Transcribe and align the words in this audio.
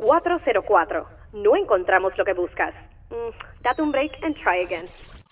404. 0.00 1.06
No 1.34 1.56
encontramos 1.56 2.16
lo 2.16 2.24
que 2.24 2.32
buscas. 2.32 2.74
Mm, 3.10 3.62
date 3.62 3.82
un 3.82 3.92
break 3.92 4.12
and 4.22 4.34
try 4.34 4.64
again. 4.64 4.86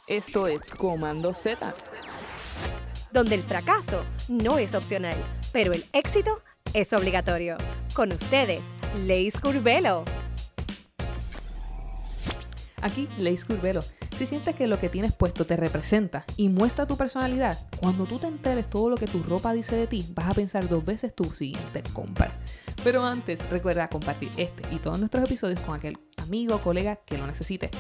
Esto 0.06 0.46
es 0.46 0.71
Comando 0.71 1.33
Z. 1.33 1.75
Donde 3.10 3.34
el 3.34 3.42
fracaso 3.42 4.04
no 4.28 4.58
es 4.58 4.75
opcional, 4.75 5.17
pero 5.52 5.73
el 5.73 5.84
éxito 5.92 6.42
es 6.75 6.92
obligatorio. 6.92 7.57
Con 7.94 8.12
ustedes, 8.12 8.61
Leis 9.07 9.41
Curvelo. 9.41 10.04
Aquí, 12.82 13.09
Leis 13.19 13.45
Curvelo. 13.45 13.82
Si 14.16 14.27
sientes 14.27 14.55
que 14.55 14.66
lo 14.66 14.79
que 14.79 14.89
tienes 14.89 15.12
puesto 15.14 15.46
te 15.46 15.57
representa 15.57 16.25
y 16.37 16.48
muestra 16.48 16.87
tu 16.87 16.96
personalidad, 16.96 17.59
cuando 17.80 18.05
tú 18.05 18.19
te 18.19 18.27
enteres 18.27 18.69
todo 18.69 18.91
lo 18.91 18.96
que 18.96 19.07
tu 19.07 19.23
ropa 19.23 19.53
dice 19.53 19.77
de 19.77 19.87
ti, 19.87 20.07
vas 20.14 20.29
a 20.29 20.35
pensar 20.35 20.69
dos 20.69 20.85
veces 20.85 21.14
tu 21.14 21.32
siguiente 21.32 21.82
compra. 21.93 22.32
Pero 22.85 23.05
antes, 23.05 23.47
recuerda 23.51 23.89
compartir 23.89 24.31
este 24.37 24.63
y 24.71 24.79
todos 24.79 24.99
nuestros 24.99 25.25
episodios 25.25 25.61
con 25.61 25.75
aquel 25.75 25.99
amigo 26.17 26.57
o 26.57 26.63
colega 26.63 26.96
que 26.96 27.19
lo 27.19 27.27
necesite. 27.27 27.71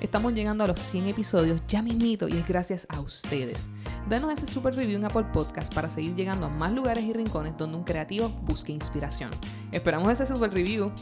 Estamos 0.00 0.32
llegando 0.32 0.64
a 0.64 0.66
los 0.66 0.80
100 0.80 1.08
episodios 1.08 1.60
ya 1.68 1.82
mismito 1.82 2.28
y 2.28 2.38
es 2.38 2.46
gracias 2.46 2.86
a 2.88 3.00
ustedes. 3.00 3.68
Danos 4.08 4.32
ese 4.32 4.46
super 4.46 4.74
review 4.74 4.98
en 4.98 5.04
Apple 5.04 5.26
Podcast 5.32 5.74
para 5.74 5.88
seguir 5.88 6.14
llegando 6.14 6.46
a 6.46 6.50
más 6.50 6.72
lugares 6.72 7.04
y 7.04 7.12
rincones 7.12 7.56
donde 7.56 7.76
un 7.76 7.84
creativo 7.84 8.30
busque 8.42 8.72
inspiración. 8.72 9.30
Esperamos 9.72 10.10
ese 10.12 10.26
super 10.26 10.52
review. 10.52 10.92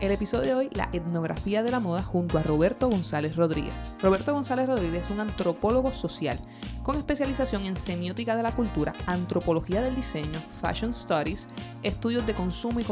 El 0.00 0.10
episodio 0.10 0.42
de 0.42 0.54
hoy, 0.54 0.68
la 0.72 0.88
etnografía 0.92 1.62
de 1.62 1.70
la 1.70 1.78
moda 1.78 2.02
junto 2.02 2.36
a 2.36 2.42
Roberto 2.42 2.88
González 2.88 3.36
Rodríguez. 3.36 3.84
Roberto 4.00 4.32
González 4.32 4.66
Rodríguez 4.66 5.04
es 5.04 5.10
un 5.10 5.20
antropólogo 5.20 5.92
social 5.92 6.38
con 6.82 6.96
especialización 6.96 7.64
en 7.64 7.76
semiótica 7.76 8.34
de 8.36 8.42
la 8.42 8.54
cultura, 8.54 8.94
antropología 9.06 9.80
del 9.80 9.94
diseño, 9.94 10.40
fashion 10.60 10.92
studies, 10.92 11.48
estudios 11.82 12.26
de 12.26 12.34
consumo 12.34 12.80
y 12.80 12.84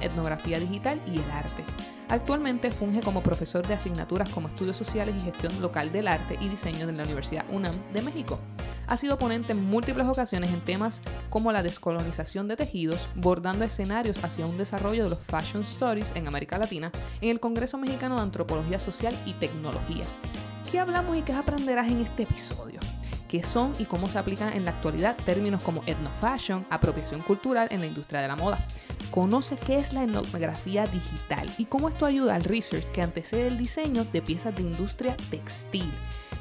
etnografía 0.00 0.58
digital 0.58 1.00
y 1.06 1.18
el 1.18 1.30
arte. 1.30 1.64
Actualmente 2.08 2.70
funge 2.70 3.00
como 3.00 3.22
profesor 3.22 3.66
de 3.66 3.74
asignaturas 3.74 4.28
como 4.28 4.48
estudios 4.48 4.76
sociales 4.76 5.14
y 5.16 5.24
gestión 5.24 5.60
local 5.62 5.92
del 5.92 6.08
arte 6.08 6.36
y 6.40 6.48
diseño 6.48 6.86
de 6.86 6.92
la 6.92 7.04
Universidad 7.04 7.44
UNAM 7.50 7.74
de 7.92 8.02
México. 8.02 8.38
Ha 8.86 8.96
sido 8.96 9.16
ponente 9.16 9.52
en 9.52 9.64
múltiples 9.64 10.06
ocasiones 10.06 10.50
en 10.50 10.60
temas 10.60 11.02
como 11.30 11.52
la 11.52 11.62
descolonización 11.62 12.48
de 12.48 12.56
tejidos, 12.56 13.08
bordando 13.14 13.64
escenarios 13.64 14.22
hacia 14.22 14.44
un 14.44 14.58
desarrollo 14.58 15.04
de 15.04 15.10
los 15.10 15.20
fashion 15.20 15.62
stories 15.62 16.12
en 16.14 16.26
América 16.26 16.58
Latina 16.58 16.90
en 17.20 17.30
el 17.30 17.40
Congreso 17.40 17.78
Mexicano 17.78 18.16
de 18.16 18.22
Antropología 18.22 18.78
Social 18.78 19.18
y 19.24 19.34
Tecnología. 19.34 20.04
¿Qué 20.70 20.80
hablamos 20.80 21.16
y 21.16 21.22
qué 21.22 21.32
aprenderás 21.32 21.88
en 21.88 22.00
este 22.00 22.24
episodio? 22.24 22.80
qué 23.32 23.42
son 23.42 23.74
y 23.78 23.86
cómo 23.86 24.10
se 24.10 24.18
aplican 24.18 24.52
en 24.52 24.66
la 24.66 24.72
actualidad 24.72 25.16
términos 25.16 25.62
como 25.62 25.82
etnofashion, 25.86 26.66
apropiación 26.68 27.22
cultural 27.22 27.66
en 27.70 27.80
la 27.80 27.86
industria 27.86 28.20
de 28.20 28.28
la 28.28 28.36
moda. 28.36 28.62
Conoce 29.12 29.56
qué 29.56 29.78
es 29.78 29.92
la 29.92 30.04
etnografía 30.04 30.86
digital 30.86 31.54
y 31.58 31.66
cómo 31.66 31.90
esto 31.90 32.06
ayuda 32.06 32.34
al 32.34 32.44
research 32.44 32.90
que 32.92 33.02
antecede 33.02 33.46
el 33.46 33.58
diseño 33.58 34.06
de 34.06 34.22
piezas 34.22 34.56
de 34.56 34.62
industria 34.62 35.18
textil. 35.28 35.92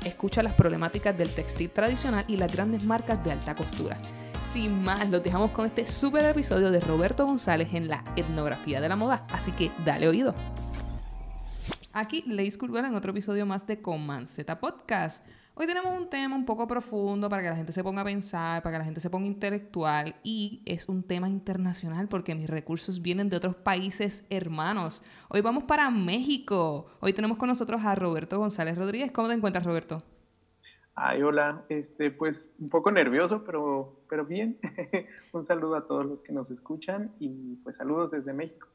Escucha 0.06 0.42
las 0.42 0.54
problemáticas 0.54 1.18
del 1.18 1.34
textil 1.34 1.70
tradicional 1.70 2.24
y 2.30 2.38
las 2.38 2.50
grandes 2.50 2.86
marcas 2.86 3.22
de 3.26 3.34
alta 3.34 3.58
costura. 3.58 3.98
Sin 4.40 4.82
más, 4.82 5.10
los 5.10 5.22
dejamos 5.22 5.52
con 5.52 5.66
este 5.66 5.86
super 5.86 6.24
episodio 6.24 6.72
de 6.72 6.80
Roberto 6.80 7.26
González 7.26 7.74
en 7.74 7.90
la 7.90 8.06
etnografía 8.16 8.80
de 8.80 8.88
la 8.88 8.96
moda, 8.96 9.28
así 9.34 9.52
que 9.52 9.74
dale 9.84 10.08
oído. 10.08 10.34
Aquí 11.92 12.24
Leis 12.26 12.58
Curvela 12.58 12.88
en 12.88 12.96
otro 12.96 13.12
episodio 13.12 13.46
más 13.46 13.68
de 13.68 13.82
Comanceta 13.82 14.62
Podcast. 14.62 15.26
Hoy 15.54 15.68
tenemos 15.68 16.00
un 16.00 16.10
tema 16.10 16.34
un 16.34 16.46
poco 16.46 16.66
profundo 16.66 17.28
para 17.28 17.44
que 17.44 17.50
la 17.50 17.58
gente 17.58 17.74
se 17.74 17.84
ponga 17.84 18.04
a 18.04 18.06
pensar, 18.06 18.64
para 18.64 18.74
que 18.74 18.80
la 18.80 18.86
gente 18.86 19.02
se 19.02 19.10
ponga 19.10 19.28
intelectual 19.28 20.16
y 20.24 20.62
es 20.66 20.88
un 20.88 21.04
tema 21.04 21.28
internacional 21.28 22.08
porque 22.08 22.34
mis 22.36 22.50
recursos 22.50 23.02
vienen 23.02 23.30
de 23.30 23.36
otros 23.36 23.56
países 23.58 24.26
hermanos. 24.30 25.04
Hoy 25.28 25.42
vamos 25.42 25.66
para 25.66 25.90
México. 25.90 26.86
Hoy 27.02 27.12
tenemos 27.12 27.38
con 27.38 27.50
nosotros 27.50 27.84
a 27.84 27.96
Roberto 27.96 28.40
González 28.40 28.78
Rodríguez. 28.78 29.12
¿Cómo 29.12 29.28
te 29.28 29.34
encuentras, 29.34 29.66
Roberto? 29.66 30.04
Ay, 30.96 31.22
hola. 31.22 31.66
Este, 31.68 32.12
pues 32.12 32.48
un 32.58 32.70
poco 32.70 32.90
nervioso, 32.90 33.44
pero, 33.44 34.06
pero 34.10 34.26
bien. 34.26 34.58
un 35.34 35.44
saludo 35.44 35.76
a 35.76 35.86
todos 35.86 36.06
los 36.06 36.22
que 36.22 36.32
nos 36.32 36.50
escuchan 36.50 37.12
y 37.20 37.58
pues 37.58 37.76
saludos 37.76 38.12
desde 38.12 38.32
México 38.32 38.70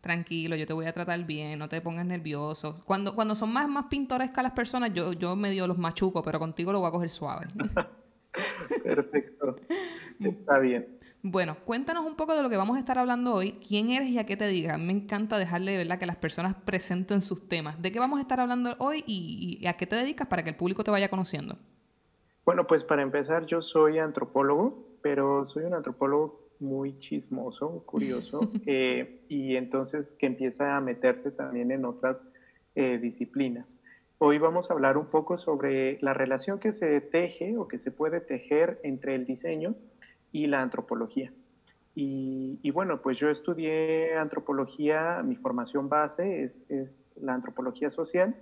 tranquilo, 0.00 0.56
yo 0.56 0.66
te 0.66 0.72
voy 0.72 0.86
a 0.86 0.92
tratar 0.92 1.24
bien, 1.24 1.58
no 1.58 1.68
te 1.68 1.80
pongas 1.80 2.06
nervioso. 2.06 2.80
Cuando, 2.84 3.14
cuando 3.14 3.34
son 3.34 3.52
más, 3.52 3.68
más 3.68 3.86
pintorescas 3.86 4.42
las 4.42 4.52
personas, 4.52 4.92
yo, 4.92 5.12
yo 5.12 5.36
medio 5.36 5.66
los 5.66 5.78
machuco, 5.78 6.22
pero 6.22 6.38
contigo 6.38 6.72
lo 6.72 6.80
voy 6.80 6.88
a 6.88 6.92
coger 6.92 7.10
suave. 7.10 7.46
Perfecto. 8.84 9.56
Está 10.20 10.58
bien. 10.58 10.98
Bueno, 11.22 11.56
cuéntanos 11.64 12.06
un 12.06 12.16
poco 12.16 12.34
de 12.34 12.42
lo 12.42 12.48
que 12.48 12.56
vamos 12.56 12.76
a 12.76 12.78
estar 12.78 12.98
hablando 12.98 13.34
hoy. 13.34 13.52
¿Quién 13.66 13.90
eres 13.90 14.08
y 14.08 14.18
a 14.18 14.24
qué 14.24 14.36
te 14.36 14.46
digas? 14.46 14.78
Me 14.78 14.92
encanta 14.92 15.38
dejarle 15.38 15.76
¿verdad? 15.76 15.98
que 15.98 16.06
las 16.06 16.16
personas 16.16 16.54
presenten 16.54 17.20
sus 17.20 17.46
temas. 17.46 17.80
¿De 17.82 17.92
qué 17.92 17.98
vamos 17.98 18.18
a 18.18 18.22
estar 18.22 18.40
hablando 18.40 18.74
hoy 18.78 19.04
y, 19.06 19.58
y 19.60 19.66
a 19.66 19.74
qué 19.74 19.86
te 19.86 19.96
dedicas 19.96 20.28
para 20.28 20.42
que 20.42 20.50
el 20.50 20.56
público 20.56 20.82
te 20.82 20.90
vaya 20.90 21.10
conociendo? 21.10 21.58
Bueno, 22.46 22.66
pues 22.66 22.84
para 22.84 23.02
empezar, 23.02 23.44
yo 23.44 23.60
soy 23.60 23.98
antropólogo, 23.98 24.96
pero 25.02 25.46
soy 25.46 25.64
un 25.64 25.74
antropólogo 25.74 26.39
muy 26.60 26.98
chismoso, 26.98 27.82
curioso, 27.86 28.40
eh, 28.66 29.20
y 29.28 29.56
entonces 29.56 30.10
que 30.18 30.26
empieza 30.26 30.76
a 30.76 30.80
meterse 30.80 31.30
también 31.30 31.70
en 31.70 31.84
otras 31.84 32.18
eh, 32.74 32.98
disciplinas. 32.98 33.66
Hoy 34.18 34.38
vamos 34.38 34.70
a 34.70 34.74
hablar 34.74 34.98
un 34.98 35.06
poco 35.06 35.38
sobre 35.38 35.98
la 36.02 36.12
relación 36.12 36.58
que 36.58 36.72
se 36.72 37.00
teje 37.00 37.56
o 37.56 37.66
que 37.66 37.78
se 37.78 37.90
puede 37.90 38.20
tejer 38.20 38.78
entre 38.82 39.14
el 39.14 39.24
diseño 39.24 39.74
y 40.30 40.46
la 40.46 40.60
antropología. 40.60 41.32
Y, 41.94 42.70
bueno, 42.70 43.02
pues 43.02 43.18
yo 43.18 43.28
estudié 43.28 44.16
antropología, 44.16 45.22
mi 45.22 45.36
formación 45.36 45.88
base 45.88 46.44
es, 46.44 46.64
es, 46.68 46.90
la 47.16 47.34
antropología 47.34 47.90
social. 47.90 48.34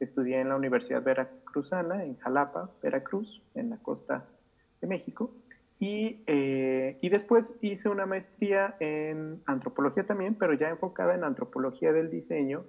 Estudié 0.00 0.40
en 0.40 0.48
la 0.48 0.56
Universidad 0.56 1.02
Veracruzana, 1.02 2.04
en 2.04 2.16
Jalapa, 2.16 2.70
Veracruz, 2.82 3.42
en 3.54 3.70
la 3.70 3.78
costa 3.78 4.26
de 4.80 4.86
México. 4.86 5.30
Y, 5.78 6.22
eh, 6.26 6.96
y, 7.02 7.08
después 7.10 7.52
hice 7.60 7.90
una 7.90 8.06
maestría 8.06 8.76
en 8.80 9.42
antropología 9.44 10.06
también, 10.06 10.34
pero 10.34 10.54
ya 10.54 10.70
enfocada 10.70 11.14
en 11.14 11.22
antropología 11.22 11.92
del 11.92 12.10
diseño 12.10 12.64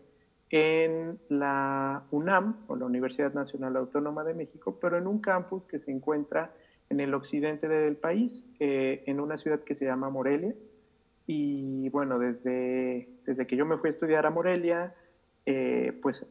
en 0.50 1.18
la 1.30 2.04
UNAM, 2.12 2.58
o 2.68 2.76
la 2.76 2.86
Universidad 2.86 3.34
Nacional 3.34 3.78
Autónoma 3.78 4.24
de 4.24 4.34
México, 4.34 4.78
pero 4.82 4.98
en 4.98 5.08
un 5.08 5.20
campus 5.20 5.64
que 5.64 5.80
se 5.80 5.92
encuentra 5.92 6.52
en 6.90 7.00
el 7.00 7.14
occidente 7.14 7.68
del 7.68 7.96
país, 7.96 8.44
eh, 8.60 9.04
en 9.06 9.20
una 9.20 9.38
ciudad 9.38 9.62
que 9.62 9.76
se 9.76 9.86
llama 9.86 10.10
Morelia. 10.10 10.54
Y 11.26 11.90
bueno, 11.90 12.20
desde, 12.20 13.10
desde 13.26 13.48
que 13.48 13.58
yo 13.58 13.66
me 13.66 13.78
fui 13.78 13.90
a 13.90 13.94
estudiar 13.94 14.26
a 14.26 14.30
Morelia, 14.30 14.96
eh, 15.46 15.98
pues 16.02 16.26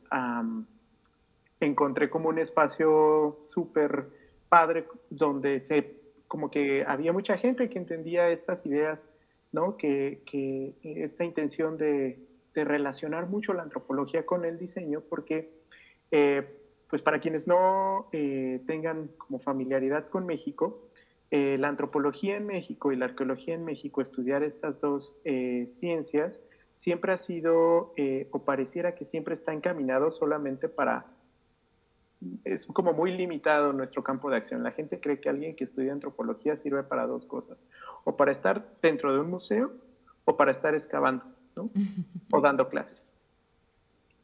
encontré 1.60 2.08
como 2.08 2.28
un 2.30 2.38
espacio 2.38 3.40
súper 3.48 4.06
padre 4.48 4.86
donde 5.10 5.60
se 5.60 6.05
como 6.28 6.50
que 6.50 6.84
había 6.86 7.12
mucha 7.12 7.36
gente 7.38 7.68
que 7.68 7.78
entendía 7.78 8.30
estas 8.30 8.64
ideas, 8.66 8.98
¿no? 9.52 9.76
Que, 9.76 10.22
que 10.30 10.74
esta 10.82 11.24
intención 11.24 11.76
de, 11.76 12.18
de, 12.54 12.64
relacionar 12.64 13.28
mucho 13.28 13.52
la 13.52 13.62
antropología 13.62 14.26
con 14.26 14.44
el 14.44 14.58
diseño, 14.58 15.02
porque, 15.08 15.50
eh, 16.10 16.46
pues 16.88 17.02
para 17.02 17.20
quienes 17.20 17.46
no 17.46 18.08
eh, 18.12 18.60
tengan 18.66 19.08
como 19.18 19.38
familiaridad 19.38 20.08
con 20.08 20.26
México, 20.26 20.82
eh, 21.30 21.56
la 21.58 21.68
antropología 21.68 22.36
en 22.36 22.46
México 22.46 22.92
y 22.92 22.96
la 22.96 23.06
arqueología 23.06 23.54
en 23.54 23.64
México, 23.64 24.00
estudiar 24.00 24.42
estas 24.42 24.80
dos 24.80 25.16
ciencias, 25.80 26.38
siempre 26.80 27.12
ha 27.12 27.18
sido, 27.18 27.92
o 28.30 28.44
pareciera 28.44 28.94
que 28.94 29.06
siempre 29.06 29.34
está 29.34 29.52
encaminado 29.52 30.12
solamente 30.12 30.68
para 30.68 31.06
es 32.44 32.66
como 32.66 32.92
muy 32.92 33.16
limitado 33.16 33.72
nuestro 33.72 34.02
campo 34.02 34.30
de 34.30 34.36
acción. 34.36 34.62
La 34.62 34.72
gente 34.72 35.00
cree 35.00 35.20
que 35.20 35.28
alguien 35.28 35.56
que 35.56 35.64
estudia 35.64 35.92
antropología 35.92 36.56
sirve 36.56 36.82
para 36.82 37.06
dos 37.06 37.26
cosas, 37.26 37.58
o 38.04 38.16
para 38.16 38.32
estar 38.32 38.66
dentro 38.82 39.12
de 39.12 39.20
un 39.20 39.30
museo 39.30 39.72
o 40.24 40.36
para 40.36 40.52
estar 40.52 40.74
excavando, 40.74 41.24
¿no? 41.54 41.70
o 42.32 42.40
dando 42.40 42.68
clases. 42.68 43.10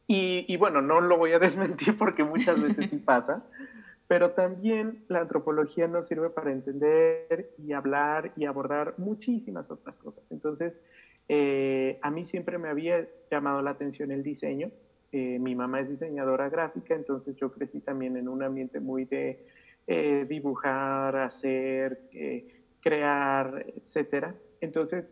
Y, 0.07 0.45
y, 0.47 0.57
bueno, 0.57 0.81
no 0.81 1.01
lo 1.01 1.17
voy 1.17 1.31
a 1.31 1.39
desmentir 1.47 1.97
porque 1.97 2.23
muchas 2.23 2.61
veces 2.61 2.89
sí 2.89 2.97
pasa, 2.97 3.43
pero 4.07 4.31
también 4.31 5.05
la 5.07 5.21
antropología 5.21 5.87
nos 5.87 6.07
sirve 6.07 6.29
para 6.29 6.51
entender 6.51 7.51
y 7.57 7.71
hablar 7.71 8.31
y 8.35 8.45
abordar 8.45 8.95
muchísimas 8.97 9.71
otras 9.71 9.97
cosas. 9.97 10.23
Entonces, 10.29 10.79
eh, 11.29 11.99
a 12.01 12.11
mí 12.11 12.25
siempre 12.25 12.57
me 12.57 12.69
había 12.69 13.07
llamado 13.31 13.61
la 13.61 13.71
atención 13.71 14.11
el 14.11 14.23
diseño, 14.23 14.71
eh, 15.15 15.37
mi 15.37 15.53
mamá 15.53 15.79
es 15.79 15.89
diseñadora 15.89 16.49
gráfica, 16.49 16.95
entonces 16.95 17.35
yo 17.35 17.51
crecí 17.51 17.81
también 17.81 18.17
en 18.17 18.27
un 18.27 18.41
ambiente 18.41 18.79
muy 18.79 19.05
de 19.05 19.45
eh, 19.85 20.25
dibujar, 20.27 21.15
hacer, 21.17 22.01
eh, 22.13 22.47
crear, 22.81 23.63
etcétera. 23.67 24.33
Entonces, 24.59 25.05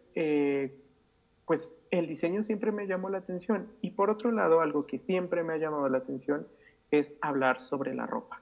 pues 1.46 1.72
el 1.92 2.08
diseño 2.08 2.44
siempre 2.46 2.72
me 2.72 2.88
llamó 2.88 3.10
la 3.10 3.20
atención. 3.20 3.68
Y 3.82 3.92
por 3.92 4.10
otro 4.10 4.32
lado, 4.32 4.62
algo 4.62 4.88
que 4.88 4.98
siempre 4.98 5.44
me 5.44 5.54
ha 5.54 5.58
llamado 5.58 5.88
la 5.88 6.00
atención 6.00 6.48
es 6.90 7.14
hablar 7.22 7.62
sobre 7.62 7.94
la 7.94 8.08
ropa. 8.08 8.42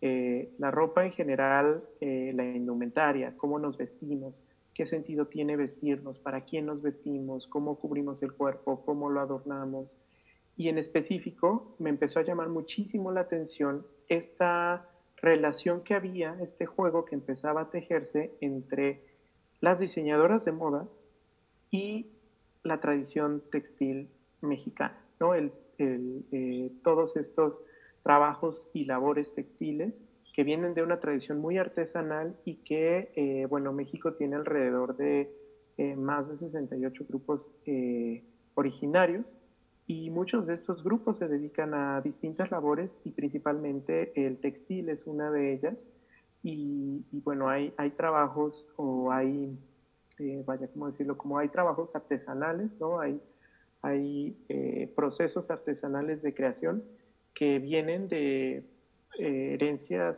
la 0.00 0.70
ropa 0.70 1.04
en 1.04 1.12
general, 1.12 1.84
la 2.00 2.44
indumentaria, 2.44 3.34
cómo 3.36 3.58
nos 3.58 3.76
vestimos, 3.76 4.32
qué 4.72 4.86
sentido 4.86 5.26
tiene 5.26 5.56
vestirnos, 5.56 6.18
para 6.18 6.42
quién 6.42 6.66
nos 6.66 6.80
vestimos, 6.80 7.46
cómo 7.48 7.76
cubrimos 7.76 8.22
el 8.22 8.32
cuerpo, 8.32 8.82
cómo 8.86 9.10
lo 9.10 9.20
adornamos. 9.20 9.88
Y 10.56 10.68
en 10.68 10.78
específico 10.78 11.74
me 11.78 11.90
empezó 11.90 12.20
a 12.20 12.24
llamar 12.24 12.48
muchísimo 12.48 13.10
la 13.10 13.22
atención 13.22 13.86
esta 14.08 14.88
relación 15.16 15.82
que 15.82 15.94
había, 15.94 16.36
este 16.40 16.66
juego 16.66 17.04
que 17.04 17.14
empezaba 17.14 17.62
a 17.62 17.70
tejerse 17.70 18.32
entre 18.40 19.02
las 19.60 19.80
diseñadoras 19.80 20.44
de 20.44 20.52
moda 20.52 20.86
y 21.70 22.06
la 22.62 22.80
tradición 22.80 23.42
textil 23.50 24.08
mexicana, 24.42 24.98
¿no? 25.18 25.34
El, 25.34 25.52
eh, 25.78 26.70
todos 26.84 27.16
estos 27.16 27.60
trabajos 28.02 28.62
y 28.72 28.84
labores 28.84 29.34
textiles 29.34 29.94
que 30.34 30.44
vienen 30.44 30.74
de 30.74 30.82
una 30.82 31.00
tradición 31.00 31.40
muy 31.40 31.58
artesanal 31.58 32.36
y 32.44 32.56
que, 32.56 33.10
eh, 33.16 33.46
bueno, 33.46 33.72
México 33.72 34.14
tiene 34.14 34.36
alrededor 34.36 34.96
de 34.96 35.32
eh, 35.78 35.96
más 35.96 36.28
de 36.28 36.36
68 36.36 37.06
grupos 37.08 37.46
originarios 38.54 39.24
y 39.86 40.10
muchos 40.10 40.46
de 40.46 40.54
estos 40.54 40.82
grupos 40.82 41.18
se 41.18 41.28
dedican 41.28 41.74
a 41.74 42.00
distintas 42.00 42.50
labores 42.50 42.96
y 43.04 43.10
principalmente 43.10 44.12
el 44.14 44.38
textil 44.38 44.88
es 44.88 45.06
una 45.06 45.30
de 45.30 45.52
ellas. 45.52 45.86
Y, 46.42 47.04
bueno, 47.12 47.48
hay, 47.48 47.72
hay 47.76 47.90
trabajos 47.90 48.66
o 48.76 49.10
hay, 49.10 49.58
eh, 50.18 50.42
vaya, 50.46 50.68
¿cómo 50.68 50.90
decirlo? 50.90 51.16
Como 51.16 51.38
hay 51.38 51.48
trabajos 51.48 51.94
artesanales, 51.94 52.70
¿no? 52.80 53.00
Hay, 53.00 53.20
hay 53.82 54.36
eh, 54.48 54.90
procesos 54.94 55.50
artesanales 55.50 56.22
de 56.22 56.34
creación 56.34 56.82
que 57.34 57.58
vienen 57.58 58.08
de 58.08 58.64
eh, 59.18 59.54
herencias, 59.54 60.16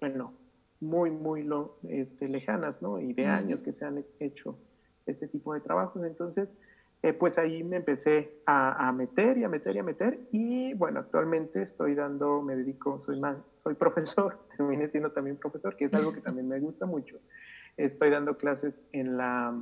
bueno, 0.00 0.32
muy, 0.80 1.10
muy 1.10 1.42
lo, 1.42 1.78
este, 1.88 2.28
lejanas, 2.28 2.80
¿no? 2.82 3.00
Y 3.00 3.12
de 3.12 3.26
años 3.26 3.62
que 3.62 3.72
se 3.72 3.84
han 3.84 4.04
hecho 4.20 4.56
este 5.06 5.26
tipo 5.26 5.54
de 5.54 5.60
trabajos. 5.60 6.04
Entonces, 6.04 6.56
eh, 7.06 7.12
pues 7.12 7.38
ahí 7.38 7.62
me 7.62 7.76
empecé 7.76 8.32
a, 8.46 8.90
meter 8.90 9.38
y 9.38 9.44
a 9.44 9.48
meter 9.48 9.76
y 9.76 9.78
a 9.78 9.84
meter 9.84 10.18
y 10.32 10.74
bueno, 10.74 10.98
actualmente 10.98 11.62
estoy 11.62 11.94
dando, 11.94 12.42
me 12.42 12.56
dedico, 12.56 12.98
soy 12.98 13.20
más, 13.20 13.38
soy 13.54 13.74
profesor, 13.74 14.40
terminé 14.56 14.88
siendo 14.88 15.12
también 15.12 15.36
profesor, 15.36 15.76
que 15.76 15.84
es 15.84 15.94
algo 15.94 16.12
que 16.12 16.20
también 16.20 16.48
me 16.48 16.58
gusta 16.58 16.84
mucho. 16.84 17.20
Estoy 17.76 18.10
dando 18.10 18.36
clases 18.36 18.74
en 18.90 19.16
la 19.16 19.56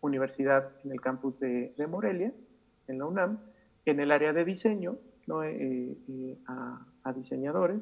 universidad, 0.00 0.72
en 0.82 0.90
el 0.90 1.00
campus 1.00 1.38
de, 1.38 1.72
Morelia, 1.88 2.32
en 2.88 2.98
la 2.98 3.06
UNAM, 3.06 3.38
en 3.84 4.00
el 4.00 4.10
área 4.10 4.32
de 4.32 4.44
diseño, 4.44 4.98
¿no? 5.28 5.44
Eh, 5.44 5.96
eh, 6.08 6.38
a, 6.48 7.12
diseñadores. 7.14 7.80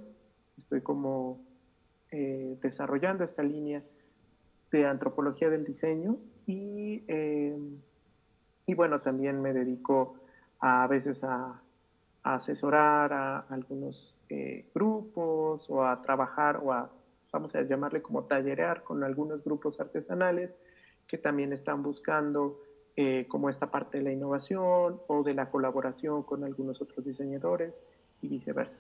Estoy 0.59 0.83
como 0.83 1.43
desarrollando 2.11 3.25
esta 3.25 3.43
línea 3.43 3.83
de 4.71 4.87
antropología 4.87 5.49
del 5.49 5.65
diseño 5.65 6.19
y 6.47 7.03
y 8.67 8.75
bueno, 8.75 9.01
también 9.01 9.41
me 9.41 9.53
dedico 9.53 10.17
a, 10.61 10.87
veces 10.87 11.23
a, 11.23 11.61
asesorar 12.23 13.13
a 13.13 13.39
algunos 13.49 14.15
eh, 14.29 14.67
grupos 14.75 15.65
o 15.71 15.85
a 15.85 16.03
trabajar 16.03 16.61
o 16.63 16.73
a, 16.73 16.91
vamos 17.33 17.55
a 17.55 17.63
llamarle 17.63 18.03
como 18.03 18.25
tallerear 18.25 18.83
con 18.83 19.05
algunos 19.05 19.45
grupos 19.45 19.79
artesanales 19.79 20.51
que 21.07 21.19
también 21.19 21.53
están 21.53 21.85
buscando 21.85 22.59
eh, 22.97 23.27
como 23.29 23.49
esta 23.49 23.71
parte 23.71 23.99
de 23.99 24.05
la 24.05 24.13
innovación 24.13 25.01
o 25.07 25.23
de 25.23 25.35
la 25.35 25.51
colaboración 25.51 26.25
con 26.25 26.43
algunos 26.43 26.83
otros 26.83 27.05
diseñadores 27.05 27.73
y 28.23 28.29
viceversa. 28.29 28.77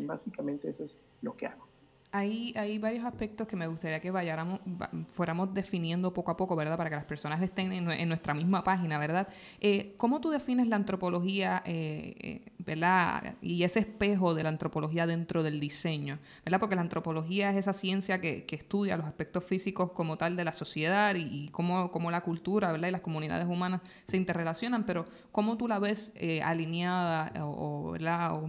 Básicamente 0.00 0.68
eso 0.68 0.84
es 0.84 0.94
lo 1.22 1.36
que 1.36 1.46
hago. 1.46 1.69
Hay, 2.12 2.52
hay 2.56 2.78
varios 2.78 3.04
aspectos 3.04 3.46
que 3.46 3.54
me 3.54 3.68
gustaría 3.68 4.00
que 4.00 4.10
vayáramos, 4.10 4.58
fuéramos 5.06 5.54
definiendo 5.54 6.12
poco 6.12 6.32
a 6.32 6.36
poco, 6.36 6.56
¿verdad? 6.56 6.76
Para 6.76 6.90
que 6.90 6.96
las 6.96 7.04
personas 7.04 7.40
estén 7.40 7.70
en, 7.72 8.08
nuestra 8.08 8.34
misma 8.34 8.64
página, 8.64 8.98
¿verdad? 8.98 9.28
Eh, 9.60 9.94
¿Cómo 9.96 10.20
tú 10.20 10.30
defines 10.30 10.66
la 10.66 10.74
antropología, 10.74 11.62
eh, 11.64 12.16
eh, 12.18 12.52
¿verdad? 12.58 13.36
Y 13.40 13.62
ese 13.62 13.78
espejo 13.80 14.34
de 14.34 14.42
la 14.42 14.48
antropología 14.48 15.06
dentro 15.06 15.44
del 15.44 15.60
diseño, 15.60 16.18
¿verdad? 16.44 16.58
Porque 16.58 16.74
la 16.74 16.80
antropología 16.80 17.50
es 17.50 17.58
esa 17.58 17.72
ciencia 17.72 18.20
que, 18.20 18.44
estudia 18.50 18.96
los 18.96 19.06
aspectos 19.06 19.44
físicos 19.44 19.92
como 19.92 20.18
tal 20.18 20.34
de 20.36 20.44
la 20.44 20.52
sociedad 20.52 21.14
y, 21.14 21.48
cómo, 21.50 22.10
la 22.10 22.20
cultura, 22.22 22.72
¿verdad? 22.72 22.88
Y 22.88 22.90
las 22.92 23.02
comunidades 23.02 23.46
humanas 23.46 23.82
se 24.04 24.16
interrelacionan, 24.16 24.84
pero 24.84 25.06
¿cómo 25.30 25.56
tú 25.56 25.68
la 25.68 25.78
ves 25.78 26.12
alineada 26.42 27.32
o, 27.44 27.94
o 27.94 28.46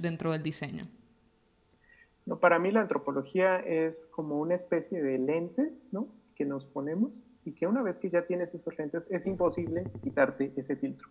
dentro 0.00 0.32
del 0.32 0.42
diseño? 0.42 0.88
No, 2.26 2.38
para 2.38 2.58
mí 2.58 2.70
la 2.70 2.82
antropología 2.82 3.58
es 3.58 4.06
como 4.06 4.40
una 4.40 4.54
especie 4.54 5.02
de 5.02 5.18
lentes 5.18 5.84
¿no? 5.90 6.08
que 6.36 6.44
nos 6.44 6.64
ponemos 6.64 7.20
y 7.44 7.52
que 7.52 7.66
una 7.66 7.82
vez 7.82 7.98
que 7.98 8.10
ya 8.10 8.26
tienes 8.26 8.54
esos 8.54 8.78
lentes 8.78 9.10
es 9.10 9.26
imposible 9.26 9.84
quitarte 10.02 10.52
ese 10.56 10.76
filtro. 10.76 11.08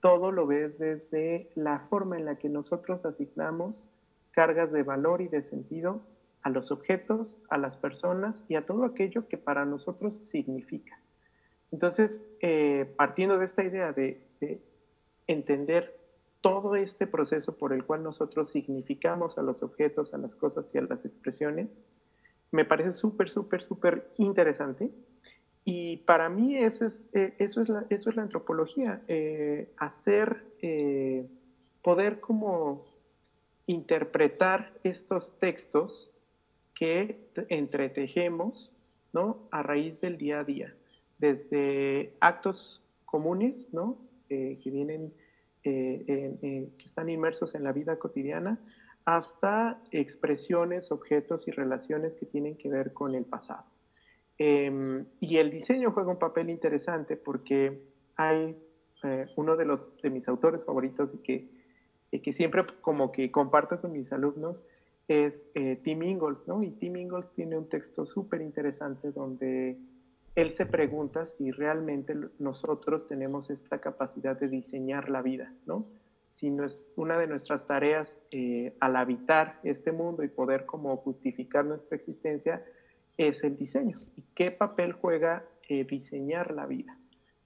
Todo 0.00 0.32
lo 0.32 0.46
ves 0.46 0.78
desde 0.78 1.50
la 1.54 1.80
forma 1.90 2.16
en 2.16 2.24
la 2.24 2.36
que 2.36 2.48
nosotros 2.48 3.04
asignamos 3.04 3.84
cargas 4.30 4.72
de 4.72 4.82
valor 4.82 5.20
y 5.20 5.28
de 5.28 5.42
sentido 5.42 6.02
a 6.42 6.50
los 6.50 6.70
objetos, 6.70 7.36
a 7.50 7.58
las 7.58 7.76
personas 7.76 8.42
y 8.48 8.54
a 8.54 8.64
todo 8.64 8.84
aquello 8.84 9.26
que 9.28 9.36
para 9.36 9.64
nosotros 9.64 10.14
significa. 10.30 10.98
Entonces, 11.72 12.22
eh, 12.40 12.90
partiendo 12.96 13.36
de 13.38 13.44
esta 13.44 13.64
idea 13.64 13.92
de, 13.92 14.22
de 14.40 14.62
entender 15.26 15.97
todo 16.40 16.76
este 16.76 17.06
proceso 17.06 17.56
por 17.56 17.72
el 17.72 17.84
cual 17.84 18.02
nosotros 18.02 18.50
significamos 18.50 19.38
a 19.38 19.42
los 19.42 19.62
objetos, 19.62 20.14
a 20.14 20.18
las 20.18 20.34
cosas 20.34 20.66
y 20.72 20.78
a 20.78 20.82
las 20.82 21.04
expresiones, 21.04 21.68
me 22.50 22.64
parece 22.64 22.94
súper, 22.94 23.28
súper, 23.28 23.62
súper 23.62 24.10
interesante. 24.16 24.90
Y 25.64 25.98
para 25.98 26.28
mí 26.28 26.56
eso 26.56 26.86
es, 26.86 26.98
eh, 27.12 27.34
eso 27.38 27.60
es, 27.60 27.68
la, 27.68 27.84
eso 27.90 28.08
es 28.08 28.16
la 28.16 28.22
antropología, 28.22 29.02
eh, 29.08 29.70
hacer, 29.76 30.44
eh, 30.62 31.26
poder 31.82 32.20
como 32.20 32.86
interpretar 33.66 34.72
estos 34.82 35.38
textos 35.40 36.10
que 36.74 37.28
entretejemos 37.48 38.72
¿no? 39.12 39.48
a 39.50 39.62
raíz 39.62 40.00
del 40.00 40.16
día 40.16 40.40
a 40.40 40.44
día, 40.44 40.74
desde 41.18 42.14
actos 42.20 42.80
comunes 43.04 43.54
¿no? 43.72 43.98
que 44.28 44.58
vienen 44.64 45.12
que 45.62 46.68
están 46.84 47.08
inmersos 47.08 47.54
en 47.54 47.64
la 47.64 47.72
vida 47.72 47.98
cotidiana, 47.98 48.58
hasta 49.04 49.80
expresiones, 49.90 50.92
objetos 50.92 51.48
y 51.48 51.50
relaciones 51.50 52.14
que 52.16 52.26
tienen 52.26 52.56
que 52.56 52.68
ver 52.68 52.92
con 52.92 53.14
el 53.14 53.24
pasado. 53.24 53.64
Em, 54.36 55.06
y 55.18 55.38
el 55.38 55.50
diseño 55.50 55.90
juega 55.90 56.10
un 56.10 56.18
papel 56.18 56.48
interesante 56.48 57.16
porque 57.16 57.82
hay 58.16 58.56
eh, 59.02 59.26
uno 59.36 59.56
de, 59.56 59.64
los, 59.64 59.90
de 60.00 60.10
mis 60.10 60.28
autores 60.28 60.64
favoritos 60.64 61.12
y 61.14 61.18
que, 61.18 61.48
que 62.20 62.32
siempre 62.34 62.64
como 62.80 63.10
que 63.10 63.32
comparto 63.32 63.80
con 63.80 63.92
mis 63.92 64.12
alumnos 64.12 64.62
es 65.08 65.34
eh, 65.54 65.80
Tim 65.82 66.02
Ingalls, 66.02 66.46
¿no? 66.46 66.62
Y 66.62 66.70
Tim 66.72 66.96
Ingalls 66.96 67.30
tiene 67.32 67.56
un 67.56 67.68
texto 67.68 68.06
súper 68.06 68.42
interesante 68.42 69.10
donde 69.10 69.78
él 70.34 70.52
se 70.52 70.66
pregunta 70.66 71.26
si 71.36 71.50
realmente 71.50 72.14
nosotros 72.38 73.08
tenemos 73.08 73.50
esta 73.50 73.80
capacidad 73.80 74.38
de 74.38 74.48
diseñar 74.48 75.10
la 75.10 75.22
vida, 75.22 75.52
¿no? 75.66 75.86
Si 76.34 76.50
no 76.50 76.64
es 76.64 76.78
una 76.94 77.18
de 77.18 77.26
nuestras 77.26 77.66
tareas 77.66 78.16
eh, 78.30 78.76
al 78.78 78.94
habitar 78.96 79.58
este 79.64 79.90
mundo 79.90 80.22
y 80.22 80.28
poder 80.28 80.66
como 80.66 80.96
justificar 80.98 81.64
nuestra 81.64 81.96
existencia 81.96 82.64
es 83.16 83.42
el 83.42 83.56
diseño. 83.56 83.98
¿Y 84.16 84.22
qué 84.36 84.52
papel 84.52 84.92
juega 84.92 85.44
eh, 85.68 85.84
diseñar 85.84 86.52
la 86.52 86.66
vida? 86.66 86.96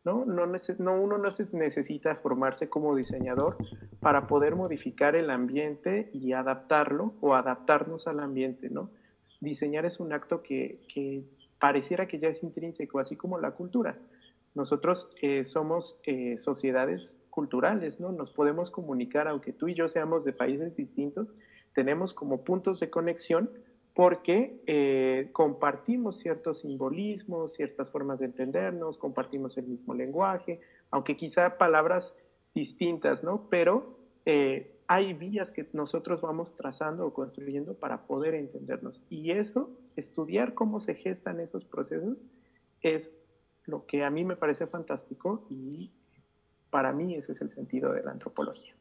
¿no? 0.05 0.25
No, 0.25 0.47
no, 0.47 1.03
uno 1.03 1.19
no 1.19 1.35
necesita 1.53 2.17
formarse 2.17 2.69
como 2.69 2.95
diseñador 2.95 3.57
para 4.01 4.27
poder 4.27 4.57
modificar 4.57 5.17
el 5.17 5.31
ambiente 5.31 6.11
y 6.13 6.33
adaptarlo 6.33 7.15
o 7.21 7.35
adaptarnos 7.35 8.07
al 8.07 8.21
ambiente, 8.21 8.69
¿no? 8.69 8.91
Diseñar 9.41 9.87
es 9.87 10.01
un 10.01 10.13
acto 10.13 10.43
que, 10.43 10.81
que 10.93 11.25
pareciera 11.63 12.09
que 12.09 12.19
ya 12.19 12.27
es 12.27 12.43
intrínseco, 12.43 12.99
así 12.99 13.15
como 13.15 13.39
la 13.39 13.53
cultura. 13.53 13.97
Nosotros 14.53 15.09
eh, 15.23 15.45
somos 15.45 15.97
eh, 16.03 16.37
sociedades 16.41 17.15
culturales, 17.31 18.01
¿no? 18.01 18.11
Nos 18.11 18.33
podemos 18.33 18.73
comunicar, 18.73 19.29
aunque 19.29 19.53
tú 19.53 19.69
y 19.69 19.75
yo 19.75 19.89
seamos 19.89 20.25
de 20.25 20.33
países 20.33 20.75
distintos, 20.75 21.29
tenemos 21.73 22.15
como 22.15 22.43
puntos 22.43 22.81
de 22.81 22.91
conexión 22.91 23.49
porque 23.95 24.61
eh, 24.67 25.29
compartimos 25.31 26.19
ciertos 26.19 26.63
simbolismos, 26.63 27.53
ciertas 27.53 27.89
formas 27.91 28.19
de 28.19 28.27
entendernos, 28.27 28.99
compartimos 28.99 29.57
el 29.57 29.69
mismo 29.69 29.95
lenguaje, 29.95 30.59
aunque 30.91 31.17
quizá 31.17 31.59
palabras 31.59 32.13
distintas, 32.57 33.23
¿no? 33.23 33.47
Pero 33.51 34.01
hay 34.89 35.15
vías 35.15 35.51
que 35.53 35.69
nosotros 35.75 36.21
vamos 36.23 36.57
trazando 36.57 37.07
o 37.07 37.15
construyendo 37.15 37.75
para 37.75 38.05
poder 38.09 38.35
entendernos. 38.35 39.01
Y 39.09 39.31
eso, 39.31 39.71
estudiar 39.97 40.55
cómo 40.55 40.81
se 40.81 40.95
gestan 40.95 41.41
esos 41.41 41.65
procesos, 41.65 42.19
es 42.81 43.11
lo 43.65 43.87
que 43.87 44.05
a 44.05 44.11
mí 44.11 44.25
me 44.25 44.37
parece 44.37 44.67
fantástico 44.67 45.47
y 45.49 45.91
para 46.71 46.93
mí 46.93 47.15
ese 47.15 47.33
es 47.33 47.41
el 47.41 47.55
sentido 47.55 47.93
de 47.93 48.03
la 48.03 48.13
antropología. 48.13 48.75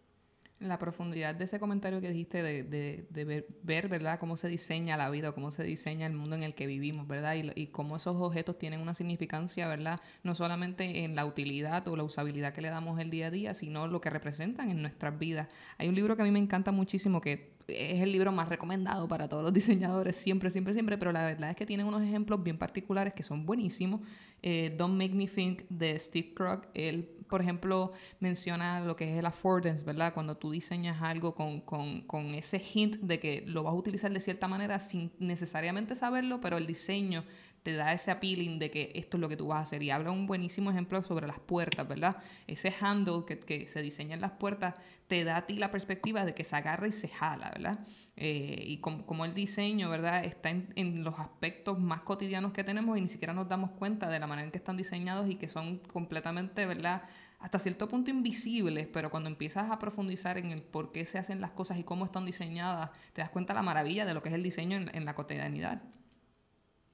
La 0.61 0.79
profundidad 0.79 1.35
de 1.35 1.45
ese 1.45 1.59
comentario 1.59 1.99
que 2.01 2.09
dijiste 2.09 2.41
de, 2.43 2.63
de, 2.63 3.07
de 3.09 3.45
ver, 3.63 3.87
¿verdad?, 3.89 4.19
cómo 4.19 4.37
se 4.37 4.47
diseña 4.47 4.95
la 4.95 5.09
vida, 5.09 5.31
cómo 5.31 5.51
se 5.51 5.63
diseña 5.63 6.05
el 6.05 6.13
mundo 6.13 6.35
en 6.35 6.43
el 6.43 6.55
que 6.55 6.67
vivimos, 6.67 7.07
¿verdad? 7.07 7.35
Y, 7.35 7.51
y, 7.59 7.67
cómo 7.67 7.97
esos 7.97 8.15
objetos 8.15 8.57
tienen 8.57 8.79
una 8.79 8.93
significancia, 8.93 9.67
¿verdad? 9.67 9.99
No 10.23 10.35
solamente 10.35 11.03
en 11.03 11.15
la 11.15 11.25
utilidad 11.25 11.87
o 11.87 11.95
la 11.95 12.03
usabilidad 12.03 12.53
que 12.53 12.61
le 12.61 12.69
damos 12.69 12.99
el 12.99 13.09
día 13.09 13.27
a 13.27 13.31
día, 13.31 13.53
sino 13.53 13.87
lo 13.87 13.99
que 14.01 14.09
representan 14.09 14.69
en 14.69 14.81
nuestras 14.81 15.17
vidas. 15.17 15.47
Hay 15.77 15.89
un 15.89 15.95
libro 15.95 16.15
que 16.15 16.21
a 16.21 16.25
mí 16.25 16.31
me 16.31 16.39
encanta 16.39 16.71
muchísimo 16.71 17.21
que 17.21 17.51
es 17.67 18.01
el 18.01 18.11
libro 18.11 18.31
más 18.31 18.49
recomendado 18.49 19.07
para 19.07 19.27
todos 19.27 19.43
los 19.43 19.53
diseñadores, 19.61 20.15
siempre, 20.15 20.49
siempre, 20.49 20.73
siempre, 20.73 20.97
pero 20.97 21.11
la 21.11 21.25
verdad 21.25 21.51
es 21.51 21.55
que 21.55 21.65
tiene 21.65 21.83
unos 21.83 22.01
ejemplos 22.01 22.43
bien 22.43 22.57
particulares 22.57 23.13
que 23.13 23.23
son 23.23 23.45
buenísimos. 23.45 24.01
Eh, 24.41 24.73
Don't 24.77 24.95
Make 24.95 25.13
Me 25.13 25.27
Think 25.27 25.63
de 25.69 25.99
Steve 25.99 26.33
Krug, 26.33 26.61
él 26.73 27.09
por 27.31 27.41
ejemplo, 27.41 27.93
menciona 28.19 28.81
lo 28.81 28.97
que 28.97 29.09
es 29.09 29.17
el 29.17 29.25
affordance, 29.25 29.85
¿verdad? 29.85 30.13
Cuando 30.13 30.35
tú 30.35 30.51
diseñas 30.51 31.01
algo 31.01 31.33
con, 31.33 31.61
con, 31.61 32.01
con, 32.01 32.35
ese 32.35 32.59
hint 32.59 32.97
de 32.97 33.19
que 33.19 33.43
lo 33.47 33.63
vas 33.63 33.73
a 33.73 33.77
utilizar 33.77 34.11
de 34.11 34.19
cierta 34.19 34.49
manera 34.49 34.79
sin 34.81 35.13
necesariamente 35.17 35.95
saberlo, 35.95 36.41
pero 36.41 36.57
el 36.57 36.67
diseño 36.67 37.23
te 37.63 37.73
da 37.73 37.93
ese 37.93 38.11
appealing 38.11 38.59
de 38.59 38.69
que 38.69 38.91
esto 38.95 39.17
es 39.17 39.21
lo 39.21 39.29
que 39.29 39.37
tú 39.37 39.47
vas 39.47 39.59
a 39.59 39.61
hacer. 39.61 39.81
Y 39.81 39.91
habla 39.91 40.11
un 40.11 40.27
buenísimo 40.27 40.71
ejemplo 40.71 41.01
sobre 41.03 41.25
las 41.25 41.39
puertas, 41.39 41.87
¿verdad? 41.87 42.17
Ese 42.47 42.73
handle 42.81 43.23
que, 43.25 43.39
que 43.39 43.67
se 43.67 43.81
diseña 43.81 44.15
en 44.15 44.21
las 44.21 44.31
puertas 44.31 44.75
te 45.07 45.23
da 45.23 45.37
a 45.37 45.45
ti 45.45 45.55
la 45.55 45.71
perspectiva 45.71 46.25
de 46.25 46.33
que 46.33 46.43
se 46.43 46.55
agarra 46.55 46.87
y 46.87 46.91
se 46.91 47.07
jala, 47.07 47.51
¿verdad? 47.51 47.79
Eh, 48.15 48.63
y 48.65 48.77
como, 48.77 49.25
el 49.25 49.33
diseño, 49.33 49.89
¿verdad? 49.89 50.23
Está 50.25 50.49
en, 50.49 50.71
en, 50.75 51.03
los 51.03 51.19
aspectos 51.19 51.79
más 51.79 52.01
cotidianos 52.01 52.51
que 52.51 52.63
tenemos 52.63 52.97
y 52.97 53.01
ni 53.01 53.07
siquiera 53.07 53.33
nos 53.33 53.49
damos 53.49 53.71
cuenta 53.71 54.09
de 54.09 54.19
la 54.19 54.27
manera 54.27 54.45
en 54.45 54.51
que 54.51 54.57
están 54.57 54.77
diseñados 54.77 55.29
y 55.29 55.35
que 55.35 55.47
son 55.47 55.79
completamente, 55.79 56.65
¿verdad? 56.65 57.03
Hasta 57.41 57.57
cierto 57.59 57.87
punto 57.87 58.11
invisibles, 58.11 58.87
pero 58.87 59.09
cuando 59.09 59.29
empiezas 59.29 59.71
a 59.71 59.79
profundizar 59.79 60.37
en 60.37 60.51
el 60.51 60.61
por 60.61 60.91
qué 60.91 61.05
se 61.05 61.17
hacen 61.17 61.41
las 61.41 61.51
cosas 61.51 61.79
y 61.79 61.83
cómo 61.83 62.05
están 62.05 62.25
diseñadas, 62.25 62.91
te 63.13 63.21
das 63.21 63.31
cuenta 63.31 63.53
la 63.53 63.63
maravilla 63.63 64.05
de 64.05 64.13
lo 64.13 64.21
que 64.21 64.29
es 64.29 64.35
el 64.35 64.43
diseño 64.43 64.77
en, 64.77 65.05
la 65.05 65.15
cotidianidad. 65.15 65.81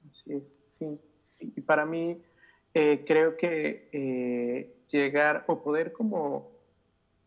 Así 0.09 0.33
es, 0.33 0.55
sí. 0.65 0.99
Y 1.39 1.61
para 1.61 1.85
mí 1.85 2.21
eh, 2.73 3.03
creo 3.05 3.35
que 3.35 3.89
eh, 3.91 4.75
llegar 4.89 5.43
o 5.47 5.61
poder 5.61 5.91
como 5.91 6.49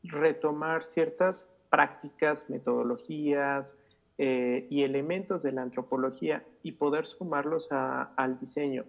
retomar 0.03 0.85
ciertas 0.85 1.47
prácticas, 1.69 2.49
metodologías 2.49 3.71
eh, 4.17 4.67
y 4.71 4.83
elementos 4.83 5.43
de 5.43 5.53
la 5.53 5.63
antropología 5.63 6.43
y 6.63 6.73
poder 6.73 7.07
sumarlos 7.07 7.69
al 7.71 8.41
diseño 8.41 8.85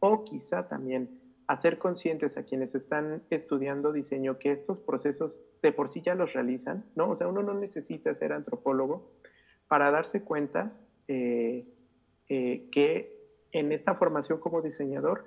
o 0.00 0.24
quizá 0.24 0.68
también 0.68 1.20
hacer 1.46 1.78
conscientes 1.78 2.36
a 2.36 2.44
quienes 2.44 2.74
están 2.74 3.22
estudiando 3.30 3.92
diseño 3.92 4.38
que 4.38 4.52
estos 4.52 4.80
procesos 4.80 5.32
de 5.62 5.72
por 5.72 5.92
sí 5.92 6.02
ya 6.02 6.14
los 6.14 6.32
realizan, 6.32 6.84
¿no? 6.94 7.10
O 7.10 7.16
sea, 7.16 7.28
uno 7.28 7.42
no 7.42 7.54
necesita 7.54 8.14
ser 8.14 8.32
antropólogo 8.32 9.10
para 9.68 9.90
darse 9.90 10.22
cuenta 10.22 10.72
eh, 11.08 11.66
eh, 12.28 12.68
que 12.70 13.14
en 13.52 13.72
esta 13.72 13.94
formación 13.94 14.40
como 14.40 14.62
diseñador 14.62 15.24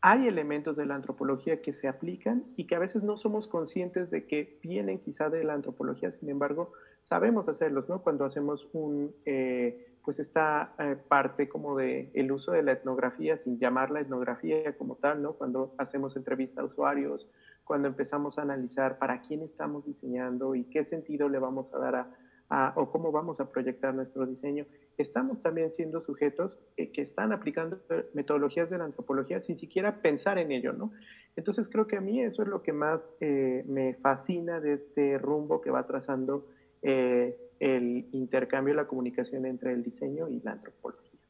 hay 0.00 0.28
elementos 0.28 0.76
de 0.76 0.84
la 0.86 0.94
antropología 0.94 1.62
que 1.62 1.72
se 1.72 1.88
aplican 1.88 2.44
y 2.56 2.66
que 2.66 2.74
a 2.74 2.78
veces 2.78 3.02
no 3.02 3.16
somos 3.16 3.48
conscientes 3.48 4.10
de 4.10 4.26
que 4.26 4.58
vienen 4.62 4.98
quizá 4.98 5.30
de 5.30 5.44
la 5.44 5.54
antropología, 5.54 6.12
sin 6.12 6.28
embargo, 6.28 6.72
sabemos 7.08 7.48
hacerlos, 7.48 7.88
¿no? 7.88 8.02
Cuando 8.02 8.24
hacemos 8.24 8.68
un... 8.72 9.14
Eh, 9.24 9.93
pues 10.04 10.18
esta 10.18 10.74
eh, 10.78 10.96
parte 11.08 11.48
como 11.48 11.76
de 11.76 12.10
el 12.14 12.30
uso 12.30 12.52
de 12.52 12.62
la 12.62 12.72
etnografía 12.72 13.38
sin 13.38 13.58
llamarla 13.58 14.00
etnografía 14.00 14.76
como 14.76 14.96
tal, 14.96 15.22
¿no? 15.22 15.32
Cuando 15.34 15.74
hacemos 15.78 16.16
entrevista 16.16 16.60
a 16.60 16.64
usuarios, 16.64 17.26
cuando 17.64 17.88
empezamos 17.88 18.38
a 18.38 18.42
analizar 18.42 18.98
para 18.98 19.22
quién 19.22 19.42
estamos 19.42 19.86
diseñando 19.86 20.54
y 20.54 20.64
qué 20.64 20.84
sentido 20.84 21.28
le 21.28 21.38
vamos 21.38 21.72
a 21.72 21.78
dar 21.78 22.06
a, 22.50 22.72
o 22.76 22.90
cómo 22.90 23.10
vamos 23.10 23.40
a 23.40 23.50
proyectar 23.50 23.94
nuestro 23.94 24.26
diseño, 24.26 24.66
estamos 24.98 25.42
también 25.42 25.72
siendo 25.72 26.02
sujetos 26.02 26.60
eh, 26.76 26.92
que 26.92 27.00
están 27.00 27.32
aplicando 27.32 27.80
metodologías 28.12 28.68
de 28.68 28.78
la 28.78 28.84
antropología 28.84 29.40
sin 29.40 29.58
siquiera 29.58 30.02
pensar 30.02 30.38
en 30.38 30.52
ello, 30.52 30.74
¿no? 30.74 30.92
Entonces 31.36 31.68
creo 31.68 31.86
que 31.86 31.96
a 31.96 32.00
mí 32.00 32.20
eso 32.20 32.42
es 32.42 32.48
lo 32.48 32.62
que 32.62 32.72
más 32.72 33.12
eh, 33.20 33.64
me 33.66 33.94
fascina 33.94 34.60
de 34.60 34.74
este 34.74 35.18
rumbo 35.18 35.62
que 35.62 35.70
va 35.70 35.86
trazando 35.86 36.46
eh, 36.82 37.36
el 37.60 38.08
intercambio 38.12 38.74
la 38.74 38.86
comunicación 38.86 39.46
entre 39.46 39.72
el 39.72 39.82
diseño 39.82 40.28
y 40.28 40.40
la 40.40 40.52
antropología. 40.52 41.20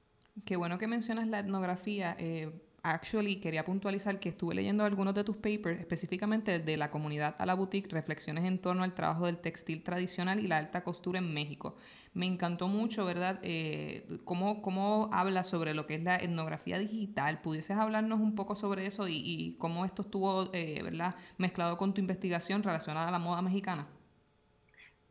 Qué 0.44 0.56
bueno 0.56 0.78
que 0.78 0.86
mencionas 0.86 1.28
la 1.28 1.38
etnografía. 1.38 2.16
Eh, 2.18 2.50
actually, 2.82 3.36
quería 3.36 3.64
puntualizar 3.64 4.18
que 4.18 4.30
estuve 4.30 4.54
leyendo 4.54 4.84
algunos 4.84 5.14
de 5.14 5.22
tus 5.24 5.36
papers, 5.36 5.80
específicamente 5.80 6.56
el 6.56 6.64
de 6.64 6.76
la 6.76 6.90
comunidad 6.90 7.36
a 7.38 7.46
la 7.46 7.54
boutique, 7.54 7.90
reflexiones 7.90 8.44
en 8.44 8.58
torno 8.58 8.82
al 8.82 8.94
trabajo 8.94 9.26
del 9.26 9.38
textil 9.38 9.82
tradicional 9.82 10.40
y 10.40 10.48
la 10.48 10.58
alta 10.58 10.82
costura 10.82 11.20
en 11.20 11.32
México. 11.32 11.76
Me 12.12 12.26
encantó 12.26 12.68
mucho, 12.68 13.04
¿verdad? 13.04 13.38
Eh, 13.42 14.18
cómo, 14.24 14.60
cómo 14.60 15.08
habla 15.12 15.44
sobre 15.44 15.72
lo 15.72 15.86
que 15.86 15.94
es 15.94 16.02
la 16.02 16.16
etnografía 16.16 16.78
digital. 16.78 17.40
¿Pudieses 17.40 17.76
hablarnos 17.76 18.20
un 18.20 18.34
poco 18.34 18.54
sobre 18.54 18.86
eso 18.86 19.08
y, 19.08 19.22
y 19.24 19.56
cómo 19.56 19.84
esto 19.84 20.02
estuvo, 20.02 20.50
eh, 20.52 20.80
¿verdad?, 20.82 21.14
mezclado 21.38 21.78
con 21.78 21.94
tu 21.94 22.00
investigación 22.00 22.62
relacionada 22.62 23.08
a 23.08 23.12
la 23.12 23.18
moda 23.18 23.40
mexicana. 23.40 23.86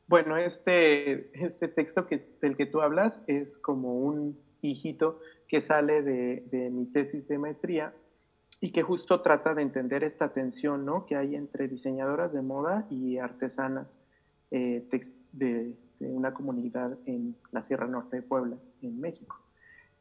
Bueno, 0.08 0.38
este, 0.38 1.32
este 1.46 1.68
texto 1.70 2.08
que, 2.08 2.28
del 2.42 2.58
que 2.58 2.66
tú 2.66 2.82
hablas 2.82 3.20
es 3.28 3.58
como 3.60 3.96
un 3.96 4.38
hijito 4.62 5.20
que 5.48 5.62
sale 5.62 6.02
de, 6.02 6.70
mi 6.72 6.86
tesis 6.88 7.28
de 7.28 7.38
maestría 7.38 7.94
y 8.60 8.72
que 8.72 8.82
justo 8.82 9.22
trata 9.22 9.54
de 9.54 9.62
entender 9.62 10.04
esta 10.04 10.34
tensión 10.34 10.86
¿no? 10.86 11.06
que 11.06 11.16
hay 11.16 11.36
entre 11.36 11.68
diseñadoras 11.68 12.34
de 12.34 12.42
moda 12.42 12.86
y 12.90 13.18
artesanas 13.18 13.88
eh, 14.52 14.86
de, 15.32 15.74
una 16.00 16.34
comunidad 16.34 16.98
en 17.06 17.36
la 17.52 17.64
Sierra 17.64 17.88
Norte 17.88 18.18
de 18.18 18.22
Puebla, 18.24 18.58
en 18.82 19.00
México. 19.00 19.40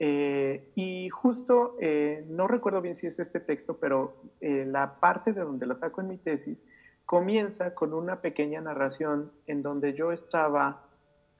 Eh, 0.00 0.72
y 0.74 1.08
justo, 1.10 1.76
eh, 1.80 2.24
no 2.28 2.48
recuerdo 2.48 2.80
bien 2.80 2.96
si 2.96 3.06
es 3.06 3.18
este 3.18 3.38
texto, 3.38 3.78
pero 3.78 4.16
la 4.40 4.98
parte 4.98 5.32
de 5.32 5.42
donde 5.42 5.66
lo 5.66 5.76
saco 5.76 6.00
en 6.00 6.08
mi 6.08 6.18
tesis 6.18 6.58
comienza 7.06 7.74
con 7.74 7.94
una 7.94 8.20
pequeña 8.20 8.60
narración 8.60 9.32
en 9.46 9.62
donde 9.62 9.94
yo 9.94 10.12
estaba, 10.12 10.86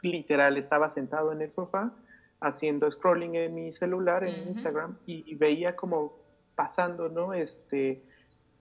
literal, 0.03 0.57
estaba 0.57 0.93
sentado 0.95 1.33
en 1.33 1.43
el 1.43 1.53
sofá 1.53 1.93
haciendo 2.43 2.91
scrolling 2.91 3.37
en 3.37 3.55
mi 3.55 3.73
celular, 3.73 4.25
en 4.25 4.49
Instagram, 4.49 4.99
y, 5.07 5.35
veía 5.37 5.77
como 5.77 6.15
pasando, 6.57 7.09
¿no? 7.09 7.33
Este, 7.33 8.03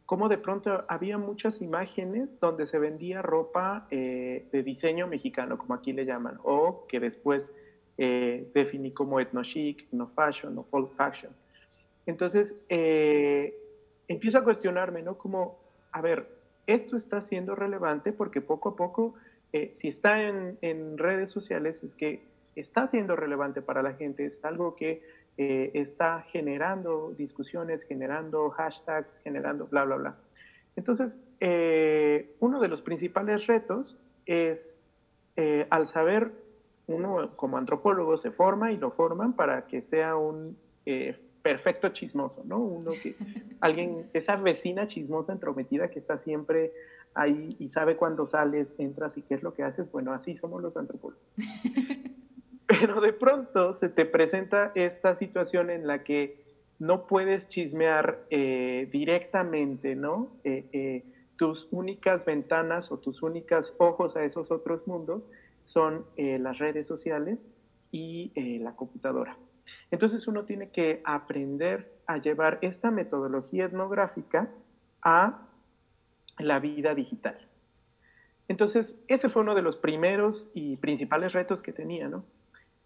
como 0.05 0.29
de 0.29 0.37
pronto 0.37 0.85
había 0.87 1.17
muchas 1.17 1.61
imágenes 1.61 2.29
donde 2.39 2.67
se 2.67 2.77
vendía 2.77 3.21
ropa 3.21 3.87
eh, 3.89 4.47
de 4.51 4.63
diseño 4.63 5.07
mexicano, 5.07 5.57
como 5.57 5.73
aquí 5.73 5.93
le 5.93 6.05
llaman, 6.05 6.37
o 6.43 6.85
que 6.87 6.99
después 6.99 7.51
eh, 7.97 8.49
definí 8.53 8.91
como 8.91 9.19
etno 9.19 9.43
chic, 9.43 9.87
no 9.91 10.07
fashion, 10.09 10.53
no 10.55 10.63
folk 10.65 10.95
fashion. 10.95 11.31
Entonces, 12.05 12.55
eh, 12.69 13.55
empiezo 14.07 14.37
a 14.37 14.43
cuestionarme, 14.43 15.01
¿no? 15.01 15.17
Como, 15.17 15.59
a 15.91 16.01
ver, 16.01 16.27
esto 16.67 16.97
está 16.97 17.21
siendo 17.21 17.55
relevante 17.55 18.13
porque 18.13 18.41
poco 18.41 18.69
a 18.69 18.75
poco, 18.75 19.15
eh, 19.53 19.75
si 19.79 19.87
está 19.87 20.21
en, 20.21 20.97
redes 20.97 21.31
sociales, 21.31 21.83
es 21.83 21.95
que 21.95 22.23
está 22.55 22.87
siendo 22.87 23.15
relevante 23.15 23.61
para 23.61 23.81
la 23.81 23.93
gente, 23.93 24.25
es 24.25 24.43
algo 24.43 24.75
que 24.75 25.01
eh, 25.37 25.71
está 25.73 26.21
generando 26.31 27.13
discusiones, 27.17 27.83
generando 27.83 28.49
hashtags, 28.49 29.17
generando 29.23 29.67
bla, 29.67 29.85
bla, 29.85 29.95
bla. 29.95 30.15
Entonces, 30.75 31.17
eh, 31.39 32.35
uno 32.39 32.59
de 32.59 32.67
los 32.67 32.81
principales 32.81 33.47
retos 33.47 33.97
es, 34.25 34.77
al 35.71 35.87
saber, 35.87 36.31
uno 36.85 37.35
como 37.35 37.57
antropólogo 37.57 38.17
se 38.17 38.29
forma 38.31 38.71
y 38.71 38.77
lo 38.77 38.91
forman 38.91 39.33
para 39.33 39.65
que 39.65 39.81
sea 39.81 40.15
un 40.15 40.55
perfecto 41.41 41.89
chismoso, 41.89 42.43
¿no? 42.45 42.59
Uno 42.59 42.91
que, 42.91 43.15
alguien, 43.59 44.09
esa 44.13 44.35
vecina 44.35 44.87
chismosa 44.87 45.33
entrometida 45.33 45.89
que 45.89 45.99
está 45.99 46.17
siempre 46.19 46.71
ahí 47.13 47.55
y 47.59 47.69
sabe 47.69 47.95
cuándo 47.95 48.25
sales, 48.25 48.67
entras 48.77 49.17
y 49.17 49.21
qué 49.23 49.35
es 49.35 49.43
lo 49.43 49.53
que 49.53 49.63
haces, 49.63 49.91
bueno, 49.91 50.13
así 50.13 50.37
somos 50.37 50.61
los 50.61 50.77
antropólogos. 50.77 51.23
Pero 52.67 53.01
de 53.01 53.13
pronto 53.13 53.73
se 53.73 53.89
te 53.89 54.05
presenta 54.05 54.71
esta 54.75 55.15
situación 55.17 55.69
en 55.69 55.87
la 55.87 56.03
que 56.03 56.41
no 56.79 57.05
puedes 57.05 57.47
chismear 57.49 58.25
eh, 58.29 58.87
directamente, 58.91 59.95
¿no? 59.95 60.31
Eh, 60.43 60.65
eh, 60.71 61.03
tus 61.35 61.67
únicas 61.71 62.23
ventanas 62.25 62.91
o 62.91 62.97
tus 62.97 63.21
únicas 63.21 63.75
ojos 63.77 64.15
a 64.15 64.23
esos 64.23 64.51
otros 64.51 64.87
mundos 64.87 65.23
son 65.65 66.05
las 66.17 66.59
redes 66.59 66.85
sociales 66.85 67.39
y 67.91 68.31
la 68.59 68.75
computadora. 68.75 69.37
Entonces 69.89 70.27
uno 70.27 70.43
tiene 70.45 70.69
que 70.69 71.01
aprender 71.03 71.91
a 72.07 72.17
llevar 72.17 72.59
esta 72.61 72.91
metodología 72.91 73.65
etnográfica 73.65 74.49
a 75.01 75.47
la 76.37 76.59
vida 76.59 76.95
digital. 76.95 77.37
Entonces, 78.47 78.95
ese 79.07 79.29
fue 79.29 79.43
uno 79.43 79.55
de 79.55 79.61
los 79.61 79.77
primeros 79.77 80.49
y 80.53 80.75
principales 80.77 81.31
retos 81.31 81.61
que 81.61 81.71
tenía, 81.71 82.09
¿no? 82.09 82.25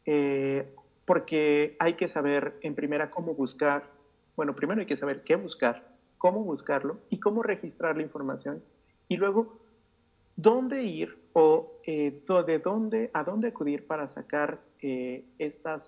Eh, 0.05 0.71
porque 1.05 1.75
hay 1.79 1.95
que 1.95 2.07
saber, 2.07 2.55
en 2.61 2.75
primera, 2.75 3.09
cómo 3.09 3.33
buscar, 3.33 3.89
bueno, 4.35 4.55
primero 4.55 4.81
hay 4.81 4.87
que 4.87 4.97
saber 4.97 5.23
qué 5.23 5.35
buscar, 5.35 5.87
cómo 6.17 6.43
buscarlo 6.43 6.99
y 7.09 7.19
cómo 7.19 7.41
registrar 7.41 7.95
la 7.95 8.03
información, 8.03 8.63
y 9.07 9.17
luego 9.17 9.59
dónde 10.35 10.83
ir 10.83 11.17
o 11.33 11.79
eh, 11.85 12.21
de 12.45 12.59
dónde, 12.59 13.09
a 13.13 13.23
dónde 13.23 13.47
acudir 13.49 13.87
para 13.87 14.07
sacar 14.07 14.59
eh, 14.81 15.23
estas, 15.39 15.81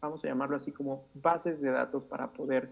vamos 0.00 0.24
a 0.24 0.28
llamarlo 0.28 0.56
así 0.56 0.72
como 0.72 1.04
bases 1.14 1.60
de 1.60 1.70
datos 1.70 2.04
para 2.04 2.32
poder 2.32 2.68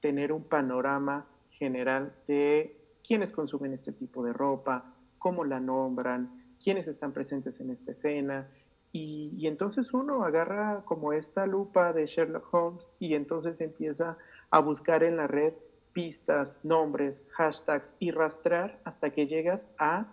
tener 0.00 0.32
un 0.32 0.44
panorama 0.44 1.26
general 1.50 2.12
de 2.26 2.76
quiénes 3.06 3.32
consumen 3.32 3.72
este 3.72 3.92
tipo 3.92 4.24
de 4.24 4.32
ropa, 4.32 4.94
cómo 5.18 5.44
la 5.44 5.60
nombran, 5.60 6.30
quiénes 6.62 6.86
están 6.86 7.12
presentes 7.12 7.60
en 7.60 7.70
esta 7.70 7.92
escena. 7.92 8.48
Y, 8.92 9.32
y, 9.36 9.46
entonces 9.46 9.92
uno 9.94 10.24
agarra 10.24 10.82
como 10.84 11.12
esta 11.12 11.46
lupa 11.46 11.92
de 11.92 12.06
Sherlock 12.06 12.52
Holmes 12.52 12.90
y 12.98 13.14
entonces 13.14 13.60
empieza 13.60 14.18
a 14.50 14.58
buscar 14.58 15.04
en 15.04 15.16
la 15.16 15.28
red 15.28 15.54
pistas, 15.92 16.56
nombres, 16.64 17.22
hashtags 17.30 17.88
y 17.98 18.10
rastrear 18.10 18.80
hasta 18.84 19.10
que 19.10 19.26
llegas 19.26 19.60
a 19.78 20.06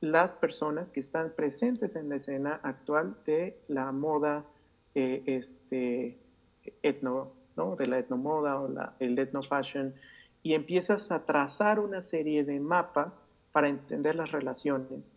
las 0.00 0.34
personas 0.34 0.88
que 0.90 1.00
están 1.00 1.32
presentes 1.34 1.96
en 1.96 2.08
la 2.08 2.16
escena 2.16 2.60
actual 2.62 3.16
de 3.26 3.58
la 3.68 3.90
moda 3.90 4.44
eh, 4.94 5.22
este, 5.26 6.18
etno, 6.82 7.32
¿no? 7.56 7.76
de 7.76 7.86
la 7.86 7.98
etnomoda 7.98 8.60
o 8.60 8.68
la, 8.68 8.94
el 8.98 9.18
etno 9.18 9.42
fashion, 9.42 9.94
y 10.42 10.54
empiezas 10.54 11.10
a 11.10 11.24
trazar 11.24 11.80
una 11.80 12.02
serie 12.02 12.44
de 12.44 12.60
mapas 12.60 13.18
para 13.52 13.68
entender 13.68 14.14
las 14.16 14.32
relaciones 14.32 15.10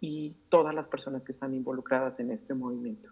y 0.00 0.34
todas 0.48 0.74
las 0.74 0.88
personas 0.88 1.22
que 1.22 1.32
están 1.32 1.52
involucradas 1.54 2.18
en 2.20 2.30
este 2.30 2.54
movimiento. 2.54 3.10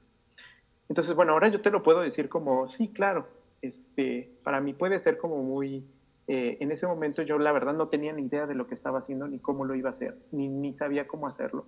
Entonces, 0.88 1.14
bueno, 1.14 1.32
ahora 1.32 1.48
yo 1.48 1.60
te 1.60 1.70
lo 1.70 1.82
puedo 1.82 2.00
decir 2.00 2.28
como, 2.28 2.68
sí, 2.68 2.88
claro, 2.88 3.28
este, 3.60 4.30
para 4.42 4.60
mí 4.60 4.72
puede 4.72 5.00
ser 5.00 5.18
como 5.18 5.42
muy 5.42 5.84
eh, 6.30 6.58
en 6.60 6.70
ese 6.70 6.86
momento 6.86 7.22
yo 7.22 7.38
la 7.38 7.52
verdad 7.52 7.72
no 7.72 7.88
tenía 7.88 8.12
ni 8.12 8.26
idea 8.26 8.46
de 8.46 8.54
lo 8.54 8.66
que 8.66 8.74
estaba 8.74 8.98
haciendo 8.98 9.26
ni 9.26 9.38
cómo 9.38 9.64
lo 9.64 9.74
iba 9.74 9.88
a 9.88 9.92
hacer, 9.92 10.18
ni, 10.30 10.74
sabía 10.74 11.08
cómo 11.08 11.26
hacerlo. 11.26 11.64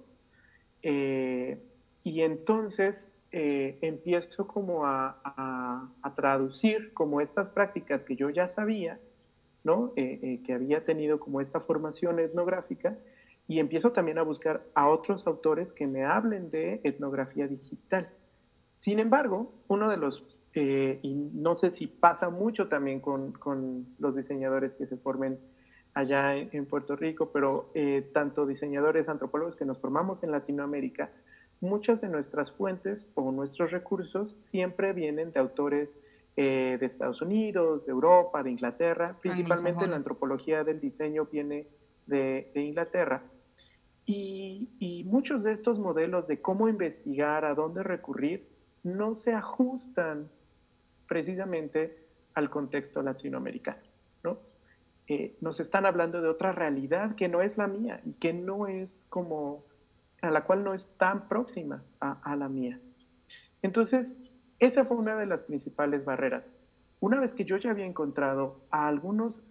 Eh, 0.83 1.59
y 2.04 2.21
entonces 2.21 3.09
eh, 3.32 3.78
empiezo 3.80 4.46
como 4.46 4.87
a, 4.87 5.16
traducir 6.16 6.92
como 6.92 7.20
estas 7.20 7.49
prácticas 7.49 8.02
que 8.02 8.16
yo 8.16 8.30
ya 8.30 8.49
sabía, 8.49 8.99
¿no? 9.64 9.92
que 9.94 10.52
había 10.52 10.84
tenido 10.84 11.18
como 11.18 11.40
esta 11.40 11.60
formación 11.60 12.18
etnográfica, 12.18 12.96
y 13.49 13.58
empiezo 13.58 13.92
también 13.92 14.18
a 14.18 14.22
buscar 14.22 14.62
a 14.75 14.88
otros 14.88 15.26
autores 15.26 15.72
que 15.72 15.87
me 15.87 16.04
hablen 16.04 16.50
de 16.50 16.80
etnografía 16.84 17.49
digital. 17.49 18.08
Sin 18.78 18.99
embargo, 18.99 19.52
uno 19.68 19.90
de 19.90 19.96
los 19.96 20.22
eh, 20.54 20.99
y 21.02 21.14
no 21.14 21.54
sé 21.54 21.70
si 21.70 21.87
pasa 21.87 22.28
mucho 22.28 22.68
también 22.68 23.00
con, 23.00 23.32
con 23.32 23.87
los 23.99 24.16
diseñadores 24.16 24.75
que 24.75 24.87
se 24.87 24.96
formen 24.96 25.38
allá 25.94 26.37
en, 26.37 26.66
Puerto 26.66 26.96
Rico, 26.96 27.30
pero 27.32 27.70
eh, 27.75 28.08
tanto 28.12 28.46
diseñadores, 28.46 29.08
antropólogos 29.08 29.56
que 29.56 29.64
nos 29.64 29.78
formamos 29.78 30.22
en 30.22 30.32
Latinoamérica, 30.32 31.10
muchas 31.61 32.00
de 32.00 32.09
nuestras 32.09 32.50
fuentes 32.52 33.09
o 33.14 33.33
nuestros 33.33 33.71
recursos 33.71 34.35
siempre 34.50 34.93
vienen 34.93 35.33
de 35.33 35.40
autores 35.40 35.95
eh, 36.37 36.76
de 36.81 36.87
Estados 36.87 37.21
Unidos, 37.23 37.85
de 37.87 37.93
Europa, 37.93 38.43
de 38.43 38.50
Inglaterra, 38.50 39.17
principalmente 39.21 39.87
la 39.87 39.97
antropología 39.97 40.64
del 40.64 40.81
diseño 40.81 41.26
viene 41.31 41.67
de, 42.07 42.50
de 42.55 42.62
Inglaterra. 42.62 43.23
Y, 44.07 44.71
y, 44.81 45.05
muchos 45.05 45.45
de 45.45 45.52
estos 45.52 45.79
modelos 45.79 46.26
de 46.26 46.40
cómo 46.40 46.69
investigar, 46.69 47.45
a 47.45 47.55
dónde 47.55 47.83
recurrir, 47.83 48.49
no 48.83 49.14
se 49.14 49.33
ajustan 49.33 50.29
precisamente 51.07 51.97
al 52.35 52.50
contexto 52.50 53.02
latinoamericano. 53.02 53.83
¿no? 54.25 54.38
Eh, 55.09 55.37
nos 55.40 55.59
están 55.61 55.87
hablando 55.87 56.23
de 56.23 56.29
otra 56.29 56.52
realidad 56.52 57.17
que 57.17 57.29
no 57.29 57.43
es 57.43 57.57
la 57.57 57.67
mía 57.67 58.00
y 58.05 58.12
que 58.12 58.33
no 58.33 58.69
es 58.69 59.05
como, 59.09 59.64
a 60.22 60.30
la 60.30 60.44
cual 60.44 60.64
no 60.64 60.74
es 60.74 60.86
tan 60.98 61.28
próxima 61.28 61.82
a, 62.00 62.36
la 62.36 62.48
mía. 62.48 62.78
Entonces, 63.62 64.18
esa 64.58 64.84
fue 64.84 64.96
una 64.96 65.16
de 65.16 65.26
las 65.26 65.42
principales 65.42 66.04
barreras. 66.04 66.44
Una 67.00 67.18
vez 67.18 67.32
que 67.32 67.44
yo 67.44 67.56
ya 67.56 67.70
había 67.70 67.86
encontrado 67.86 68.60
a 68.70 68.86
algunos 68.86 69.42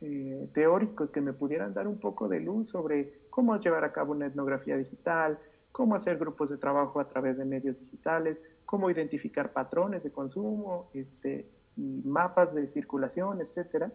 eh, 0.00 0.48
teóricos 0.52 1.12
que 1.12 1.20
me 1.20 1.32
pudieran 1.32 1.74
dar 1.74 1.86
un 1.86 1.98
poco 1.98 2.28
de 2.28 2.40
luz 2.40 2.68
sobre 2.68 3.12
cómo 3.30 3.56
llevar 3.60 3.84
a 3.84 3.92
cabo 3.92 4.12
una 4.12 4.26
etnografía 4.26 4.76
digital, 4.76 5.38
cómo 5.70 5.94
hacer 5.94 6.18
grupos 6.18 6.50
de 6.50 6.58
trabajo 6.58 7.00
a 7.00 7.08
través 7.08 7.36
de 7.36 7.44
medios 7.44 7.78
digitales, 7.78 8.38
cómo 8.64 8.90
identificar 8.90 9.52
patrones 9.52 10.02
de 10.02 10.10
consumo 10.10 10.88
este, 10.94 11.48
y 11.76 12.02
mapas 12.04 12.54
de 12.54 12.68
circulación, 12.68 13.40
etcétera, 13.40 13.92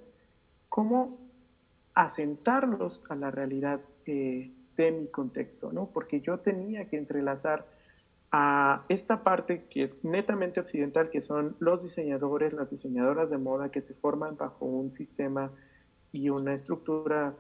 cómo 0.69 1.17
asentarlos 1.93 3.01
a 3.09 3.15
la 3.15 3.31
realidad 3.31 3.81
eh, 4.05 4.51
de 4.83 4.91
mi 4.91 5.07
contexto, 5.07 5.71
¿no? 5.71 5.89
Porque 5.93 6.21
yo 6.21 6.39
tenía 6.39 6.85
que 6.85 6.97
entrelazar 6.97 7.65
a 8.31 8.85
esta 8.89 9.23
parte 9.23 9.65
que 9.69 9.85
es 9.85 10.03
netamente 10.03 10.59
occidental, 10.59 11.09
que 11.09 11.21
son 11.21 11.55
los 11.59 11.81
diseñadores, 11.83 12.53
las 12.53 12.69
diseñadoras 12.69 13.29
de 13.29 13.37
moda 13.37 13.69
que 13.69 13.81
se 13.81 13.93
forman 13.95 14.37
bajo 14.37 14.65
un 14.65 14.91
sistema 14.91 15.51
y 16.11 16.29
una 16.29 16.53
estructura 16.53 17.33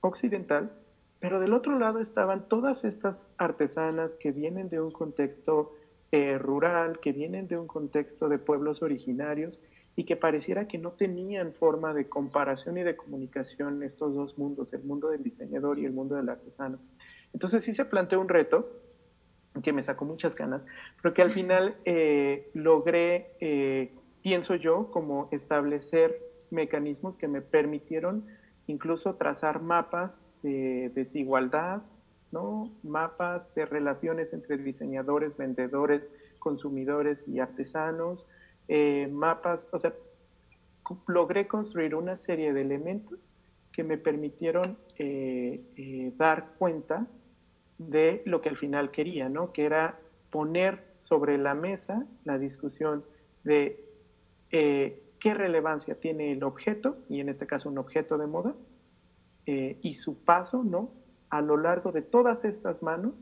occidental, 0.00 0.72
pero 1.20 1.40
del 1.40 1.52
otro 1.52 1.78
lado 1.78 1.98
estaban 1.98 2.48
todas 2.48 2.84
estas 2.84 3.26
artesanas 3.36 4.12
que 4.20 4.32
vienen 4.32 4.68
de 4.68 4.80
un 4.80 4.90
contexto 4.90 5.74
eh, 6.12 6.38
rural, 6.38 7.00
que 7.00 7.12
vienen 7.12 7.48
de 7.48 7.58
un 7.58 7.66
contexto 7.66 8.28
de 8.28 8.38
pueblos 8.38 8.82
originarios 8.82 9.58
y 9.96 10.04
que 10.04 10.14
pareciera 10.14 10.68
que 10.68 10.76
no 10.76 10.92
tenían 10.92 11.54
forma 11.54 11.94
de 11.94 12.08
comparación 12.08 12.76
y 12.76 12.82
de 12.82 12.96
comunicación 12.96 13.82
estos 13.82 14.14
dos 14.14 14.36
mundos, 14.36 14.72
el 14.74 14.84
mundo 14.84 15.08
del 15.08 15.22
diseñador 15.22 15.78
y 15.78 15.86
el 15.86 15.92
mundo 15.92 16.16
del 16.16 16.28
artesano. 16.28 16.78
Entonces 17.32 17.64
sí 17.64 17.72
se 17.72 17.86
planteó 17.86 18.20
un 18.20 18.28
reto 18.28 18.70
que 19.62 19.72
me 19.72 19.82
sacó 19.82 20.04
muchas 20.04 20.36
ganas, 20.36 20.62
pero 21.00 21.14
que 21.14 21.22
al 21.22 21.30
final 21.30 21.76
eh, 21.86 22.50
logré, 22.52 23.36
eh, 23.40 23.94
pienso 24.22 24.54
yo, 24.54 24.90
como 24.90 25.28
establecer 25.32 26.20
mecanismos 26.50 27.16
que 27.16 27.26
me 27.26 27.40
permitieron 27.40 28.26
incluso 28.66 29.14
trazar 29.14 29.62
mapas 29.62 30.20
de 30.42 30.90
desigualdad, 30.94 31.82
¿no? 32.32 32.70
mapas 32.82 33.54
de 33.54 33.64
relaciones 33.64 34.32
entre 34.34 34.58
diseñadores, 34.58 35.36
vendedores, 35.36 36.02
consumidores 36.38 37.26
y 37.26 37.40
artesanos, 37.40 38.26
eh, 38.68 39.08
mapas, 39.10 39.66
o 39.72 39.78
sea, 39.78 39.94
logré 41.06 41.46
construir 41.46 41.94
una 41.94 42.16
serie 42.18 42.52
de 42.52 42.62
elementos 42.62 43.18
que 43.72 43.84
me 43.84 43.98
permitieron 43.98 44.78
eh, 44.98 45.60
eh, 45.76 46.12
dar 46.16 46.54
cuenta 46.58 47.06
de 47.78 48.22
lo 48.24 48.40
que 48.40 48.48
al 48.48 48.56
final 48.56 48.90
quería, 48.90 49.28
¿no? 49.28 49.52
que 49.52 49.64
era 49.64 49.98
poner 50.30 50.82
sobre 51.04 51.38
la 51.38 51.54
mesa 51.54 52.06
la 52.24 52.38
discusión 52.38 53.04
de 53.44 53.82
qué 54.50 55.34
relevancia 55.34 56.00
tiene 56.00 56.32
el 56.32 56.42
objeto, 56.42 56.96
y 57.08 57.20
en 57.20 57.28
este 57.28 57.46
caso 57.46 57.68
un 57.68 57.78
objeto 57.78 58.16
de 58.16 58.26
moda, 58.26 58.54
y 59.44 59.94
su 59.94 60.24
paso, 60.24 60.64
¿no? 60.64 60.90
a 61.30 61.42
lo 61.42 61.56
largo 61.56 61.92
de 61.92 62.02
todas 62.02 62.44
estas 62.44 62.82
manos 62.82 63.12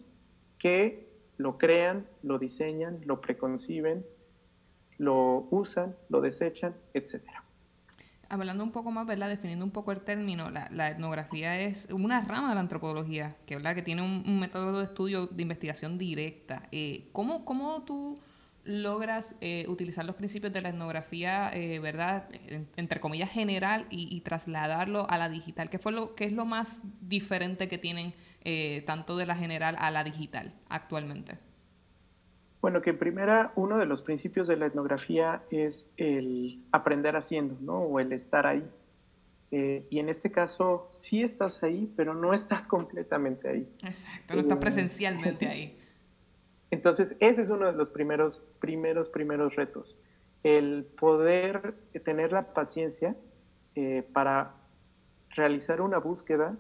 que 0.59 1.09
lo 1.37 1.59
crean, 1.59 2.07
lo 2.23 2.39
diseñan, 2.39 3.01
lo 3.05 3.21
preconciben, 3.21 4.05
lo 4.99 5.47
usan, 5.51 5.95
lo 6.09 6.21
desechan, 6.21 6.75
etc. 6.95 7.23
Hablando 8.29 8.65
un 8.65 8.73
poco 8.73 8.91
más, 8.91 9.07
¿verdad? 9.07 9.29
Definiendo 9.29 9.65
un 9.65 9.71
poco 9.71 9.93
el 9.93 10.01
término, 10.01 10.51
la, 10.51 10.91
etnografía 10.91 11.61
es 11.61 11.89
una 11.91 12.25
rama 12.25 12.49
de 12.49 12.55
la 12.55 12.61
antropología 12.61 13.37
que, 13.47 13.59
que 13.59 13.83
tiene 13.83 14.03
un, 14.03 14.39
método 14.41 14.79
de 14.79 14.85
estudio 14.85 15.27
de 15.27 15.43
investigación 15.43 15.99
directa. 15.99 16.69
Eh, 16.73 17.09
¿cómo, 17.13 17.45
¿Cómo 17.45 17.83
tú 17.85 18.19
logras 18.65 19.37
eh, 19.41 19.67
utilizar 19.69 20.05
los 20.05 20.17
principios 20.17 20.53
de 20.53 20.63
la 20.63 20.71
etnografía, 20.71 21.51
eh, 21.53 21.79
¿verdad? 21.79 22.29
entre 22.77 23.01
comillas, 23.01 23.31
general 23.31 23.87
y, 23.91 24.21
trasladarlo 24.23 25.07
a 25.11 25.19
la 25.19 25.29
digital. 25.29 25.69
¿Qué, 25.71 25.79
fue 25.79 25.93
lo, 25.93 26.15
¿Qué 26.15 26.25
es 26.25 26.33
lo 26.33 26.47
más 26.47 26.81
diferente 27.01 27.69
que 27.69 27.79
tienen 27.79 28.15
eh, 28.43 28.83
tanto 28.87 29.17
de 29.17 29.27
la 29.27 29.37
general 29.37 29.77
a 29.79 29.91
la 29.91 30.03
digital 30.03 30.55
actualmente? 30.69 31.39
Bueno, 32.65 32.81
que 32.81 32.95
primera, 32.95 33.53
uno 33.57 33.77
de 33.77 33.85
los 33.85 34.01
principios 34.01 34.49
de 34.49 34.57
la 34.57 34.65
etnografía 34.65 35.43
es 35.51 35.85
el 35.99 36.65
aprender 36.73 37.15
haciendo, 37.15 37.59
¿no? 37.61 37.81
O 37.81 38.01
el 38.01 38.11
estar 38.15 38.47
ahí. 38.47 38.67
y 39.51 39.99
en 39.99 40.09
este 40.09 40.33
caso, 40.33 40.91
sí 41.03 41.23
estás 41.23 41.63
ahí, 41.63 41.93
pero 41.95 42.15
no 42.15 42.33
estás 42.33 42.67
completamente 42.77 43.51
ahí. 43.51 43.69
Exacto, 43.83 44.33
no 44.33 44.41
estás 44.41 44.57
presencialmente 44.57 45.47
ahí. 45.47 45.79
Entonces, 46.71 47.09
ese 47.21 47.43
es 47.43 47.51
uno 47.51 47.67
de 47.67 47.75
los 47.75 47.91
primeros, 47.91 48.41
primeros, 48.61 49.11
primeros 49.11 49.55
retos. 49.57 49.95
El 50.43 50.87
poder 50.99 51.75
tener 52.03 52.33
la 52.33 52.55
paciencia 52.55 53.15
eh, 53.75 54.09
para 54.15 54.55
realizar 55.37 55.83
una 55.83 55.99
búsqueda 55.99 56.57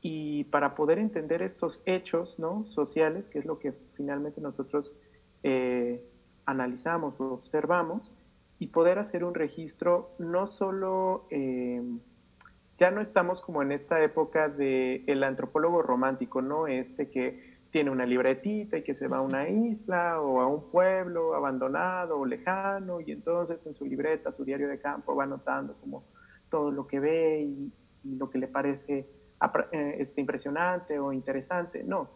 y 0.00 0.42
para 0.42 0.74
poder 0.74 0.98
entender 0.98 1.40
estos 1.40 1.80
hechos 1.86 2.36
¿no? 2.36 2.66
sociales, 2.74 3.26
que 3.28 3.38
es 3.38 3.44
lo 3.44 3.60
que 3.60 3.74
finalmente 3.94 4.40
nosotros 4.40 4.90
eh, 5.44 6.04
analizamos 6.46 7.20
o 7.20 7.34
observamos, 7.34 8.12
y 8.58 8.68
poder 8.68 8.98
hacer 8.98 9.24
un 9.24 9.34
registro 9.34 10.14
no 10.18 10.46
solo 10.46 11.26
eh, 11.30 11.82
ya 12.78 12.90
no 12.90 13.00
estamos 13.00 13.40
como 13.40 13.62
en 13.62 13.72
esta 13.72 14.02
época 14.02 14.48
de 14.48 15.04
el 15.06 15.22
antropólogo 15.22 15.82
romántico, 15.82 16.42
¿no? 16.42 16.66
Este 16.66 17.10
que 17.10 17.54
tiene 17.70 17.90
una 17.90 18.06
libretita 18.06 18.78
y 18.78 18.82
que 18.82 18.94
se 18.94 19.08
va 19.08 19.18
a 19.18 19.20
una 19.20 19.48
isla 19.48 20.20
o 20.20 20.40
a 20.40 20.46
un 20.46 20.70
pueblo 20.70 21.34
abandonado 21.34 22.18
o 22.18 22.24
lejano 22.24 23.00
y 23.00 23.10
entonces 23.10 23.58
en 23.66 23.74
su 23.74 23.84
libreta, 23.84 24.32
su 24.32 24.44
diario 24.44 24.68
de 24.68 24.78
campo 24.78 25.14
va 25.14 25.24
anotando 25.24 25.74
como 25.80 26.04
todo 26.50 26.70
lo 26.70 26.86
que 26.86 27.00
ve 27.00 27.42
y, 27.42 27.72
lo 28.04 28.28
que 28.28 28.38
le 28.38 28.48
parece 28.48 29.08
eh, 29.72 29.96
este, 29.98 30.20
impresionante 30.20 30.98
o 30.98 31.12
interesante. 31.12 31.82
No, 31.82 32.10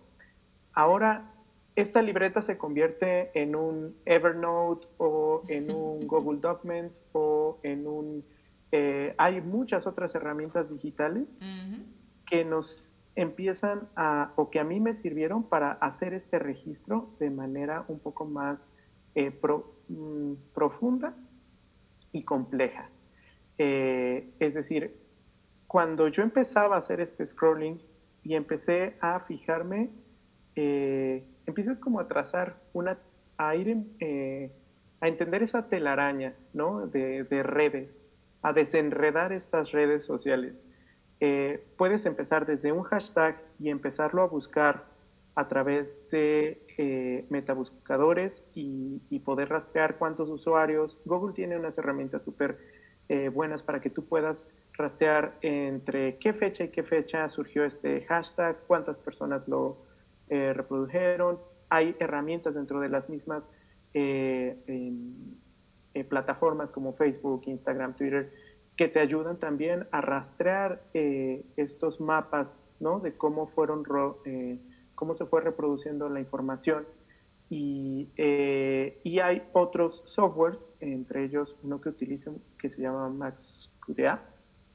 ahora 0.74 1.32
esta 1.80 2.02
libreta 2.02 2.42
se 2.42 2.58
convierte 2.58 3.30
en 3.40 3.54
un 3.54 3.94
Evernote 4.04 4.88
o 4.96 5.42
en 5.46 5.70
un 5.70 6.00
Google 6.08 6.40
Documents 6.40 7.04
o 7.12 7.60
en 7.62 7.86
un... 7.86 8.24
Eh, 8.72 9.14
hay 9.16 9.40
muchas 9.40 9.86
otras 9.86 10.12
herramientas 10.16 10.68
digitales 10.68 11.28
que 12.26 12.44
nos 12.44 12.96
empiezan 13.14 13.88
a, 13.94 14.32
o 14.34 14.50
que 14.50 14.58
a 14.58 14.64
mí 14.64 14.80
me 14.80 14.94
sirvieron 14.94 15.44
para 15.44 15.70
hacer 15.72 16.14
este 16.14 16.40
registro 16.40 17.10
de 17.20 17.30
manera 17.30 17.84
un 17.86 18.00
poco 18.00 18.24
más 18.24 18.68
eh, 19.14 19.32
mm, 19.88 20.32
profunda 20.52 21.14
y 22.10 22.24
compleja. 22.24 22.90
Eh, 23.56 24.30
es 24.40 24.54
decir, 24.54 24.96
cuando 25.68 26.08
yo 26.08 26.24
empezaba 26.24 26.74
a 26.74 26.80
hacer 26.80 27.00
este 27.00 27.24
scrolling 27.24 27.80
y 28.24 28.34
empecé 28.34 28.96
a 29.00 29.20
fijarme, 29.20 29.90
eh, 30.56 31.24
empiezas 31.48 31.80
como 31.80 31.98
a 31.98 32.06
trazar 32.06 32.54
una, 32.72 32.96
a 33.36 33.56
ir, 33.56 33.76
a 35.00 35.08
entender 35.08 35.42
esa 35.42 35.68
telaraña, 35.68 36.34
¿no? 36.52 36.86
De, 36.86 37.24
de 37.24 37.42
redes, 37.42 37.90
a 38.42 38.52
desenredar 38.52 39.32
estas 39.32 39.72
redes 39.72 40.04
sociales 40.04 40.54
eh, 41.20 41.64
puedes 41.76 42.06
empezar 42.06 42.46
desde 42.46 42.70
un 42.70 42.84
hashtag 42.84 43.40
y 43.58 43.70
empezarlo 43.70 44.22
a 44.22 44.26
buscar 44.26 44.84
a 45.34 45.48
través 45.48 45.88
de 46.10 46.62
eh, 46.78 47.24
metabuscadores 47.28 48.32
y, 48.54 49.00
poder 49.24 49.50
rastrear 49.50 49.96
cuántos 49.96 50.30
usuarios. 50.30 50.96
Google 51.04 51.34
tiene 51.34 51.58
unas 51.58 51.76
herramientas 51.76 52.22
súper 52.22 52.56
eh, 53.08 53.28
buenas 53.28 53.62
para 53.62 53.80
que 53.80 53.90
tú 53.90 54.06
puedas 54.06 54.38
rastrear 54.72 55.34
entre 55.42 56.16
qué 56.18 56.32
fecha 56.32 56.64
y 56.64 56.68
qué 56.68 56.82
fecha 56.82 57.28
surgió 57.28 57.64
este 57.64 58.02
hashtag, 58.02 58.56
cuántas 58.66 58.96
personas 58.96 59.46
lo 59.48 59.76
reprodujeron. 60.28 61.38
Hay 61.68 61.96
herramientas 61.98 62.54
dentro 62.54 62.80
de 62.80 62.88
las 62.88 63.08
mismas 63.08 63.42
em, 63.94 65.14
plataformas 66.08 66.70
como 66.70 66.94
Facebook, 66.94 67.42
Instagram, 67.46 67.94
Twitter, 67.94 68.30
que 68.78 68.88
te 68.88 69.00
ayudan 69.00 69.38
también 69.38 69.88
a 69.90 70.00
rastrear 70.00 70.80
eh, 70.94 71.44
estos 71.56 72.00
mapas, 72.00 72.46
¿no? 72.78 73.00
De 73.00 73.12
cómo 73.12 73.48
fueron, 73.48 73.82
eh, 74.24 74.58
cómo 74.94 75.16
se 75.16 75.26
fue 75.26 75.40
reproduciendo 75.40 76.08
la 76.08 76.20
información. 76.20 76.86
Y, 77.50 78.08
eh, 78.16 79.00
y, 79.02 79.18
hay 79.18 79.42
otros 79.52 80.04
softwares, 80.14 80.64
entre 80.80 81.24
ellos 81.24 81.56
uno 81.62 81.80
que 81.80 81.88
utilizan 81.88 82.36
que 82.58 82.70
se 82.70 82.80
llama 82.80 83.08
MaxQDA, 83.08 84.22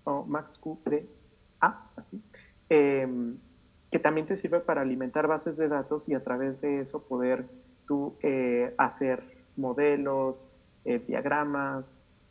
o 0.04 0.26
MaxQDA, 0.26 1.06
así, 1.96 2.22
em, 2.70 3.38
que 3.94 4.00
también 4.00 4.26
te 4.26 4.38
sirve 4.38 4.60
para 4.60 4.82
alimentar 4.82 5.28
bases 5.28 5.56
de 5.56 5.68
datos 5.68 6.10
y 6.10 6.16
a 6.16 6.24
través 6.24 6.60
de 6.62 6.80
eso 6.80 7.04
poder 7.04 7.46
tú 7.88 8.18
hacer 8.80 9.24
modelos, 9.56 10.44
diagramas, 10.84 11.86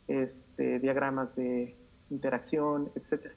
este, 0.09 0.79
diagramas 0.79 1.33
de 1.37 1.73
interacción, 2.09 2.91
etc. 2.95 3.31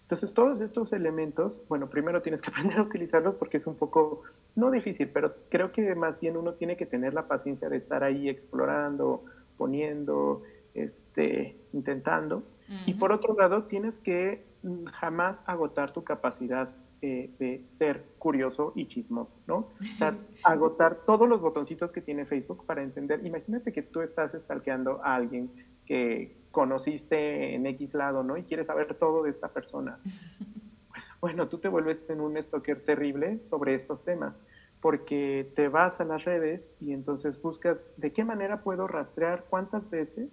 Entonces, 0.00 0.32
todos 0.32 0.62
estos 0.62 0.94
elementos, 0.94 1.58
bueno, 1.68 1.90
primero 1.90 2.22
tienes 2.22 2.40
que 2.40 2.50
aprender 2.50 2.78
a 2.78 2.82
utilizarlos 2.82 3.34
porque 3.34 3.58
es 3.58 3.66
un 3.66 3.74
poco, 3.76 4.22
no 4.54 4.70
difícil, 4.70 5.10
pero 5.10 5.34
creo 5.50 5.70
que 5.72 5.94
más 5.94 6.18
bien 6.18 6.38
uno 6.38 6.54
tiene 6.54 6.78
que 6.78 6.86
tener 6.86 7.12
la 7.12 7.28
paciencia 7.28 7.68
de 7.68 7.76
estar 7.76 8.02
ahí 8.04 8.30
explorando, 8.30 9.22
poniendo, 9.58 10.42
este, 10.72 11.56
intentando. 11.74 12.42
Y 12.86 12.94
por 12.94 13.12
otro 13.12 13.34
lado, 13.34 13.64
tienes 13.64 13.94
que 13.98 14.42
mm, 14.62 14.86
jamás 14.86 15.42
agotar 15.44 15.92
tu 15.92 16.04
capacidad 16.04 16.70
eh, 17.02 17.30
de 17.38 17.62
ser 17.78 18.04
curioso 18.18 18.72
y 18.74 18.88
chismoso, 18.88 19.32
¿no? 19.46 19.56
O 19.56 19.98
sea, 19.98 20.16
agotar 20.44 21.04
todos 21.04 21.28
los 21.28 21.40
botoncitos 21.40 21.92
que 21.92 22.00
tiene 22.00 22.24
Facebook 22.24 22.64
para 22.64 22.82
entender. 22.82 23.24
Imagínate 23.26 23.72
que 23.72 23.82
tú 23.82 24.00
estás 24.00 24.32
stalkeando 24.32 25.00
a 25.04 25.14
alguien 25.14 25.50
que 25.84 26.36
conociste 26.50 27.54
en 27.54 27.66
X 27.66 27.92
lado, 27.92 28.22
¿no? 28.22 28.36
Y 28.38 28.44
quieres 28.44 28.66
saber 28.66 28.94
todo 28.94 29.22
de 29.24 29.30
esta 29.30 29.48
persona. 29.48 29.98
bueno, 31.20 31.48
tú 31.48 31.58
te 31.58 31.68
vuelves 31.68 32.02
en 32.08 32.20
un 32.20 32.42
stalker 32.42 32.82
terrible 32.84 33.40
sobre 33.50 33.74
estos 33.74 34.02
temas, 34.04 34.34
porque 34.80 35.52
te 35.54 35.68
vas 35.68 36.00
a 36.00 36.04
las 36.04 36.24
redes 36.24 36.62
y 36.80 36.92
entonces 36.92 37.40
buscas 37.42 37.78
de 37.98 38.12
qué 38.12 38.24
manera 38.24 38.62
puedo 38.62 38.86
rastrear 38.86 39.44
cuántas 39.50 39.88
veces 39.90 40.30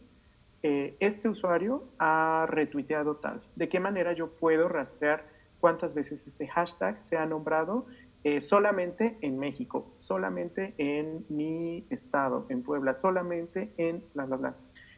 eh, 0.63 0.95
este 1.02 1.28
usuario 1.28 1.84
ha 1.99 2.45
retuiteado 2.47 3.17
tal, 3.17 3.41
de 3.58 3.67
qué 3.67 3.82
manera 3.82 4.13
yo 4.13 4.30
puedo 4.30 4.69
rastrear 4.69 5.33
cuántas 5.63 5.93
veces 5.93 6.28
este 6.28 6.45
hashtag 6.49 7.02
se 7.06 7.15
ha 7.15 7.26
nombrado 7.26 7.86
eh, 8.26 8.41
solamente 8.41 9.17
en 9.21 9.39
México, 9.39 9.93
solamente 9.97 10.73
en 10.78 11.26
mi 11.30 11.88
estado, 11.89 12.45
en 12.49 12.63
Puebla, 12.63 12.95
solamente 12.95 13.73
en 13.78 14.04
bla, 14.13 14.26
bla, 14.26 14.36
bla. 14.36 14.56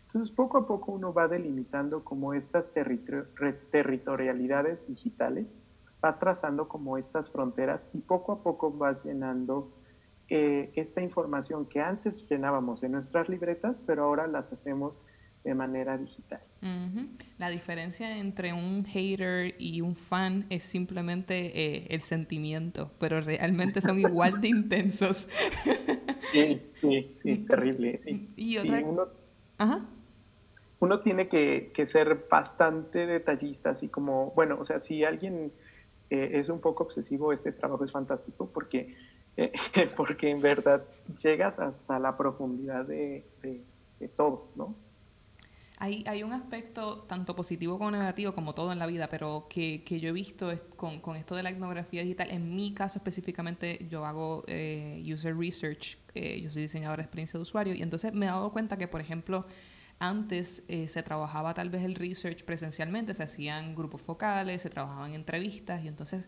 Entonces, 0.07 0.35
poco 0.35 0.57
a 0.57 0.65
poco 0.65 0.93
uno 0.93 1.13
va 1.13 1.27
delimitando 1.27 2.03
como 2.03 2.33
estas 2.33 2.65
territorialidades 2.73 4.79
digitales, 4.87 5.45
va 6.03 6.17
trazando 6.17 6.67
como 6.67 6.97
estas 6.97 7.29
fronteras 7.29 7.81
y 7.93 7.99
poco 7.99 8.31
a 8.31 8.41
poco 8.41 8.71
vas 8.71 9.05
llenando 9.05 9.71
eh, 10.29 10.71
esta 10.73 10.99
información 10.99 11.67
que 11.67 11.79
antes 11.79 12.27
llenábamos 12.27 12.81
en 12.81 12.93
nuestras 12.93 13.29
libretas, 13.29 13.75
pero 13.85 14.05
ahora 14.05 14.25
las 14.25 14.51
hacemos 14.51 14.99
de 15.45 15.55
manera 15.55 15.97
digital. 15.97 16.41
La 17.37 17.49
diferencia 17.49 18.17
entre 18.17 18.51
un 18.51 18.83
hater 18.85 19.55
y 19.57 19.79
un 19.81 19.95
fan 19.95 20.45
es 20.49 20.63
simplemente 20.63 21.51
eh, 21.55 21.87
el 21.91 22.01
sentimiento, 22.01 22.91
pero 22.99 23.21
realmente 23.21 23.79
son 23.81 23.99
igual 23.99 24.41
de 24.41 24.49
intensos. 24.49 25.29
sí, 26.33 26.61
sí, 26.81 27.15
sí, 27.23 27.37
terrible. 27.47 28.01
Y 28.35 28.57
otra... 28.57 28.83
Ajá 29.57 29.85
uno 30.79 30.99
tiene 30.99 31.27
que, 31.27 31.71
ser 31.91 32.27
bastante 32.29 33.05
detallista, 33.05 33.71
así 33.71 33.87
como, 33.87 34.31
bueno, 34.31 34.57
o 34.59 34.65
sea, 34.65 34.81
si 34.81 35.03
alguien 35.03 35.51
eh, 36.09 36.31
es 36.33 36.49
un 36.49 36.59
poco 36.59 36.83
obsesivo, 36.83 37.33
este 37.33 37.51
trabajo 37.51 37.85
es 37.85 37.91
fantástico 37.91 38.49
porque, 38.53 38.95
eh, 39.37 39.51
porque 39.97 40.29
en 40.29 40.41
verdad 40.41 40.83
llegas 41.21 41.57
hasta 41.59 41.99
la 41.99 42.17
profundidad 42.17 42.85
de, 42.85 43.25
todo, 44.15 44.49
¿no? 44.55 44.75
Hay, 45.77 46.05
hay, 46.07 46.23
un 46.23 46.31
aspecto 46.31 46.99
tanto 46.99 47.35
positivo 47.35 47.77
como 47.77 47.91
negativo, 47.91 48.33
como 48.33 48.55
todo 48.55 48.71
en 48.71 48.79
la 48.79 48.87
vida, 48.87 49.09
pero 49.09 49.47
que, 49.49 49.83
yo 49.85 50.09
he 50.09 50.13
visto 50.13 50.51
con, 50.77 51.01
con, 51.01 51.17
esto 51.17 51.35
de 51.35 51.43
la 51.43 51.49
etnografía 51.49 52.01
digital. 52.01 52.31
En 52.31 52.55
mi 52.55 52.73
caso 52.73 52.97
específicamente, 52.99 53.85
yo 53.89 54.05
hago 54.05 54.43
eh, 54.47 55.03
user 55.05 55.37
research, 55.37 55.97
yo 56.13 56.49
soy 56.49 56.61
diseñadora 56.61 57.01
de 57.01 57.03
experiencia 57.03 57.37
de 57.37 57.41
usuario, 57.41 57.73
y 57.73 57.81
entonces 57.81 58.13
me 58.13 58.25
he 58.25 58.29
dado 58.29 58.53
cuenta 58.53 58.77
que, 58.77 58.87
por 58.87 59.01
ejemplo, 59.01 59.45
antes 59.99 60.63
eh, 60.67 60.87
se 60.87 61.03
trabajaba 61.03 61.53
tal 61.53 61.69
vez 61.69 61.83
el 61.83 61.95
research 61.95 62.43
presencialmente, 62.43 63.13
se 63.13 63.23
hacían 63.23 63.75
grupos 63.75 64.01
focales, 64.01 64.61
se 64.61 64.69
trabajaban 64.69 65.13
entrevistas 65.13 65.83
y 65.83 65.87
entonces 65.87 66.25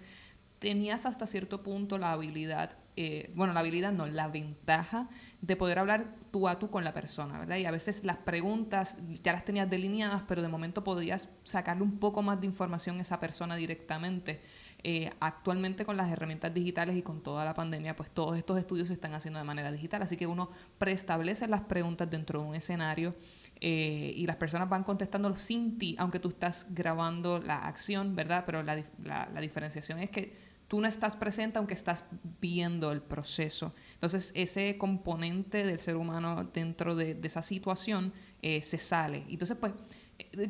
tenías 0.59 1.05
hasta 1.05 1.25
cierto 1.25 1.61
punto 1.61 1.97
la 1.97 2.11
habilidad, 2.11 2.77
eh, 2.95 3.31
bueno, 3.35 3.53
la 3.53 3.59
habilidad 3.59 3.91
no, 3.91 4.07
la 4.07 4.27
ventaja 4.27 5.09
de 5.41 5.55
poder 5.55 5.77
hablar 5.79 6.15
tú 6.31 6.47
a 6.47 6.57
tú 6.57 6.71
con 6.71 6.83
la 6.83 6.93
persona, 6.93 7.37
¿verdad? 7.39 7.57
Y 7.57 7.65
a 7.65 7.71
veces 7.71 8.03
las 8.03 8.17
preguntas 8.17 8.97
ya 9.23 9.33
las 9.33 9.45
tenías 9.45 9.69
delineadas, 9.69 10.23
pero 10.27 10.41
de 10.41 10.47
momento 10.47 10.83
podías 10.83 11.29
sacarle 11.43 11.83
un 11.83 11.99
poco 11.99 12.21
más 12.23 12.39
de 12.39 12.47
información 12.47 12.97
a 12.97 13.01
esa 13.01 13.19
persona 13.19 13.55
directamente. 13.55 14.39
Eh, 14.83 15.11
actualmente 15.19 15.85
con 15.85 15.97
las 15.97 16.11
herramientas 16.11 16.53
digitales 16.53 16.95
y 16.95 17.01
con 17.01 17.21
toda 17.21 17.43
la 17.43 17.53
pandemia, 17.53 17.95
pues 17.95 18.11
todos 18.11 18.37
estos 18.37 18.59
estudios 18.59 18.87
se 18.87 18.93
están 18.93 19.13
haciendo 19.13 19.39
de 19.39 19.45
manera 19.45 19.71
digital, 19.71 20.03
así 20.03 20.17
que 20.17 20.27
uno 20.27 20.51
preestablece 20.77 21.47
las 21.47 21.61
preguntas 21.61 22.09
dentro 22.09 22.41
de 22.41 22.47
un 22.47 22.55
escenario 22.55 23.15
eh, 23.59 24.13
y 24.15 24.27
las 24.27 24.35
personas 24.35 24.69
van 24.69 24.83
contestándolo 24.83 25.35
sin 25.35 25.79
ti, 25.79 25.95
aunque 25.97 26.19
tú 26.19 26.29
estás 26.29 26.67
grabando 26.69 27.39
la 27.39 27.65
acción, 27.65 28.15
¿verdad? 28.15 28.43
Pero 28.45 28.61
la, 28.61 28.81
la, 29.03 29.41
diferenciación 29.41 29.99
es 29.99 30.11
que 30.11 30.46
tú 30.67 30.81
no 30.81 30.87
estás 30.87 31.15
presente 31.15 31.57
aunque 31.57 31.73
estás 31.73 32.03
viendo 32.41 32.91
el 32.91 33.01
proceso. 33.01 33.73
Entonces, 33.93 34.31
ese 34.35 34.77
componente 34.77 35.63
del 35.65 35.79
ser 35.79 35.95
humano 35.95 36.49
dentro 36.53 36.95
de, 36.95 37.19
esa 37.23 37.41
situación 37.41 38.13
eh, 38.41 38.61
se 38.61 38.77
sale. 38.77 39.25
Entonces, 39.29 39.57
pues, 39.59 39.73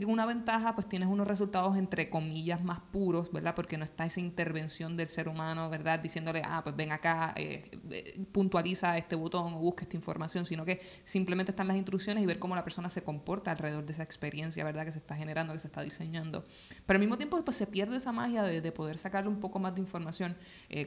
una 0.05 0.25
ventaja, 0.25 0.75
pues 0.75 0.87
tienes 0.87 1.09
unos 1.09 1.27
resultados 1.27 1.77
entre 1.77 2.09
comillas 2.09 2.63
más 2.63 2.79
puros, 2.79 3.31
¿verdad? 3.31 3.53
Porque 3.53 3.77
no 3.77 3.83
está 3.83 4.05
esa 4.05 4.19
intervención 4.19 4.95
del 4.95 5.07
ser 5.07 5.27
humano, 5.27 5.69
¿verdad? 5.69 5.99
Diciéndole, 5.99 6.41
ah, 6.45 6.61
pues 6.63 6.75
ven 6.75 6.91
acá, 6.91 7.33
eh, 7.35 7.69
eh, 7.91 8.25
puntualiza 8.31 8.97
este 8.97 9.15
botón 9.15 9.53
o 9.53 9.59
busca 9.59 9.83
esta 9.83 9.97
información, 9.97 10.45
sino 10.45 10.63
que 10.63 10.81
simplemente 11.03 11.51
están 11.51 11.67
las 11.67 11.75
instrucciones 11.75 12.23
y 12.23 12.25
ver 12.25 12.39
cómo 12.39 12.55
la 12.55 12.63
persona 12.63 12.89
se 12.89 13.03
comporta 13.03 13.51
alrededor 13.51 13.85
de 13.85 13.93
esa 13.93 14.03
experiencia, 14.03 14.63
¿verdad? 14.63 14.85
Que 14.85 14.91
se 14.91 14.99
está 14.99 15.15
generando, 15.15 15.53
que 15.53 15.59
se 15.59 15.67
está 15.67 15.81
diseñando. 15.81 16.43
Pero 16.85 16.97
al 16.97 17.01
mismo 17.01 17.17
tiempo, 17.17 17.43
pues 17.43 17.57
se 17.57 17.67
pierde 17.67 17.97
esa 17.97 18.11
magia 18.11 18.43
de, 18.43 18.61
de 18.61 18.71
poder 18.71 18.97
sacarle 18.97 19.29
un 19.29 19.39
poco 19.39 19.59
más 19.59 19.75
de 19.75 19.81
información. 19.81 20.37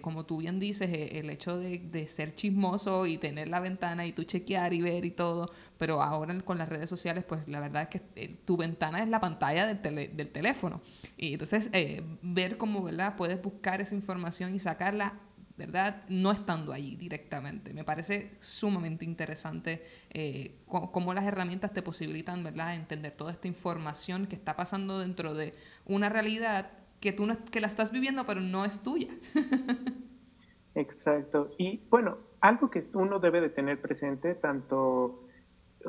como 0.01 0.25
tú 0.25 0.39
bien 0.39 0.59
dices, 0.59 0.91
el 0.91 1.29
hecho 1.31 1.59
de, 1.59 1.79
de 1.79 2.09
ser 2.09 2.35
chismoso 2.35 3.07
y 3.07 3.19
tener 3.19 3.49
la 3.49 3.61
ventana 3.61 4.07
y 4.07 4.13
tú 4.13 4.25
chequear 4.25 4.73
y 4.73 4.81
ver 4.81 5.05
y 5.05 5.11
todo, 5.11 5.51
pero 5.77 6.03
ahora 6.03 6.31
con 6.43 6.59
las 6.59 6.69
redes 6.69 6.89
sociales, 6.89 7.25
pues 7.25 7.47
la 7.49 7.61
verdad 7.61 7.83
es 7.83 7.89
que 7.89 8.29
tu 8.45 8.57
ventana 8.71 9.03
es 9.03 9.09
la 9.09 9.21
pantalla 9.21 9.67
del, 9.67 10.17
del 10.17 10.29
teléfono. 10.29 10.81
Y 11.17 11.33
entonces, 11.35 11.69
eh, 11.73 12.03
ver 12.23 12.57
cómo, 12.57 12.83
¿verdad? 12.83 13.17
Puedes 13.17 13.41
buscar 13.43 13.81
esa 13.81 13.95
información 13.95 14.55
y 14.55 14.59
sacarla, 14.59 15.15
¿verdad? 15.57 16.03
No 16.09 16.31
estando 16.33 16.73
allí 16.73 16.97
directamente. 16.97 17.75
Me 17.75 17.85
parece 17.85 18.31
sumamente 18.39 19.05
interesante 19.05 19.83
eh, 20.11 20.57
cómo, 20.67 21.13
las 21.13 21.25
herramientas 21.25 21.73
te 21.73 21.83
posibilitan, 21.83 22.43
¿verdad? 22.43 22.75
Entender 22.75 23.13
toda 23.13 23.33
esta 23.33 23.49
información 23.49 24.27
que 24.27 24.37
está 24.37 24.57
pasando 24.57 24.99
dentro 24.99 25.35
de 25.35 25.53
una 25.85 26.09
realidad 26.09 26.71
que 27.01 27.13
tú 27.13 27.27
no, 27.27 27.37
que 27.51 27.61
la 27.61 27.67
estás 27.67 27.93
viviendo, 27.93 28.25
pero 28.25 28.41
no 28.41 28.65
es 28.65 28.81
tuya. 28.83 29.15
Exacto. 30.75 31.51
Y 31.59 31.83
bueno, 31.91 32.17
algo 32.41 32.71
que 32.71 32.87
uno 32.95 33.19
debe 33.19 33.41
de 33.43 33.51
tener 33.51 33.81
presente, 33.81 34.35
tanto 34.35 35.27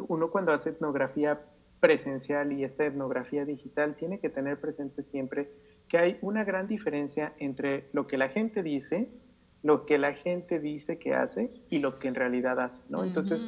uno 0.08 0.32
cuando 0.32 0.52
hace 0.52 0.72
etnografía 0.72 1.39
presencial 1.82 2.54
y 2.54 2.63
esta 2.63 2.86
etnografía 2.86 3.44
digital 3.44 3.96
tiene 3.96 4.20
que 4.20 4.30
tener 4.30 4.62
presente 4.62 5.04
siempre 5.04 5.50
que 5.89 5.98
hay 5.98 6.17
una 6.22 6.46
gran 6.46 6.67
diferencia 6.67 7.34
entre 7.38 7.89
lo 7.91 8.08
que 8.08 8.17
la 8.17 8.30
gente 8.30 8.63
dice, 8.63 9.10
lo 9.63 9.86
que 9.86 9.98
la 9.98 10.13
gente 10.13 10.60
dice 10.60 10.98
que 11.00 11.13
hace 11.13 11.52
y 11.70 11.80
lo 11.80 12.00
que 12.00 12.08
en 12.08 12.15
realidad 12.15 12.60
hace, 12.60 12.78
¿no? 12.88 13.04
Entonces, 13.04 13.41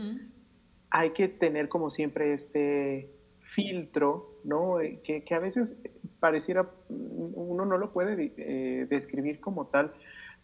hay 0.90 1.12
que 1.12 1.30
tener 1.30 1.70
como 1.70 1.90
siempre 1.90 2.34
este 2.34 3.10
filtro, 3.56 4.40
¿no? 4.44 4.82
Eh, 4.82 5.00
que, 5.04 5.24
que 5.24 5.36
a 5.36 5.40
veces 5.40 5.70
pareciera, 6.20 6.70
uno 6.90 7.66
no 7.66 7.78
lo 7.78 7.94
puede 7.94 8.34
eh, 8.38 8.88
describir 8.90 9.40
como 9.40 9.68
tal, 9.68 9.94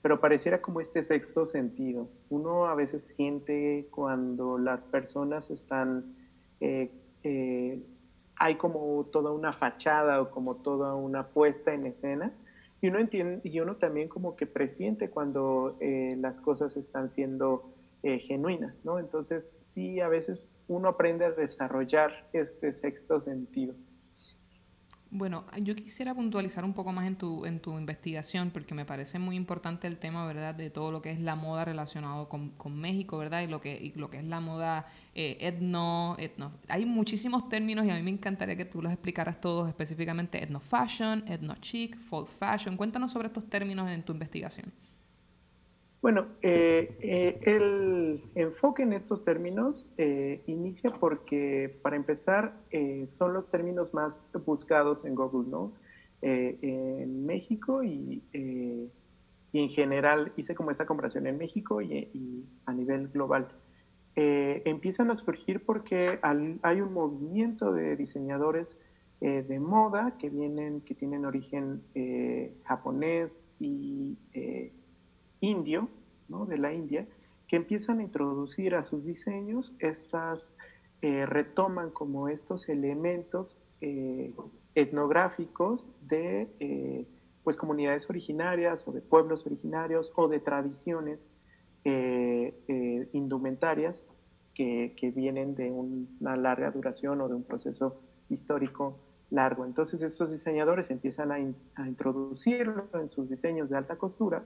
pero 0.01 0.21
pareciera 0.21 0.61
como 0.61 0.79
este 0.79 1.03
sexto 1.03 1.47
sentido. 1.47 2.09
Uno 2.29 2.65
a 2.65 2.75
veces 2.75 3.03
siente 3.15 3.87
cuando 3.91 4.57
las 4.57 4.81
personas 4.83 5.49
están 5.49 6.15
eh, 6.61 6.91
eh, 7.23 7.81
hay 8.35 8.55
como 8.55 9.05
toda 9.11 9.31
una 9.31 9.53
fachada 9.53 10.21
o 10.21 10.31
como 10.31 10.55
toda 10.55 10.95
una 10.95 11.27
puesta 11.27 11.73
en 11.73 11.85
escena 11.85 12.31
y 12.81 12.87
uno 12.87 12.99
entiende 12.99 13.41
y 13.43 13.59
uno 13.59 13.75
también 13.75 14.07
como 14.07 14.35
que 14.35 14.45
presiente 14.45 15.09
cuando 15.09 15.77
eh, 15.81 16.15
las 16.19 16.39
cosas 16.41 16.75
están 16.77 17.11
siendo 17.13 17.73
eh, 18.03 18.19
genuinas, 18.19 18.83
¿no? 18.85 18.99
Entonces 18.99 19.43
sí, 19.73 19.99
a 19.99 20.07
veces 20.07 20.39
uno 20.67 20.89
aprende 20.89 21.25
a 21.25 21.31
desarrollar 21.31 22.27
este 22.31 22.73
sexto 22.79 23.21
sentido. 23.21 23.75
Bueno, 25.11 25.45
yo 25.63 25.75
quisiera 25.75 26.13
puntualizar 26.13 26.63
un 26.63 26.73
poco 26.73 26.91
más 26.91 27.07
en 27.07 27.15
tu, 27.15 27.43
en 27.47 27.59
tu 27.59 27.75
investigación, 27.79 28.51
porque 28.51 28.75
me 28.75 28.85
parece 28.85 29.17
muy 29.17 29.35
importante 29.35 29.87
el 29.87 29.97
tema, 29.97 30.23
¿verdad?, 30.27 30.53
de 30.53 30.69
todo 30.69 30.91
lo 30.91 31.01
que 31.01 31.09
es 31.09 31.19
la 31.19 31.35
moda 31.35 31.65
relacionado 31.65 32.29
con, 32.29 32.49
con 32.51 32.79
México, 32.79 33.17
¿verdad?, 33.17 33.41
y 33.41 33.47
lo 33.47 33.59
que, 33.59 33.75
y 33.75 33.97
lo 33.97 34.11
que 34.11 34.19
es 34.19 34.23
la 34.23 34.39
moda 34.39 34.85
eh, 35.15 35.37
etno, 35.41 36.15
etno. 36.19 36.51
Hay 36.67 36.85
muchísimos 36.85 37.49
términos 37.49 37.87
y 37.87 37.89
a 37.89 37.95
mí 37.95 38.03
me 38.03 38.11
encantaría 38.11 38.55
que 38.55 38.65
tú 38.65 38.83
los 38.83 38.91
explicaras 38.91 39.41
todos, 39.41 39.67
específicamente 39.67 40.43
etno 40.43 40.59
fashion, 40.59 41.23
etno 41.27 41.55
chic, 41.55 41.97
folk 41.97 42.29
fashion. 42.29 42.77
Cuéntanos 42.77 43.11
sobre 43.11 43.29
estos 43.29 43.49
términos 43.49 43.89
en 43.89 44.03
tu 44.03 44.13
investigación. 44.13 44.71
Bueno, 46.01 46.27
eh, 46.41 46.95
eh, 47.01 47.39
el 47.41 48.23
enfoque 48.35 48.83
en 48.83 48.93
estos 48.93 49.25
términos 49.25 49.85
eh, 49.97 50.41
inicia 50.47 50.91
porque, 50.91 51.77
para 51.81 51.97
empezar, 51.97 52.53
son 53.07 53.33
los 53.33 53.49
términos 53.49 53.93
más 53.93 54.23
buscados 54.45 55.03
en 55.03 55.15
Google, 55.15 55.49
¿no? 55.49 55.73
en 56.21 57.25
México 57.25 57.83
y, 57.83 58.21
en 58.33 59.69
general, 59.69 60.31
hice 60.37 60.55
como 60.55 60.71
esta 60.71 60.85
comparación 60.85 61.27
en 61.27 61.37
México 61.37 61.81
y, 61.81 62.45
a 62.65 62.73
nivel 62.73 63.09
global. 63.09 63.49
empiezan 64.15 65.11
a 65.11 65.15
surgir 65.15 65.65
porque 65.65 66.19
hay 66.21 66.81
un 66.81 66.93
movimiento 66.93 67.73
de 67.73 67.97
diseñadores 67.97 68.77
de 69.19 69.59
moda 69.59 70.15
que 70.17 70.29
vienen, 70.29 70.81
que 70.81 70.95
tienen 70.95 71.25
origen 71.25 71.81
japonés 72.63 73.31
y 73.59 74.17
indio, 75.41 75.89
¿no? 76.27 76.45
de 76.45 76.57
la 76.57 76.73
India, 76.73 77.07
que 77.47 77.55
empiezan 77.55 77.99
a 77.99 78.03
introducir 78.03 78.75
a 78.75 78.85
sus 78.85 79.05
diseños 79.05 79.73
estas, 79.79 80.39
eh, 81.01 81.25
retoman 81.25 81.91
como 81.91 82.27
estos 82.27 82.67
elementos 82.67 83.57
eh, 83.79 84.33
etnográficos 84.75 85.87
de 86.01 86.49
eh, 86.59 87.07
pues 87.41 87.55
comunidades 87.55 88.09
originarias 88.09 88.85
o 88.85 88.91
de 88.91 88.99
pueblos 88.99 89.45
originarios 89.45 90.11
o 90.15 90.27
de 90.27 90.41
tradiciones 90.41 91.25
indumentarias 93.13 93.95
que, 94.53 94.93
que, 94.97 95.11
vienen 95.11 95.55
de 95.55 95.71
una 95.71 96.35
larga 96.35 96.69
duración 96.69 97.21
o 97.21 97.29
de 97.29 97.35
un 97.35 97.43
proceso 97.43 98.01
histórico 98.29 98.99
largo. 99.29 99.65
Entonces 99.65 100.01
estos 100.01 100.29
diseñadores 100.31 100.91
empiezan 100.91 101.31
a, 101.31 101.35
a 101.35 101.87
introducirlo 101.87 102.89
en 102.93 103.09
sus 103.09 103.29
diseños 103.29 103.69
de 103.69 103.77
alta 103.77 103.95
costura 103.95 104.43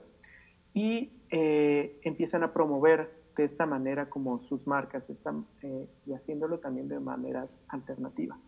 y 0.74 1.12
eh, 1.30 2.00
empiezan 2.02 2.42
a 2.42 2.52
promover 2.52 3.10
de 3.36 3.44
esta 3.44 3.64
manera 3.64 4.10
como 4.10 4.40
sus 4.40 4.66
marcas 4.66 5.08
están, 5.08 5.46
eh, 5.62 5.88
y 6.06 6.12
haciéndolo 6.12 6.58
también 6.58 6.88
de 6.88 7.00
manera 7.00 7.48
alternativa. 7.68 8.38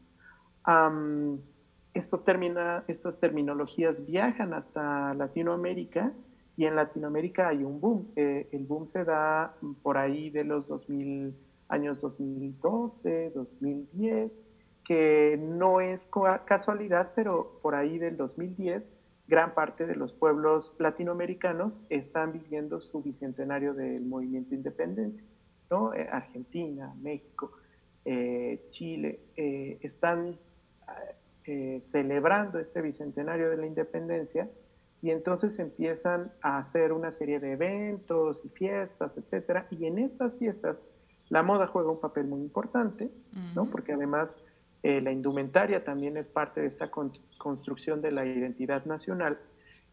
estos 1.94 2.24
estas 2.88 3.20
terminologías 3.20 4.04
viajan 4.04 4.52
hasta 4.52 5.14
Latinoamérica 5.14 6.12
y 6.56 6.66
en 6.66 6.76
Latinoamérica 6.76 7.48
hay 7.48 7.64
un 7.64 7.80
boom. 7.80 8.08
Eh, 8.16 8.48
el 8.52 8.64
boom 8.64 8.86
se 8.86 9.04
da 9.04 9.54
por 9.82 9.96
ahí 9.96 10.30
de 10.30 10.44
los 10.44 10.66
2000, 10.68 11.34
años 11.68 12.00
2012, 12.00 13.32
2010, 13.34 14.32
que 14.84 15.38
no 15.40 15.80
es 15.80 16.06
casualidad, 16.46 17.12
pero 17.14 17.58
por 17.62 17.74
ahí 17.74 17.98
del 17.98 18.16
2010 18.16 18.84
gran 19.28 19.54
parte 19.54 19.86
de 19.86 19.96
los 19.96 20.12
pueblos 20.12 20.72
latinoamericanos 20.78 21.80
están 21.90 22.32
viviendo 22.32 22.80
su 22.80 23.02
bicentenario 23.02 23.74
del 23.74 24.04
movimiento 24.06 24.54
independiente. 24.54 25.24
¿no? 25.70 25.92
Eh, 25.94 26.08
Argentina, 26.10 26.94
México, 27.00 27.52
eh, 28.04 28.66
Chile, 28.70 29.20
eh, 29.36 29.78
están 29.82 30.38
celebrando 31.92 32.58
este 32.58 32.82
bicentenario 32.82 33.50
de 33.50 33.56
la 33.56 33.66
independencia 33.66 34.50
y 35.00 35.10
entonces 35.10 35.56
empiezan 35.60 36.32
a 36.42 36.58
hacer 36.58 36.92
una 36.92 37.12
serie 37.12 37.38
de 37.38 37.52
eventos 37.52 38.44
y 38.44 38.48
fiestas, 38.48 39.16
etcétera, 39.16 39.68
y 39.70 39.86
en 39.86 40.00
estas 40.00 40.34
fiestas 40.38 40.76
la 41.28 41.44
moda 41.44 41.68
juega 41.68 41.92
un 41.92 42.00
papel 42.00 42.26
muy 42.26 42.40
importante, 42.40 43.12
¿no? 43.54 43.66
Porque 43.66 43.92
además 43.92 44.34
eh, 44.86 45.00
la 45.00 45.10
indumentaria 45.10 45.82
también 45.82 46.16
es 46.16 46.28
parte 46.28 46.60
de 46.60 46.68
esta 46.68 46.92
construcción 47.38 48.00
de 48.02 48.12
la 48.12 48.24
identidad 48.24 48.84
nacional. 48.84 49.36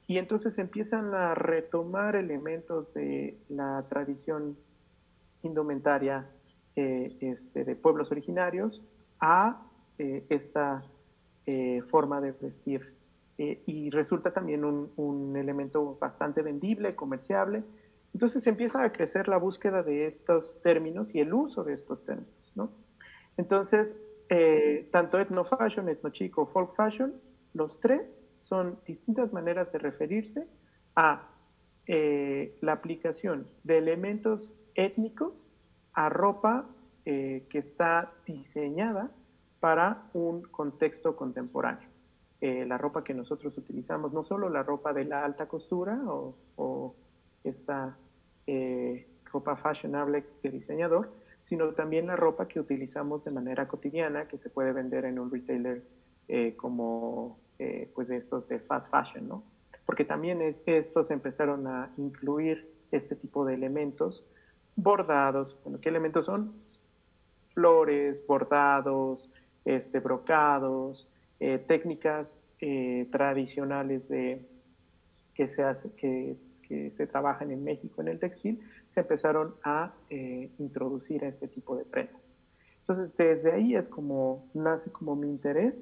Y 0.06 0.20
entonces 0.20 0.60
empiezan 0.60 1.16
a 1.16 1.34
retomar 1.34 2.16
elementos 2.16 2.94
de 2.94 3.40
la 3.50 3.84
tradición 3.90 4.56
indumentaria 5.42 6.30
eh, 6.76 7.18
este, 7.22 7.64
de 7.66 7.76
pueblos 7.76 8.12
originarios 8.12 8.84
a 9.20 9.64
eh, 9.98 10.28
esta 10.30 10.84
forma 11.90 12.22
de 12.22 12.32
vestir. 12.34 12.94
y 13.38 13.90
resulta 13.90 14.32
también 14.32 14.64
un, 14.64 15.36
elemento 15.36 15.98
bastante 16.00 16.44
vendible, 16.44 16.96
comerciable. 16.96 17.64
Entonces 18.14 18.46
empieza 18.46 18.84
a 18.84 18.92
crecer 18.92 19.28
la 19.28 19.38
búsqueda 19.38 19.82
de 19.82 20.06
estos 20.06 20.62
términos 20.62 21.16
y 21.16 21.20
el 21.20 21.34
uso 21.34 21.64
de 21.64 21.74
estos 21.74 22.06
términos. 22.06 22.52
¿no? 22.56 22.70
Entonces, 23.38 23.96
eh, 24.30 24.90
tanto 24.92 25.20
etno 25.20 25.44
fashion, 25.46 25.90
etno 25.90 26.12
folk 26.48 26.76
fashion, 26.76 27.14
los 27.54 27.80
tres 27.80 28.24
son 28.40 28.80
distintas 28.86 29.32
maneras 29.34 29.72
de 29.72 29.80
referirse 29.80 30.48
a 30.96 31.30
eh, 31.86 32.58
la 32.62 32.74
aplicación 32.74 33.48
de 33.64 33.78
elementos 33.78 34.54
étnicos 34.76 35.48
a 35.94 36.10
ropa 36.10 36.66
eh, 37.06 37.46
que 37.50 37.60
está 37.60 38.12
diseñada 38.26 39.12
para 39.60 40.10
un 40.14 40.42
contexto 40.44 41.16
contemporáneo. 41.16 41.90
la 42.42 42.78
ropa 42.78 43.06
que 43.06 43.14
nosotros 43.14 43.58
utilizamos, 43.58 44.12
no 44.12 44.26
solo 44.26 44.50
la 44.50 44.64
ropa 44.64 44.92
de 44.92 45.06
la 45.06 45.24
alta 45.24 45.46
costura 45.46 45.98
o, 46.06 46.36
o 46.58 46.94
esta 47.46 47.96
ropa 49.32 49.56
fashionable 49.56 50.26
de 50.44 50.50
diseñador, 50.50 51.10
sino 51.46 51.74
también 51.74 52.08
la 52.08 52.16
ropa 52.16 52.48
que 52.48 52.60
utilizamos 52.60 53.24
de 53.24 53.32
manera 53.32 53.68
cotidiana, 53.68 54.28
que 54.28 54.38
se 54.38 54.50
puede 54.50 54.72
vender 54.72 55.06
en 55.06 55.20
un 55.20 55.32
retailer 55.32 55.84
como 56.58 57.38
pues 57.94 58.08
de 58.08 58.18
estos 58.18 58.48
de 58.48 58.60
fast 58.60 58.90
fashion, 58.90 59.28
¿no? 59.28 59.44
Porque 59.86 60.06
también 60.06 60.56
estos 60.66 61.12
empezaron 61.12 61.68
a 61.68 61.92
incluir 61.98 62.70
este 62.92 63.16
tipo 63.16 63.46
de 63.46 63.54
elementos 63.54 64.24
bordados. 64.76 65.58
Bueno, 65.64 65.80
¿qué 65.82 65.90
elementos 65.90 66.26
son? 66.26 66.54
Flores, 67.54 68.26
bordados, 68.26 69.30
este, 69.66 70.00
brocados, 70.00 71.08
técnicas 71.68 72.34
tradicionales 73.12 74.08
de, 74.08 74.48
que 75.34 75.48
se 75.50 75.64
hace, 75.64 75.92
que, 75.96 76.38
se 76.98 77.08
trabajan 77.08 77.52
en 77.52 77.64
México 77.64 78.02
en 78.02 78.08
el 78.10 78.20
textil, 78.20 78.60
se 78.94 79.02
empezaron 79.02 79.56
a 79.64 79.94
eh, 80.10 80.52
introducir 80.60 81.24
este 81.24 81.48
tipo 81.48 81.76
de 81.76 81.86
prendas. 81.86 82.22
Entonces, 82.82 83.16
desde 83.18 83.52
ahí 83.52 83.76
es 83.76 83.88
como 83.88 84.50
nace 84.54 84.92
como 84.92 85.16
mi 85.16 85.30
interés, 85.30 85.82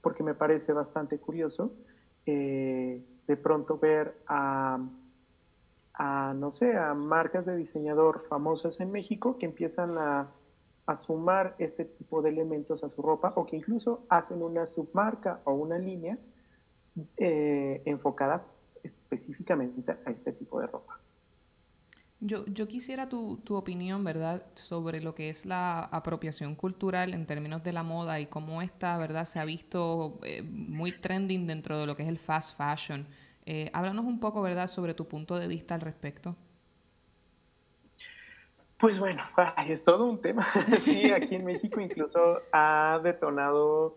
porque 0.00 0.22
me 0.22 0.34
parece 0.34 0.72
bastante 0.72 1.18
curioso 1.18 1.72
eh, 2.26 3.02
de 3.26 3.36
pronto 3.36 3.78
ver 3.78 4.14
a, 4.26 4.78
no 6.34 6.52
sé, 6.52 6.76
a 6.76 6.94
marcas 6.94 7.44
de 7.44 7.56
diseñador 7.56 8.24
famosas 8.28 8.78
en 8.80 8.92
México 8.92 9.36
que 9.38 9.46
empiezan 9.46 9.98
a, 9.98 10.28
a 10.86 10.96
sumar 10.96 11.54
este 11.58 11.84
tipo 11.84 12.22
de 12.22 12.30
elementos 12.30 12.82
a 12.84 12.88
su 12.88 13.02
ropa 13.02 13.32
o 13.36 13.44
que 13.44 13.56
incluso 13.56 14.06
hacen 14.08 14.42
una 14.42 14.66
submarca 14.66 15.40
o 15.44 15.52
una 15.52 15.78
línea 15.78 16.16
eh, 17.16 17.82
enfocada 17.84 18.44
específicamente 18.82 19.92
a 20.04 20.10
este 20.10 20.32
tipo 20.32 20.60
de 20.60 20.66
ropa. 20.66 21.00
Yo, 22.20 22.44
yo 22.46 22.66
quisiera 22.66 23.08
tu, 23.08 23.36
tu, 23.44 23.54
opinión, 23.54 24.02
¿verdad?, 24.02 24.44
sobre 24.54 25.00
lo 25.00 25.14
que 25.14 25.30
es 25.30 25.46
la 25.46 25.84
apropiación 25.84 26.56
cultural 26.56 27.14
en 27.14 27.26
términos 27.26 27.62
de 27.62 27.72
la 27.72 27.84
moda 27.84 28.18
y 28.18 28.26
cómo 28.26 28.60
esta, 28.60 28.98
¿verdad?, 28.98 29.24
se 29.24 29.38
ha 29.38 29.44
visto 29.44 30.18
eh, 30.24 30.42
muy 30.42 30.90
trending 30.90 31.46
dentro 31.46 31.78
de 31.78 31.86
lo 31.86 31.94
que 31.94 32.02
es 32.02 32.08
el 32.08 32.18
fast 32.18 32.56
fashion. 32.56 33.06
Eh, 33.46 33.70
háblanos 33.72 34.04
un 34.04 34.18
poco, 34.18 34.42
¿verdad?, 34.42 34.66
sobre 34.66 34.94
tu 34.94 35.06
punto 35.06 35.38
de 35.38 35.46
vista 35.46 35.76
al 35.76 35.80
respecto. 35.80 36.34
Pues 38.78 38.98
bueno, 38.98 39.22
es 39.68 39.84
todo 39.84 40.04
un 40.06 40.20
tema. 40.20 40.46
sí, 40.84 41.12
aquí 41.12 41.36
en 41.36 41.44
México 41.44 41.80
incluso 41.80 42.42
ha 42.52 43.00
detonado 43.02 43.96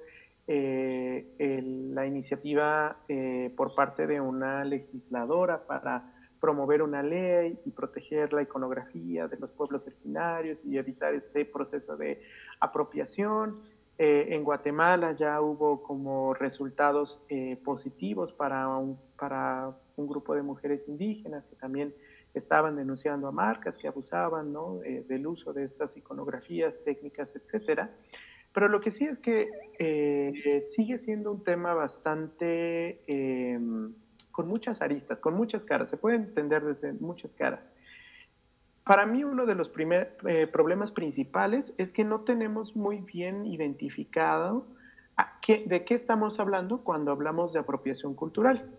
eh, 0.54 1.62
la 1.94 2.06
iniciativa 2.06 2.98
eh, 3.08 3.54
por 3.56 3.74
parte 3.74 4.06
de 4.06 4.20
una 4.20 4.66
legisladora 4.66 5.66
para 5.66 6.14
promover 6.42 6.82
una 6.82 7.02
ley 7.02 7.58
y 7.66 7.72
proteger 7.72 8.34
la 8.34 8.42
iconografía 8.42 9.30
de 9.30 9.38
los 9.38 9.50
pueblos 9.52 9.88
originarios 9.88 10.60
y 10.66 10.78
evitar 10.78 11.14
este 11.14 11.46
proceso 11.46 11.96
de 11.96 12.22
apropiación. 12.60 13.62
Eh, 13.98 14.36
en 14.36 14.44
Guatemala 14.44 15.14
ya 15.14 15.40
hubo 15.40 15.84
como 15.84 16.34
resultados 16.34 17.22
positivos 17.64 18.34
para 18.34 18.68
un, 18.68 19.00
para 19.18 19.72
un 19.96 20.08
grupo 20.08 20.36
de 20.36 20.42
mujeres 20.42 20.86
indígenas 20.90 21.46
que 21.46 21.56
también 21.56 21.94
estaban 22.34 22.76
denunciando 22.76 23.28
a 23.28 23.32
marcas 23.32 23.78
que 23.78 23.88
abusaban 23.88 24.52
¿no? 24.52 24.80
del 24.80 25.28
uso 25.28 25.54
de 25.54 25.64
estas 25.64 25.96
iconografías, 25.96 26.74
técnicas, 26.84 27.30
etcétera. 27.36 27.90
Pero 28.54 28.68
lo 28.68 28.82
que 28.82 28.92
sí 28.92 29.06
es 29.06 29.20
que 29.20 29.50
eh, 29.80 30.68
sigue 30.76 30.98
siendo 30.98 31.32
un 31.32 31.44
tema 31.44 31.74
bastante 31.74 33.02
em, 33.08 33.94
con 34.32 34.48
muchas 34.48 34.82
aristas, 34.82 35.20
con 35.20 35.36
muchas 35.36 35.64
caras, 35.64 35.90
se 35.90 35.98
puede 35.98 36.18
entender 36.18 36.64
desde 36.64 36.94
muchas 36.94 37.32
caras. 37.34 37.62
Para 38.84 39.06
mí 39.06 39.24
uno 39.24 39.46
de 39.46 39.56
los 39.56 39.70
primer, 39.70 40.18
eh, 40.28 40.48
problemas 40.48 40.92
principales 40.92 41.74
es 41.78 41.94
que 41.94 42.04
no 42.04 42.22
tenemos 42.22 42.76
muy 42.76 42.98
bien 42.98 43.46
identificado 43.46 44.66
qué, 45.42 45.64
de 45.66 45.86
qué 45.86 45.94
estamos 45.94 46.40
hablando 46.40 46.80
cuando 46.80 47.12
hablamos 47.12 47.54
de 47.54 47.60
apropiación 47.60 48.16
cultural. 48.16 48.70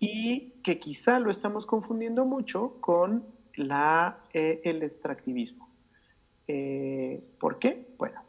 Y 0.00 0.52
que 0.62 0.78
quizá 0.78 1.18
lo 1.18 1.30
estamos 1.30 1.66
confundiendo 1.66 2.24
mucho 2.24 2.80
con 2.80 3.24
la, 3.54 4.18
eh, 4.32 4.60
el 4.64 4.82
extractivismo. 4.82 5.68
¿Por 7.38 7.58
qué? 7.58 7.88
Bueno, 7.98 8.22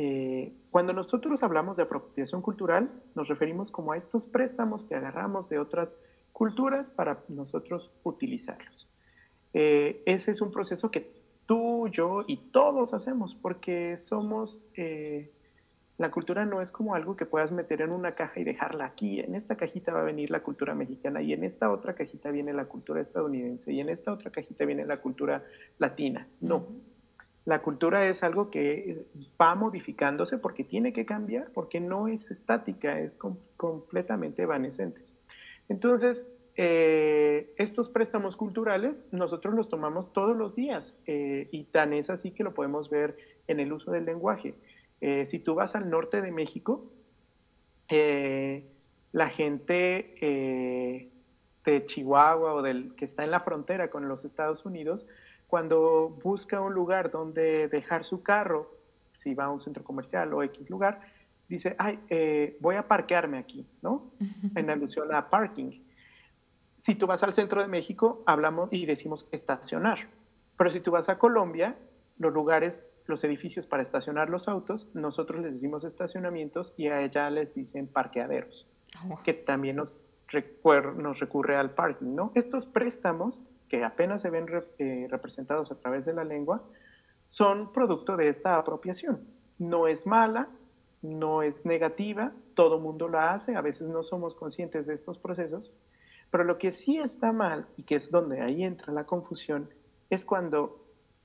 eh, 0.00 0.52
cuando 0.70 0.92
nosotros 0.92 1.42
hablamos 1.42 1.76
de 1.76 1.82
apropiación 1.82 2.40
cultural, 2.40 2.88
nos 3.16 3.26
referimos 3.26 3.72
como 3.72 3.90
a 3.90 3.96
estos 3.96 4.26
préstamos 4.26 4.84
que 4.84 4.94
agarramos 4.94 5.48
de 5.48 5.58
otras 5.58 5.88
culturas 6.32 6.88
para 6.90 7.18
nosotros 7.26 7.90
utilizarlos. 8.04 8.86
Eh, 9.54 10.04
ese 10.06 10.30
es 10.30 10.40
un 10.40 10.52
proceso 10.52 10.92
que 10.92 11.10
tú, 11.46 11.88
yo 11.88 12.22
y 12.28 12.36
todos 12.52 12.94
hacemos 12.94 13.34
porque 13.42 13.98
somos, 13.98 14.62
eh, 14.76 15.32
la 15.96 16.12
cultura 16.12 16.46
no 16.46 16.62
es 16.62 16.70
como 16.70 16.94
algo 16.94 17.16
que 17.16 17.26
puedas 17.26 17.50
meter 17.50 17.80
en 17.80 17.90
una 17.90 18.14
caja 18.14 18.38
y 18.38 18.44
dejarla 18.44 18.84
aquí. 18.84 19.18
En 19.18 19.34
esta 19.34 19.56
cajita 19.56 19.92
va 19.92 20.02
a 20.02 20.04
venir 20.04 20.30
la 20.30 20.44
cultura 20.44 20.76
mexicana 20.76 21.22
y 21.22 21.32
en 21.32 21.42
esta 21.42 21.72
otra 21.72 21.96
cajita 21.96 22.30
viene 22.30 22.52
la 22.52 22.66
cultura 22.66 23.00
estadounidense 23.00 23.72
y 23.72 23.80
en 23.80 23.88
esta 23.88 24.12
otra 24.12 24.30
cajita 24.30 24.64
viene 24.64 24.86
la 24.86 24.98
cultura 24.98 25.42
latina. 25.76 26.28
No 26.40 26.66
la 27.48 27.62
cultura 27.62 28.06
es 28.06 28.22
algo 28.22 28.50
que 28.50 29.06
va 29.40 29.54
modificándose 29.54 30.36
porque 30.36 30.64
tiene 30.64 30.92
que 30.92 31.06
cambiar, 31.06 31.50
porque 31.54 31.80
no 31.80 32.06
es 32.06 32.30
estática, 32.30 33.00
es 33.00 33.10
completamente 33.56 34.42
evanescente. 34.42 35.00
Entonces, 35.70 36.26
eh, 36.56 37.54
estos 37.56 37.88
préstamos 37.88 38.36
culturales 38.36 39.02
nosotros 39.12 39.54
los 39.54 39.70
tomamos 39.70 40.12
todos 40.12 40.36
los 40.36 40.56
días 40.56 40.94
eh, 41.06 41.48
y 41.50 41.64
tan 41.64 41.94
es 41.94 42.10
así 42.10 42.32
que 42.32 42.44
lo 42.44 42.52
podemos 42.52 42.90
ver 42.90 43.16
en 43.46 43.60
el 43.60 43.72
uso 43.72 43.92
del 43.92 44.04
lenguaje. 44.04 44.52
Eh, 45.00 45.26
si 45.30 45.38
tú 45.38 45.54
vas 45.54 45.74
al 45.74 45.88
norte 45.88 46.20
de 46.20 46.30
México, 46.30 46.84
la 47.88 49.30
gente 49.30 51.08
de 51.64 51.86
Chihuahua 51.86 52.52
o 52.52 52.60
del 52.60 52.94
que 52.94 53.06
está 53.06 53.24
en 53.24 53.30
la 53.30 53.40
frontera 53.40 53.88
con 53.88 54.06
los 54.06 54.22
Estados 54.26 54.66
Unidos, 54.66 55.06
cuando 55.48 56.10
busca 56.22 56.60
un 56.60 56.74
lugar 56.74 57.10
donde 57.10 57.68
dejar 57.68 58.04
su 58.04 58.22
carro, 58.22 58.70
si 59.18 59.34
va 59.34 59.46
a 59.46 59.50
un 59.50 59.60
centro 59.60 59.82
comercial 59.82 60.32
o 60.34 60.42
X 60.42 60.68
lugar, 60.68 61.00
dice, 61.48 61.74
ay, 61.78 61.98
eh, 62.10 62.58
voy 62.60 62.76
a 62.76 62.86
parquearme 62.86 63.38
aquí, 63.38 63.66
¿no? 63.82 64.12
En 64.54 64.70
alusión 64.70 65.12
a 65.12 65.30
parking. 65.30 65.82
Si 66.82 66.94
tú 66.94 67.06
vas 67.06 67.22
al 67.22 67.32
centro 67.32 67.62
de 67.62 67.66
México, 67.66 68.22
hablamos 68.26 68.68
y 68.72 68.84
decimos 68.84 69.26
estacionar. 69.32 70.08
Pero 70.58 70.70
si 70.70 70.80
tú 70.80 70.90
vas 70.90 71.08
a 71.08 71.18
Colombia, 71.18 71.76
los 72.18 72.32
lugares, 72.32 72.84
los 73.06 73.24
edificios 73.24 73.66
para 73.66 73.82
estacionar 73.82 74.28
los 74.28 74.48
autos, 74.48 74.88
nosotros 74.92 75.40
les 75.40 75.54
decimos 75.54 75.82
estacionamientos 75.82 76.74
y 76.76 76.88
a 76.88 77.00
ella 77.00 77.30
les 77.30 77.54
dicen 77.54 77.86
parqueaderos, 77.86 78.66
oh, 79.10 79.22
que 79.22 79.32
también 79.32 79.76
nos, 79.76 80.04
nos 80.96 81.18
recurre 81.20 81.56
al 81.56 81.70
parking, 81.70 82.14
¿no? 82.14 82.32
Estos 82.34 82.66
préstamos 82.66 83.40
que 83.68 83.84
apenas 83.84 84.22
se 84.22 84.30
ven 84.30 84.46
eh, 84.78 85.06
representados 85.10 85.70
a 85.70 85.76
través 85.76 86.04
de 86.04 86.12
la 86.12 86.24
lengua, 86.24 86.62
son 87.28 87.72
producto 87.72 88.16
de 88.16 88.28
esta 88.28 88.56
apropiación. 88.56 89.20
No 89.58 89.86
es 89.86 90.06
mala, 90.06 90.48
no 91.02 91.42
es 91.42 91.64
negativa, 91.64 92.32
todo 92.54 92.80
mundo 92.80 93.08
la 93.08 93.34
hace, 93.34 93.54
a 93.54 93.60
veces 93.60 93.88
no 93.88 94.02
somos 94.02 94.34
conscientes 94.34 94.86
de 94.86 94.94
estos 94.94 95.18
procesos, 95.18 95.70
pero 96.30 96.44
lo 96.44 96.58
que 96.58 96.72
sí 96.72 96.98
está 96.98 97.32
mal, 97.32 97.66
y 97.76 97.84
que 97.84 97.96
es 97.96 98.10
donde 98.10 98.40
ahí 98.40 98.64
entra 98.64 98.92
la 98.92 99.04
confusión, 99.04 99.70
es 100.10 100.24
cuando 100.24 100.84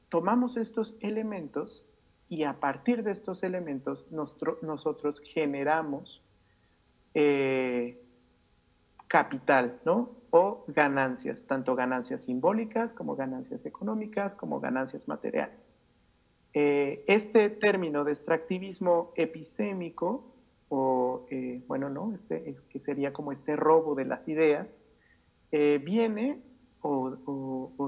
tomamos 0.09 0.57
estos 0.57 0.95
elementos 0.99 1.83
y 2.29 2.43
a 2.43 2.59
partir 2.59 3.03
de 3.03 3.11
estos 3.11 3.43
elementos 3.43 4.05
nosotros 4.11 5.21
generamos 5.21 6.21
eh, 7.13 8.02
capital, 9.13 9.79
¿no? 9.85 10.09
O 10.31 10.65
ganancias, 10.67 11.37
tanto 11.45 11.75
ganancias 11.75 12.23
simbólicas 12.23 12.91
como 12.93 13.15
ganancias 13.15 13.63
económicas, 13.63 14.33
como 14.33 14.59
ganancias 14.59 15.07
materiales. 15.07 15.59
Eh, 16.55 17.05
este 17.05 17.51
término 17.51 18.05
de 18.05 18.13
extractivismo 18.13 19.13
epistémico, 19.15 20.33
o 20.67 21.27
eh, 21.29 21.61
bueno, 21.67 21.89
¿no? 21.89 22.15
Este, 22.15 22.55
que 22.69 22.79
sería 22.79 23.13
como 23.13 23.31
este 23.31 23.55
robo 23.55 23.93
de 23.93 24.05
las 24.05 24.27
ideas, 24.27 24.67
eh, 25.51 25.79
viene 25.83 26.41
o, 26.81 27.15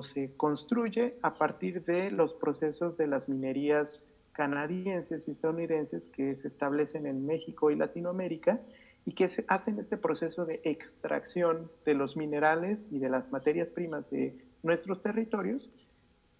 se 0.03 0.37
construye 0.37 1.17
a 1.23 1.33
partir 1.39 1.83
de 1.85 2.11
los 2.11 2.35
procesos 2.35 2.97
de 2.97 3.07
las 3.07 3.27
minerías 3.27 3.99
canadienses 4.33 5.27
y 5.27 5.31
estadounidenses 5.31 6.07
que 6.09 6.35
se 6.35 6.49
establecen 6.49 7.07
en 7.07 7.25
México 7.25 7.71
y 7.71 7.75
Latinoamérica 7.75 8.59
y 9.05 9.13
que 9.13 9.29
hacen 9.47 9.79
este 9.79 9.97
proceso 9.97 10.45
de 10.45 10.61
extracción 10.63 11.69
de 11.85 11.93
los 11.93 12.17
minerales 12.17 12.79
y 12.91 12.99
de 12.99 13.09
las 13.09 13.31
materias 13.31 13.69
primas 13.69 14.09
de 14.09 14.35
nuestros 14.63 15.01
territorios 15.03 15.69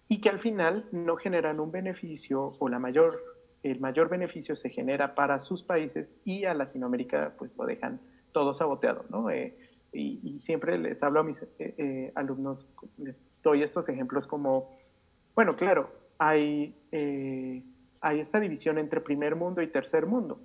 y 0.08 0.20
que 0.20 0.28
al 0.28 0.40
final 0.40 0.86
no 0.90 1.16
generan 1.16 1.60
un 1.60 1.70
beneficio 1.70 2.56
o 2.58 2.68
la 2.68 2.80
mayor, 2.80 3.20
el 3.62 3.80
mayor 3.80 4.08
beneficio 4.08 4.56
se 4.56 4.68
genera 4.68 5.14
para 5.14 5.40
sus 5.40 5.62
países 5.62 6.08
y 6.24 6.44
a 6.44 6.54
Latinoamérica 6.54 7.34
pues 7.38 7.56
lo 7.56 7.66
dejan 7.66 8.00
todo 8.32 8.52
saboteado, 8.52 9.04
¿no? 9.10 9.30
Eh, 9.30 9.56
y, 9.92 10.40
siempre 10.44 10.76
les 10.76 11.02
hablo 11.02 11.20
a 11.20 11.22
mis 11.22 11.38
eh, 11.58 11.74
eh, 11.78 12.12
alumnos, 12.14 12.66
les 12.98 13.16
doy 13.42 13.62
estos 13.62 13.88
ejemplos 13.88 14.26
como, 14.26 14.76
bueno, 15.34 15.56
claro, 15.56 15.90
hay, 16.18 16.74
hay 18.00 18.20
esta 18.20 18.38
división 18.38 18.76
entre 18.76 19.00
primer 19.00 19.36
mundo 19.36 19.62
y 19.62 19.68
tercer 19.68 20.04
mundo 20.04 20.38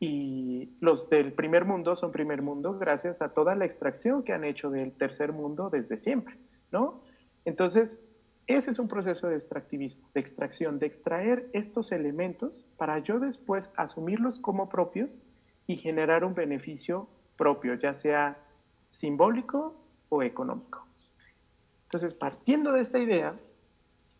y 0.00 0.70
los 0.80 1.08
del 1.10 1.32
primer 1.32 1.64
mundo 1.64 1.96
son 1.96 2.12
primer 2.12 2.42
mundo 2.42 2.78
gracias 2.78 3.20
a 3.20 3.30
toda 3.30 3.54
la 3.54 3.64
extracción 3.64 4.22
que 4.22 4.32
han 4.32 4.44
hecho 4.44 4.70
del 4.70 4.92
tercer 4.92 5.32
mundo 5.32 5.70
desde 5.70 5.96
siempre, 5.96 6.36
¿no? 6.70 7.02
Entonces, 7.44 7.98
ese 8.46 8.70
es 8.70 8.78
un 8.78 8.88
proceso 8.88 9.28
de 9.28 9.36
extractivismo, 9.36 10.08
de 10.14 10.20
extracción, 10.20 10.78
de 10.78 10.86
extraer 10.86 11.48
estos 11.52 11.92
elementos 11.92 12.52
para 12.76 12.98
yo 13.00 13.18
después 13.18 13.68
asumirlos 13.76 14.38
como 14.38 14.68
propios 14.68 15.18
y 15.66 15.76
generar 15.76 16.24
un 16.24 16.34
beneficio 16.34 17.08
propio, 17.36 17.74
ya 17.74 17.94
sea 17.94 18.38
simbólico 19.00 19.74
o 20.08 20.22
económico. 20.22 20.86
Entonces, 21.84 22.14
partiendo 22.14 22.72
de 22.72 22.82
esta 22.82 22.98
idea 22.98 23.34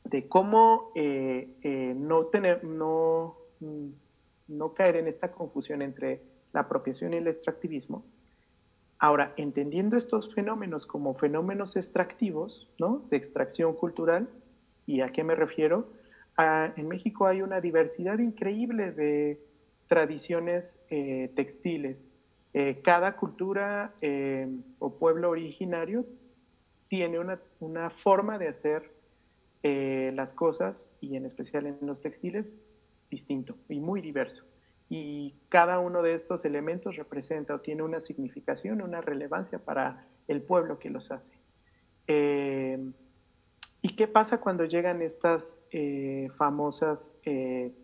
de 0.05 0.27
cómo 0.29 0.91
eh, 0.95 1.49
eh, 1.63 1.95
no, 1.97 2.27
tener, 2.27 2.65
no, 2.65 3.37
mm, 3.61 3.89
no 4.49 4.75
caer 4.75 4.97
en 4.97 5.07
esta 5.07 5.31
confusión 5.31 5.83
entre 5.83 6.23
la 6.53 6.61
apropiación 6.61 7.13
y 7.13 7.19
el 7.19 7.29
extractivismo, 7.29 8.05
ahora, 8.99 9.33
entendiendo 9.37 9.97
estos 9.97 10.35
fenómenos 10.35 10.87
como 10.87 11.15
fenómenos 11.15 11.77
extractivos, 11.77 12.69
¿no? 12.79 13.07
de 13.11 13.17
extracción 13.17 13.75
cultural, 13.75 14.29
¿y 14.87 15.03
a 15.03 15.13
qué 15.13 15.25
me 15.25 15.35
refiero? 15.35 15.97
en 16.77 16.87
México 16.87 17.27
hay 17.27 17.43
una 17.43 17.61
diversidad 17.61 18.21
increíble 18.21 18.93
de 18.93 19.41
tradiciones 19.89 20.79
eh, 20.89 21.33
textiles. 21.35 21.99
cada 22.85 23.17
cultura 23.17 23.93
o 24.79 24.99
pueblo 24.99 25.31
originario 25.31 26.07
tiene 26.89 27.19
una, 27.61 27.91
forma 27.91 28.39
de 28.39 28.49
hacer 28.49 28.91
eh, 29.63 30.13
las 30.15 30.33
cosas, 30.33 30.91
y 31.01 31.17
en 31.17 31.27
especial 31.27 31.67
en 31.67 31.79
los 31.83 32.01
textiles, 32.01 32.47
distinto 33.11 33.57
y 33.69 33.81
muy 33.81 34.01
diverso. 34.01 34.45
Y 34.89 35.35
cada 35.49 35.79
uno 35.81 36.03
de 36.03 36.15
estos 36.15 36.45
elementos 36.45 36.97
representa 36.97 37.55
o 37.55 37.61
tiene 37.61 37.83
una 37.83 38.01
significación, 38.01 38.81
una 38.81 39.01
relevancia 39.01 39.59
para 39.59 40.07
el 40.29 40.43
pueblo 40.43 40.79
que 40.79 40.91
los 40.91 41.11
hace. 41.11 41.39
Eh, 42.07 42.79
¿Y 43.83 43.97
qué 43.97 44.09
pasa 44.09 44.41
cuando 44.41 44.65
llegan 44.65 45.03
estas 45.03 45.45
eh, 45.71 46.31
famosas 46.37 47.15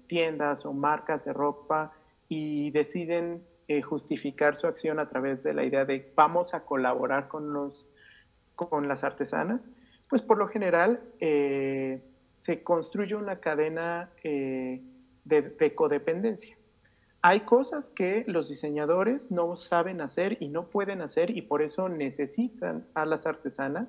tiendas 0.06 0.64
o 0.64 0.72
marcas 0.72 1.24
de 1.24 1.32
ropa 1.32 1.92
y 2.28 2.70
deciden 2.70 3.44
justificar 3.82 4.58
su 4.58 4.66
acción 4.66 4.98
a 4.98 5.08
través 5.08 5.42
de 5.42 5.54
la 5.54 5.64
idea 5.64 5.84
de 5.84 6.10
vamos 6.14 6.54
a 6.54 6.64
colaborar 6.64 7.28
con 7.28 7.52
los 7.52 7.86
con 8.54 8.88
las 8.88 9.04
artesanas, 9.04 9.60
pues 10.08 10.22
por 10.22 10.38
lo 10.38 10.48
general 10.48 11.00
eh, 11.20 12.02
se 12.38 12.62
construye 12.62 13.14
una 13.14 13.40
cadena 13.40 14.10
eh, 15.30 15.54
de, 15.58 15.74
codependencia. 15.74 16.56
Hay 17.22 17.40
cosas 17.40 17.90
que 17.90 18.24
los 18.26 18.48
diseñadores 18.48 19.30
no 19.30 19.56
saben 19.56 20.00
hacer 20.00 20.36
y 20.40 20.48
no 20.48 20.66
pueden 20.66 21.00
hacer 21.00 21.30
y 21.30 21.42
por 21.42 21.62
eso 21.62 21.88
necesitan 21.88 22.86
a 22.94 23.06
las 23.06 23.26
artesanas. 23.26 23.88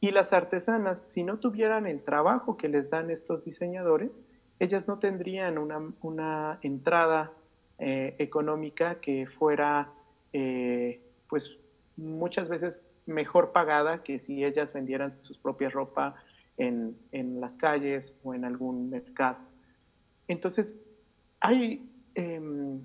Y 0.00 0.10
las 0.10 0.32
artesanas, 0.32 0.98
si 1.14 1.22
no 1.22 1.38
tuvieran 1.38 1.86
el 1.86 2.02
trabajo 2.02 2.56
que 2.58 2.68
les 2.68 2.90
dan 2.90 3.10
estos 3.10 3.44
diseñadores, 3.44 4.10
ellas 4.58 4.86
no 4.86 4.98
tendrían 4.98 5.56
una, 5.58 6.58
entrada 6.62 7.32
eh, 7.78 8.14
económica 8.18 9.00
que 9.00 9.26
fuera, 9.26 9.90
pues 11.28 11.58
muchas 11.96 12.48
veces 12.48 12.78
mejor 13.06 13.52
pagada 13.52 14.02
que 14.02 14.18
si 14.18 14.44
ellas 14.44 14.72
vendieran 14.72 15.14
sus 15.22 15.38
propias 15.38 15.72
ropa 15.72 16.16
en, 16.58 16.96
las 17.40 17.56
calles 17.56 18.12
o 18.22 18.34
en 18.34 18.44
algún 18.44 18.90
mercado. 18.90 19.38
Entonces, 20.28 20.74
hay, 21.40 21.88
em, 22.14 22.80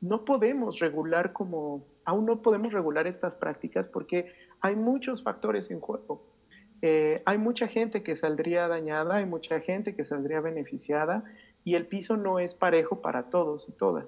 no 0.00 0.24
podemos 0.24 0.78
regular 0.78 1.32
como, 1.32 1.86
aún 2.04 2.26
no 2.26 2.42
podemos 2.42 2.72
regular 2.72 3.06
estas 3.06 3.36
prácticas 3.36 3.88
porque 3.88 4.32
hay 4.60 4.76
muchos 4.76 5.22
factores 5.22 5.70
en 5.70 5.80
juego. 5.80 6.22
Eh, 6.82 7.22
hay 7.24 7.38
mucha 7.38 7.66
gente 7.66 8.02
que 8.02 8.16
saldría 8.16 8.68
dañada, 8.68 9.16
hay 9.16 9.26
mucha 9.26 9.60
gente 9.60 9.94
que 9.94 10.04
saldría 10.04 10.40
beneficiada 10.40 11.24
y 11.64 11.76
el 11.76 11.86
piso 11.86 12.16
no 12.16 12.38
es 12.38 12.54
parejo 12.54 13.00
para 13.00 13.30
todos 13.30 13.66
y 13.68 13.72
todas. 13.72 14.06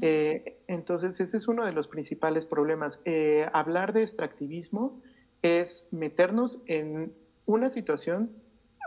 Eh, 0.00 0.56
entonces, 0.66 1.20
ese 1.20 1.36
es 1.36 1.46
uno 1.46 1.66
de 1.66 1.72
los 1.72 1.88
principales 1.88 2.46
problemas. 2.46 2.98
Eh, 3.04 3.46
hablar 3.52 3.92
de 3.92 4.02
extractivismo 4.02 5.02
es 5.42 5.86
meternos 5.90 6.58
en 6.64 7.12
una 7.44 7.68
situación 7.68 8.30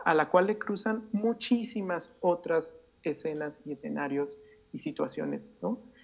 a 0.04 0.16
la 0.16 0.30
cual 0.30 0.48
le 0.48 0.58
cruzan 0.58 1.04
muchísimas 1.12 2.12
otras 2.22 2.66
escenas 3.10 3.60
y 3.66 3.74
escenarios 3.74 4.38
y 4.74 4.80
situaciones, 4.80 5.54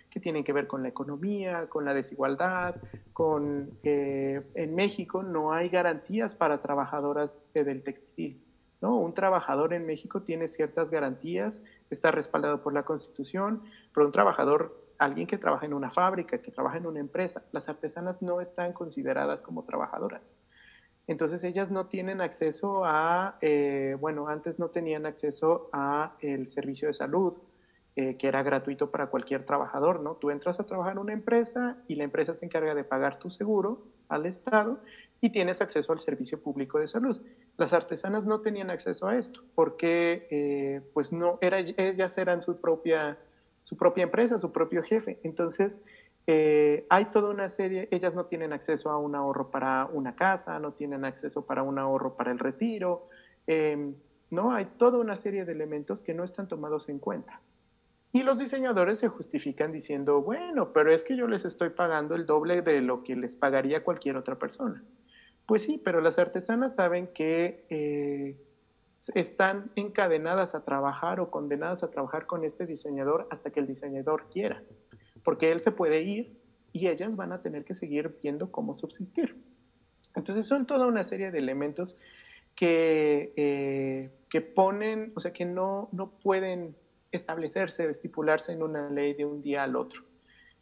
que 0.10 0.20
tienen 0.20 0.44
que 0.44 0.54
ver 0.54 0.68
con 0.68 0.84
la 0.84 0.90
economía, 0.90 1.68
con 1.70 1.86
la 1.86 1.94
desigualdad, 1.94 2.76
con 3.14 3.72
eh, 3.84 4.42
en 4.56 4.76
México 4.76 5.24
no 5.24 5.54
hay 5.54 5.70
garantías 5.70 6.36
para 6.36 6.62
trabajadoras 6.62 7.38
del 7.54 7.84
textil. 7.84 8.42
¿no? 8.82 8.98
Un 8.98 9.14
trabajador 9.14 9.74
en 9.74 9.86
México 9.86 10.22
tiene 10.22 10.48
ciertas 10.50 10.92
garantías, 10.92 11.54
está 11.90 12.12
respaldado 12.12 12.62
por 12.62 12.74
la 12.74 12.84
Constitución, 12.84 13.64
pero 13.94 14.06
un 14.06 14.12
trabajador, 14.12 14.76
alguien 14.98 15.28
que 15.28 15.38
trabaja 15.38 15.66
en 15.66 15.74
una 15.74 15.92
fábrica, 15.92 16.40
que 16.42 16.52
trabaja 16.52 16.78
en 16.78 16.86
una 16.86 17.00
empresa, 17.00 17.44
las 17.52 17.68
artesanas 17.68 18.22
no 18.22 18.42
están 18.42 18.74
consideradas 18.74 19.42
como 19.42 19.64
trabajadoras. 19.64 20.28
Entonces 21.08 21.44
ellas 21.44 21.72
no 21.72 21.88
tienen 21.88 22.22
acceso 22.22 22.84
a, 22.84 23.38
eh, 23.42 23.96
bueno, 24.00 24.28
antes 24.28 24.60
no 24.60 24.70
tenían 24.70 25.06
acceso 25.06 25.70
a 25.72 26.16
el 26.20 26.50
servicio 26.50 26.90
de 26.90 26.94
salud, 26.94 27.34
eh, 27.96 28.16
que 28.18 28.28
era 28.28 28.44
gratuito 28.44 28.92
para 28.92 29.08
cualquier 29.08 29.44
trabajador, 29.46 30.02
¿no? 30.02 30.18
Tú 30.18 30.30
entras 30.30 30.60
a 30.60 30.66
trabajar 30.66 30.94
en 30.94 31.00
una 31.00 31.14
empresa 31.14 31.78
y 31.88 31.96
la 31.96 32.04
empresa 32.04 32.36
se 32.36 32.46
encarga 32.46 32.76
de 32.76 32.84
pagar 32.84 33.18
tu 33.18 33.32
seguro 33.32 33.88
al 34.10 34.28
Estado 34.28 34.80
y 35.20 35.32
tienes 35.32 35.62
acceso 35.62 35.94
al 35.94 36.00
servicio 36.02 36.40
público 36.40 36.78
de 36.78 36.88
salud. 36.88 37.20
Las 37.58 37.74
artesanas 37.74 38.28
no 38.28 38.42
tenían 38.42 38.70
acceso 38.70 39.08
a 39.08 39.18
esto 39.18 39.42
porque 39.56 40.28
eh, 40.30 40.82
pues 40.94 41.12
no, 41.12 41.40
era, 41.42 41.60
ellas 41.60 42.16
eran 42.18 42.42
su 42.42 42.62
propia, 42.62 43.18
su 43.64 43.76
propia 43.78 44.04
empresa, 44.04 44.40
su 44.40 44.52
propio 44.52 44.84
jefe. 44.84 45.20
Entonces, 45.24 45.72
eh, 46.30 46.86
hay 46.90 47.06
toda 47.06 47.30
una 47.30 47.50
serie, 47.50 47.88
ellas 47.90 48.14
no 48.14 48.26
tienen 48.26 48.52
acceso 48.52 48.90
a 48.90 48.98
un 48.98 49.16
ahorro 49.16 49.50
para 49.50 49.86
una 49.86 50.14
casa, 50.16 50.60
no 50.60 50.74
tienen 50.74 51.06
acceso 51.06 51.46
para 51.46 51.64
un 51.64 51.80
ahorro 51.80 52.18
para 52.18 52.32
el 52.32 52.40
retiro, 52.40 53.08
em, 53.48 53.96
¿no? 54.30 54.54
Hay 54.54 54.66
toda 54.78 54.98
una 54.98 55.16
serie 55.18 55.46
de 55.46 55.54
elementos 55.54 56.04
que 56.04 56.14
no 56.14 56.26
están 56.26 56.50
tomados 56.50 56.90
en 56.90 57.00
cuenta. 57.00 57.40
Y 58.12 58.24
los 58.24 58.40
diseñadores 58.40 59.00
se 59.00 59.08
justifican 59.08 59.72
diciendo, 59.72 60.22
bueno, 60.22 60.74
pero 60.74 60.92
es 60.92 61.04
que 61.06 61.16
yo 61.16 61.28
les 61.28 61.46
estoy 61.46 61.70
pagando 61.70 62.16
el 62.16 62.26
doble 62.26 62.62
de 62.62 62.82
lo 62.82 63.04
que 63.04 63.16
les 63.16 63.36
pagaría 63.38 63.86
cualquier 63.86 64.18
otra 64.18 64.36
persona. 64.36 64.84
Pues 65.46 65.62
sí, 65.62 65.82
pero 65.84 66.02
las 66.02 66.20
artesanas 66.20 66.76
saben 66.76 67.08
que 67.14 67.66
eh, 67.70 68.36
están 69.14 69.72
encadenadas 69.76 70.56
a 70.56 70.66
trabajar 70.66 71.22
o 71.22 71.32
condenadas 71.32 71.84
a 71.84 71.90
trabajar 71.90 72.26
con 72.26 72.44
este 72.44 72.66
diseñador 72.66 73.28
hasta 73.30 73.50
que 73.50 73.62
el 73.62 73.68
diseñador 73.68 74.26
quiera, 74.30 74.62
porque 75.28 75.52
él 75.52 75.60
se 75.60 75.72
puede 75.72 76.04
ir 76.04 76.38
y 76.72 76.88
ellas 76.88 77.14
van 77.14 77.34
a 77.34 77.42
tener 77.42 77.66
que 77.66 77.76
seguir 77.76 78.18
viendo 78.24 78.50
cómo 78.50 78.76
subsistir. 78.76 79.36
Entonces 80.16 80.48
son 80.48 80.66
toda 80.66 80.88
una 80.88 81.04
serie 81.04 81.32
de 81.32 81.40
elementos 81.40 81.98
que, 82.56 83.34
eh, 83.36 84.10
que 84.30 84.40
ponen, 84.40 85.12
o 85.18 85.20
sea, 85.20 85.34
que 85.34 85.44
no, 85.44 85.90
no 85.92 86.12
pueden 86.24 86.78
establecerse, 87.12 87.90
estipularse 87.90 88.54
en 88.54 88.64
una 88.64 88.90
ley 88.90 89.16
de 89.16 89.26
un 89.26 89.42
día 89.42 89.64
al 89.64 89.76
otro 89.76 90.02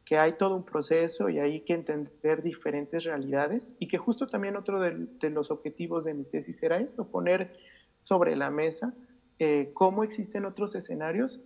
que 0.04 0.18
hay 0.18 0.34
todo 0.34 0.56
un 0.56 0.66
proceso 0.66 1.30
y 1.30 1.38
hay 1.38 1.62
que 1.62 1.74
entender 1.74 2.42
diferentes 2.42 3.04
realidades 3.04 3.62
y 3.78 3.88
que 3.88 4.00
justo 4.00 4.26
también 4.26 4.56
otro 4.56 4.80
de, 4.80 5.30
los 5.30 5.52
objetivos 5.52 6.06
de 6.06 6.16
mi 6.16 6.24
tesis 6.24 6.58
era 6.64 6.80
esto, 6.80 7.08
poner 7.08 7.56
sobre 8.02 8.36
la 8.36 8.50
mesa 8.50 8.96
eh, 9.38 9.70
cómo 9.76 10.04
existen 10.04 10.46
otros 10.46 10.74
escenarios 10.74 11.40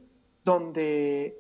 donde 0.46 1.38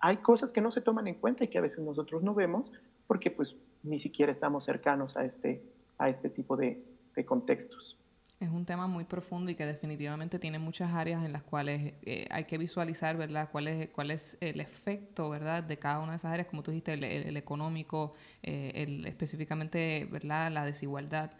hay 0.00 0.18
cosas 0.18 0.52
que 0.52 0.60
no 0.60 0.72
se 0.72 0.80
toman 0.80 1.06
en 1.06 1.14
cuenta 1.14 1.44
y 1.44 1.48
que 1.48 1.58
a 1.58 1.62
veces 1.62 1.80
nosotros 1.80 2.22
no 2.22 2.34
vemos 2.34 2.72
porque 3.06 3.30
pues 3.30 3.54
ni 3.82 4.00
siquiera 4.00 4.32
estamos 4.32 4.64
cercanos 4.64 5.16
a 5.16 5.24
este, 5.24 5.62
a 5.98 6.08
este 6.08 6.30
tipo 6.30 6.56
de 6.56 6.82
contextos. 7.26 8.00
Es 8.40 8.48
un 8.48 8.64
tema 8.64 8.86
muy 8.86 9.04
profundo 9.04 9.50
y 9.50 9.54
que 9.54 9.66
definitivamente 9.66 10.38
tiene 10.38 10.58
muchas 10.58 10.94
áreas 10.94 11.22
en 11.26 11.30
las 11.30 11.42
cuales 11.42 11.92
eh, 12.00 12.26
hay 12.30 12.44
que 12.44 12.56
visualizar, 12.56 13.14
¿verdad? 13.18 13.50
Cuál 13.52 13.68
es, 13.68 13.90
cuál 13.90 14.10
es 14.10 14.38
el 14.40 14.60
efecto, 14.60 15.28
¿verdad? 15.28 15.62
De 15.62 15.78
cada 15.78 15.98
una 15.98 16.12
de 16.12 16.16
esas 16.16 16.32
áreas, 16.32 16.48
como 16.48 16.62
tú 16.62 16.70
dijiste, 16.70 16.94
el, 16.94 17.36
económico, 17.36 18.14
eh, 18.42 18.72
el, 18.76 19.04
específicamente, 19.04 20.08
¿verdad? 20.10 20.50
La 20.50 20.64
desigualdad. 20.64 21.32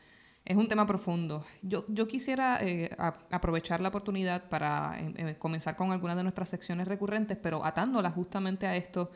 Es 0.45 0.57
un 0.57 0.67
tema 0.67 0.87
profundo. 0.87 1.45
Yo, 1.63 1.85
yo 1.89 2.09
quisiera 2.09 2.59
eh, 2.61 2.91
aprovechar 3.31 3.81
la 3.81 3.89
oportunidad 3.89 4.49
para 4.49 4.97
comenzar 5.39 5.77
con 5.77 5.93
algunas 5.93 6.17
de 6.17 6.23
nuestras 6.23 6.49
secciones 6.49 6.89
recurrentes, 6.89 7.37
pero 7.37 7.65
atándolas 7.65 8.15
justamente 8.15 8.67
a 8.67 8.75
esto, 8.75 9.11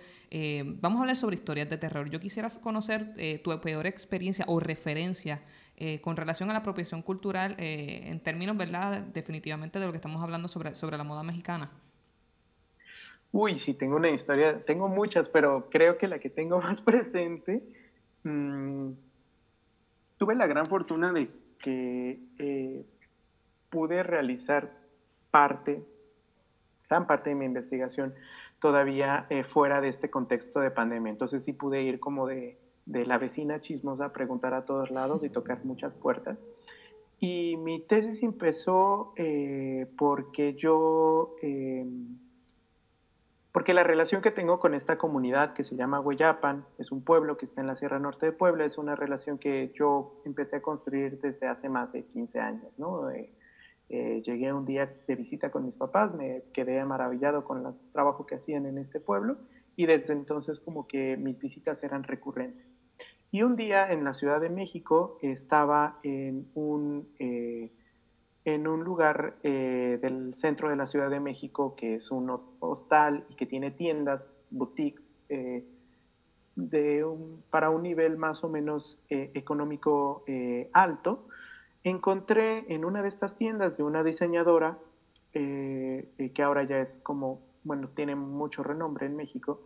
vamos 0.80 0.98
a 0.98 1.00
hablar 1.00 1.16
sobre 1.16 1.36
historias 1.36 1.68
de 1.68 1.78
terror. 1.78 2.08
Yo 2.08 2.20
quisiera 2.20 2.48
conocer 2.62 3.14
tu 3.42 3.58
peor 3.60 3.86
experiencia 3.86 4.44
o 4.46 4.60
referencia 4.60 5.40
eh, 5.76 6.00
con 6.00 6.16
relación 6.16 6.48
a 6.50 6.52
la 6.52 6.60
apropiación 6.60 7.02
cultural 7.02 7.56
eh, 7.58 8.02
en 8.04 8.20
términos, 8.20 8.56
¿verdad? 8.56 9.00
Definitivamente 9.00 9.80
de 9.80 9.86
lo 9.86 9.90
que 9.90 9.96
estamos 9.96 10.22
hablando 10.22 10.46
sobre, 10.46 10.76
sobre 10.76 10.96
la 10.96 11.02
moda 11.02 11.24
mexicana. 11.24 11.68
Uy, 13.32 13.58
sí, 13.58 13.74
tengo 13.74 13.96
una 13.96 14.10
historia, 14.10 14.64
tengo 14.64 14.86
muchas, 14.86 15.28
pero 15.28 15.68
creo 15.70 15.98
que 15.98 16.06
la 16.06 16.20
que 16.20 16.30
tengo 16.30 16.60
más 16.62 16.80
presente, 16.80 17.60
mm, 18.22 18.90
tuve 20.24 20.36
la 20.36 20.46
gran 20.46 20.64
fortuna 20.68 21.12
de 21.12 21.28
que 21.58 22.18
eh, 22.38 22.86
pude 23.68 24.02
realizar 24.02 24.72
parte, 25.30 25.84
gran 26.88 27.06
parte 27.06 27.28
de 27.28 27.36
mi 27.36 27.44
investigación 27.44 28.14
todavía 28.58 29.26
eh, 29.28 29.44
fuera 29.44 29.82
de 29.82 29.90
este 29.90 30.08
contexto 30.08 30.60
de 30.60 30.70
pandemia. 30.70 31.10
Entonces 31.10 31.44
sí 31.44 31.52
pude 31.52 31.82
ir 31.82 32.00
como 32.00 32.26
de, 32.26 32.56
de 32.86 33.04
la 33.04 33.18
vecina 33.18 33.60
chismosa 33.60 34.06
a 34.06 34.12
preguntar 34.14 34.54
a 34.54 34.64
todos 34.64 34.90
lados 34.90 35.22
y 35.22 35.28
tocar 35.28 35.62
muchas 35.66 35.92
puertas. 35.92 36.38
Y 37.20 37.58
mi 37.58 37.80
tesis 37.80 38.22
empezó 38.22 39.12
eh, 39.16 39.86
porque 39.98 40.54
yo, 40.54 41.36
em, 41.42 42.16
porque 43.54 43.72
la 43.72 43.84
relación 43.84 44.20
que 44.20 44.32
tengo 44.32 44.58
con 44.58 44.74
esta 44.74 44.98
comunidad 44.98 45.54
que 45.54 45.62
se 45.62 45.76
llama 45.76 46.00
Hueyapan, 46.00 46.66
es 46.76 46.90
un 46.90 47.04
pueblo 47.04 47.36
que 47.36 47.46
está 47.46 47.60
en 47.60 47.68
la 47.68 47.76
Sierra 47.76 48.00
Norte 48.00 48.26
de 48.26 48.32
Puebla, 48.32 48.64
es 48.64 48.78
una 48.78 48.96
relación 48.96 49.38
que 49.38 49.72
yo 49.78 50.20
empecé 50.24 50.56
a 50.56 50.60
construir 50.60 51.20
desde 51.20 51.46
hace 51.46 51.68
más 51.68 51.92
de 51.92 52.02
15 52.04 52.40
años, 52.40 52.76
¿no? 52.78 53.08
Eh, 53.12 53.30
eh, 53.90 54.22
llegué 54.26 54.52
un 54.52 54.66
día 54.66 54.92
de 55.06 55.14
visita 55.14 55.52
con 55.52 55.66
mis 55.66 55.74
papás, 55.76 56.12
me 56.16 56.42
quedé 56.52 56.84
maravillado 56.84 57.44
con 57.44 57.64
el 57.64 57.72
trabajo 57.92 58.26
que 58.26 58.34
hacían 58.34 58.66
en 58.66 58.76
este 58.76 58.98
pueblo 58.98 59.36
y 59.76 59.86
desde 59.86 60.14
entonces 60.14 60.58
como 60.58 60.88
que 60.88 61.16
mis 61.16 61.38
visitas 61.38 61.80
eran 61.84 62.02
recurrentes. 62.02 62.66
Y 63.30 63.44
un 63.44 63.54
día 63.54 63.88
en 63.92 64.02
la 64.02 64.14
Ciudad 64.14 64.40
de 64.40 64.50
México 64.50 65.16
estaba 65.22 66.00
en 66.02 66.48
un, 66.54 67.08
eh, 67.20 67.70
en 68.44 68.66
un 68.66 68.84
lugar 68.84 69.36
eh, 69.42 69.98
del 70.02 70.34
centro 70.34 70.68
de 70.68 70.76
la 70.76 70.86
Ciudad 70.86 71.10
de 71.10 71.20
México 71.20 71.74
que 71.76 71.96
es 71.96 72.10
un 72.10 72.30
hostal 72.60 73.24
y 73.28 73.34
que 73.36 73.46
tiene 73.46 73.70
tiendas, 73.70 74.22
boutiques, 74.50 75.08
de 76.56 77.04
para 77.50 77.70
un 77.70 77.82
nivel 77.82 78.16
más 78.16 78.44
o 78.44 78.48
menos 78.48 79.00
económico 79.08 80.24
alto 80.72 81.26
encontré 81.84 82.64
en 82.72 82.84
una 82.84 83.02
de 83.02 83.08
estas 83.08 83.36
tiendas 83.36 83.76
de 83.76 83.82
una 83.82 84.02
diseñadora 84.02 84.78
eh, 85.34 86.08
eh, 86.18 86.30
que 86.30 86.42
ahora 86.42 86.64
ya 86.64 86.78
es 86.78 86.94
como, 87.02 87.42
bueno, 87.62 87.88
tiene 87.88 88.14
mucho 88.14 88.62
renombre 88.62 89.06
en 89.06 89.16
México 89.16 89.60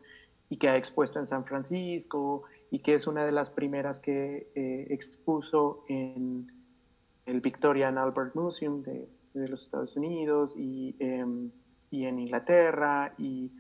y 0.51 0.57
que 0.57 0.68
ha 0.68 0.76
expuesto 0.76 1.20
en 1.20 1.29
San 1.29 1.45
Francisco 1.45 2.43
y 2.70 2.81
que 2.81 2.95
es 2.95 3.07
una 3.07 3.24
de 3.24 3.33
las 3.33 3.51
primeras 3.51 3.99
que 3.99 4.49
eh, 4.55 4.87
expuso 4.91 5.85
en 5.89 6.51
el 7.29 7.41
Victoria 7.41 7.89
and 7.89 7.99
Albert 7.99 8.35
Museum 8.35 8.83
de, 8.83 9.09
los 9.35 9.62
Estados 9.62 9.97
Unidos 9.97 10.53
y, 10.57 10.97
em, 10.99 11.51
y 11.91 12.07
en 12.07 12.18
Inglaterra 12.18 13.14
y 13.18 13.53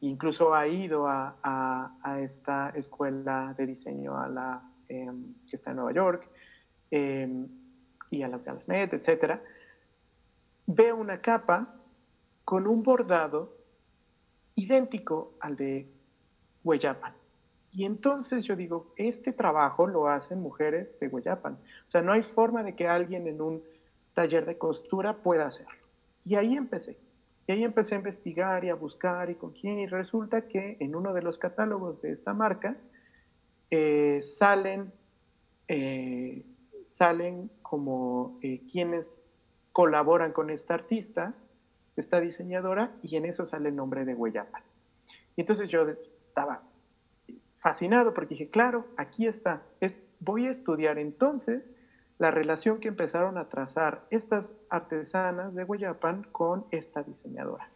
incluso 0.00 0.54
ha 0.54 0.66
ido 0.66 1.06
a, 1.06 1.36
a, 2.02 2.20
esta 2.20 2.70
escuela 2.70 3.54
de 3.56 3.66
diseño 3.66 4.18
a 4.18 4.28
la, 4.28 4.62
em, 4.88 5.34
que 5.48 5.56
está 5.56 5.70
en 5.70 5.76
Nueva 5.76 5.92
York 5.92 6.28
Em, 6.92 7.48
y 8.10 8.22
a 8.22 8.28
las 8.28 8.44
Galasmet, 8.44 8.92
etc., 8.92 9.40
veo 10.66 10.94
una 10.94 11.22
capa 11.22 11.74
con 12.44 12.66
un 12.66 12.82
bordado 12.82 13.56
idéntico 14.56 15.32
al 15.40 15.56
de 15.56 15.90
Hueyapan. 16.62 17.14
Y 17.72 17.84
entonces 17.84 18.44
yo 18.44 18.54
digo, 18.54 18.92
este 18.96 19.32
trabajo 19.32 19.86
lo 19.86 20.08
hacen 20.08 20.40
mujeres 20.40 20.88
de 21.00 21.08
Hueyapan. 21.08 21.54
O 21.54 21.90
sea, 21.90 22.02
no 22.02 22.12
hay 22.12 22.22
forma 22.22 22.62
de 22.62 22.74
que 22.74 22.86
alguien 22.86 23.26
en 23.26 23.40
un 23.40 23.62
taller 24.14 24.44
de 24.44 24.58
costura 24.58 25.14
pueda 25.16 25.46
hacerlo. 25.46 25.72
Y 26.24 26.34
ahí 26.34 26.54
empecé. 26.54 26.98
Y 27.46 27.52
ahí 27.52 27.64
empecé 27.64 27.94
a 27.94 27.98
investigar 27.98 28.64
y 28.64 28.68
a 28.68 28.74
buscar 28.74 29.30
y 29.30 29.34
con 29.34 29.52
quién. 29.52 29.78
Y 29.78 29.86
resulta 29.86 30.42
que 30.42 30.76
en 30.80 30.94
uno 30.94 31.14
de 31.14 31.22
los 31.22 31.38
catálogos 31.38 32.00
de 32.02 32.12
esta 32.12 32.34
marca 32.34 32.76
eh, 33.70 34.22
salen 34.38 34.92
eh, 35.68 36.44
salen 36.98 37.50
como 37.62 38.38
eh, 38.42 38.60
quienes 38.70 39.06
colaboran 39.72 40.32
con 40.32 40.50
esta 40.50 40.74
artista, 40.74 41.34
esta 41.96 42.20
diseñadora, 42.20 42.92
y 43.02 43.16
en 43.16 43.24
eso 43.24 43.46
sale 43.46 43.70
el 43.70 43.76
nombre 43.76 44.04
de 44.04 44.14
Hueyapan. 44.14 44.62
Y 45.34 45.40
entonces 45.40 45.68
yo 45.68 45.88
estaba 45.88 46.62
fascinado 47.62 48.12
porque 48.12 48.34
dije, 48.34 48.50
claro, 48.50 48.84
aquí 48.96 49.26
está, 49.26 49.62
es, 49.80 49.94
voy 50.20 50.46
a 50.46 50.50
estudiar 50.50 50.98
entonces 50.98 51.62
la 52.18 52.30
relación 52.30 52.80
que 52.80 52.88
empezaron 52.88 53.38
a 53.38 53.48
trazar 53.48 54.02
estas 54.10 54.44
artesanas 54.68 55.54
de 55.54 55.64
Hueyapan 55.64 56.24
con 56.32 56.66
esta 56.70 57.02
diseñadora. 57.02 57.68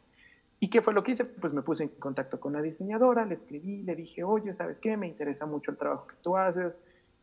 ¿Y 0.59 0.70
qué 0.70 0.82
fue 0.82 0.93
lo 0.93 1.03
que 1.03 1.12
hice? 1.12 1.24
Pues 1.24 1.53
me 1.53 1.62
puse 1.62 1.84
en 1.84 1.89
contacto 1.91 2.41
con 2.41 2.53
la 2.53 2.62
diseñadora, 2.62 3.24
le 3.24 3.34
escribí, 3.34 3.82
le 3.82 3.95
dije, 3.95 4.24
oye, 4.24 4.55
¿sabes 4.55 4.78
qué? 4.78 4.97
Me 4.97 5.07
interesa 5.07 5.47
mucho 5.47 5.70
el 5.70 5.76
trabajo 5.76 6.07
que 6.07 6.16
tú 6.22 6.37
haces, 6.37 6.74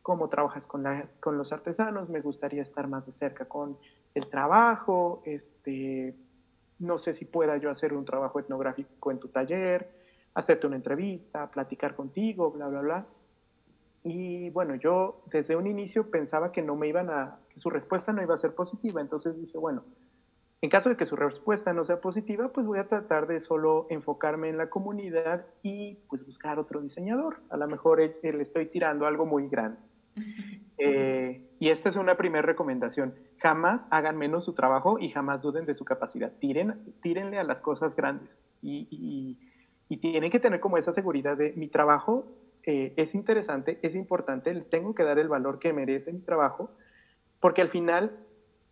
cómo 0.02 0.28
trabajas 0.28 0.66
con, 0.66 0.84
con 1.20 1.36
los 1.36 1.52
artesanos, 1.52 2.08
me 2.08 2.20
gustaría 2.20 2.62
estar 2.62 2.88
más 2.88 3.06
de 3.06 3.12
cerca 3.12 3.46
con 3.46 3.76
el 4.14 4.28
trabajo, 4.28 5.22
este, 5.24 6.14
no 6.78 6.98
sé 6.98 7.14
si 7.14 7.24
pueda 7.24 7.56
yo 7.56 7.70
hacer 7.70 7.92
un 7.92 8.04
trabajo 8.04 8.38
etnográfico 8.38 9.10
en 9.10 9.18
tu 9.18 9.28
taller, 9.28 10.03
hacerte 10.34 10.66
una 10.66 10.76
entrevista, 10.76 11.50
platicar 11.50 11.94
contigo, 11.94 12.50
bla, 12.50 12.68
bla, 12.68 12.80
bla. 12.80 13.06
Y 14.02 14.50
bueno, 14.50 14.74
yo 14.74 15.22
desde 15.32 15.56
un 15.56 15.66
inicio 15.66 16.10
pensaba 16.10 16.52
que 16.52 16.62
no 16.62 16.76
me 16.76 16.88
iban 16.88 17.08
a, 17.08 17.38
que 17.48 17.60
su 17.60 17.70
respuesta 17.70 18.12
no 18.12 18.22
iba 18.22 18.34
a 18.34 18.38
ser 18.38 18.54
positiva, 18.54 19.00
entonces 19.00 19.40
dije, 19.40 19.56
bueno, 19.56 19.84
en 20.60 20.70
caso 20.70 20.88
de 20.88 20.96
que 20.96 21.06
su 21.06 21.16
respuesta 21.16 21.72
no 21.72 21.84
sea 21.84 22.00
positiva, 22.00 22.48
pues 22.48 22.66
voy 22.66 22.78
a 22.78 22.88
tratar 22.88 23.26
de 23.26 23.40
solo 23.40 23.86
enfocarme 23.90 24.48
en 24.48 24.56
la 24.56 24.70
comunidad 24.70 25.44
y 25.62 25.98
pues 26.08 26.24
buscar 26.24 26.58
otro 26.58 26.80
diseñador. 26.80 27.42
A 27.50 27.58
lo 27.58 27.68
mejor 27.68 27.98
le 27.98 28.42
estoy 28.42 28.66
tirando 28.66 29.06
algo 29.06 29.26
muy 29.26 29.48
grande. 29.48 29.78
Eh, 30.76 31.40
y 31.60 31.68
esta 31.68 31.88
es 31.88 31.94
una 31.94 32.16
primera 32.16 32.42
recomendación. 32.42 33.14
Jamás 33.38 33.82
hagan 33.90 34.16
menos 34.16 34.44
su 34.44 34.54
trabajo 34.54 34.98
y 34.98 35.08
jamás 35.08 35.40
duden 35.40 35.66
de 35.66 35.76
su 35.76 35.84
capacidad. 35.84 36.32
Tiren, 36.40 36.94
tírenle 37.00 37.38
a 37.38 37.44
las 37.44 37.60
cosas 37.60 37.94
grandes. 37.94 38.28
Y, 38.60 39.38
tienen 39.98 40.30
que 40.30 40.40
tener 40.40 40.60
como 40.60 40.78
esa 40.78 40.92
seguridad 40.92 41.36
de 41.36 41.52
mi 41.56 41.68
trabajo 41.68 42.24
eh, 42.66 42.92
es 42.96 43.14
interesante, 43.14 43.78
es 43.82 43.94
importante, 43.94 44.54
tengo 44.70 44.94
que 44.94 45.02
dar 45.02 45.18
el 45.18 45.28
valor 45.28 45.58
que 45.58 45.72
merece 45.72 46.12
mi 46.12 46.20
trabajo, 46.20 46.70
porque 47.40 47.60
al 47.60 47.68
final 47.68 48.10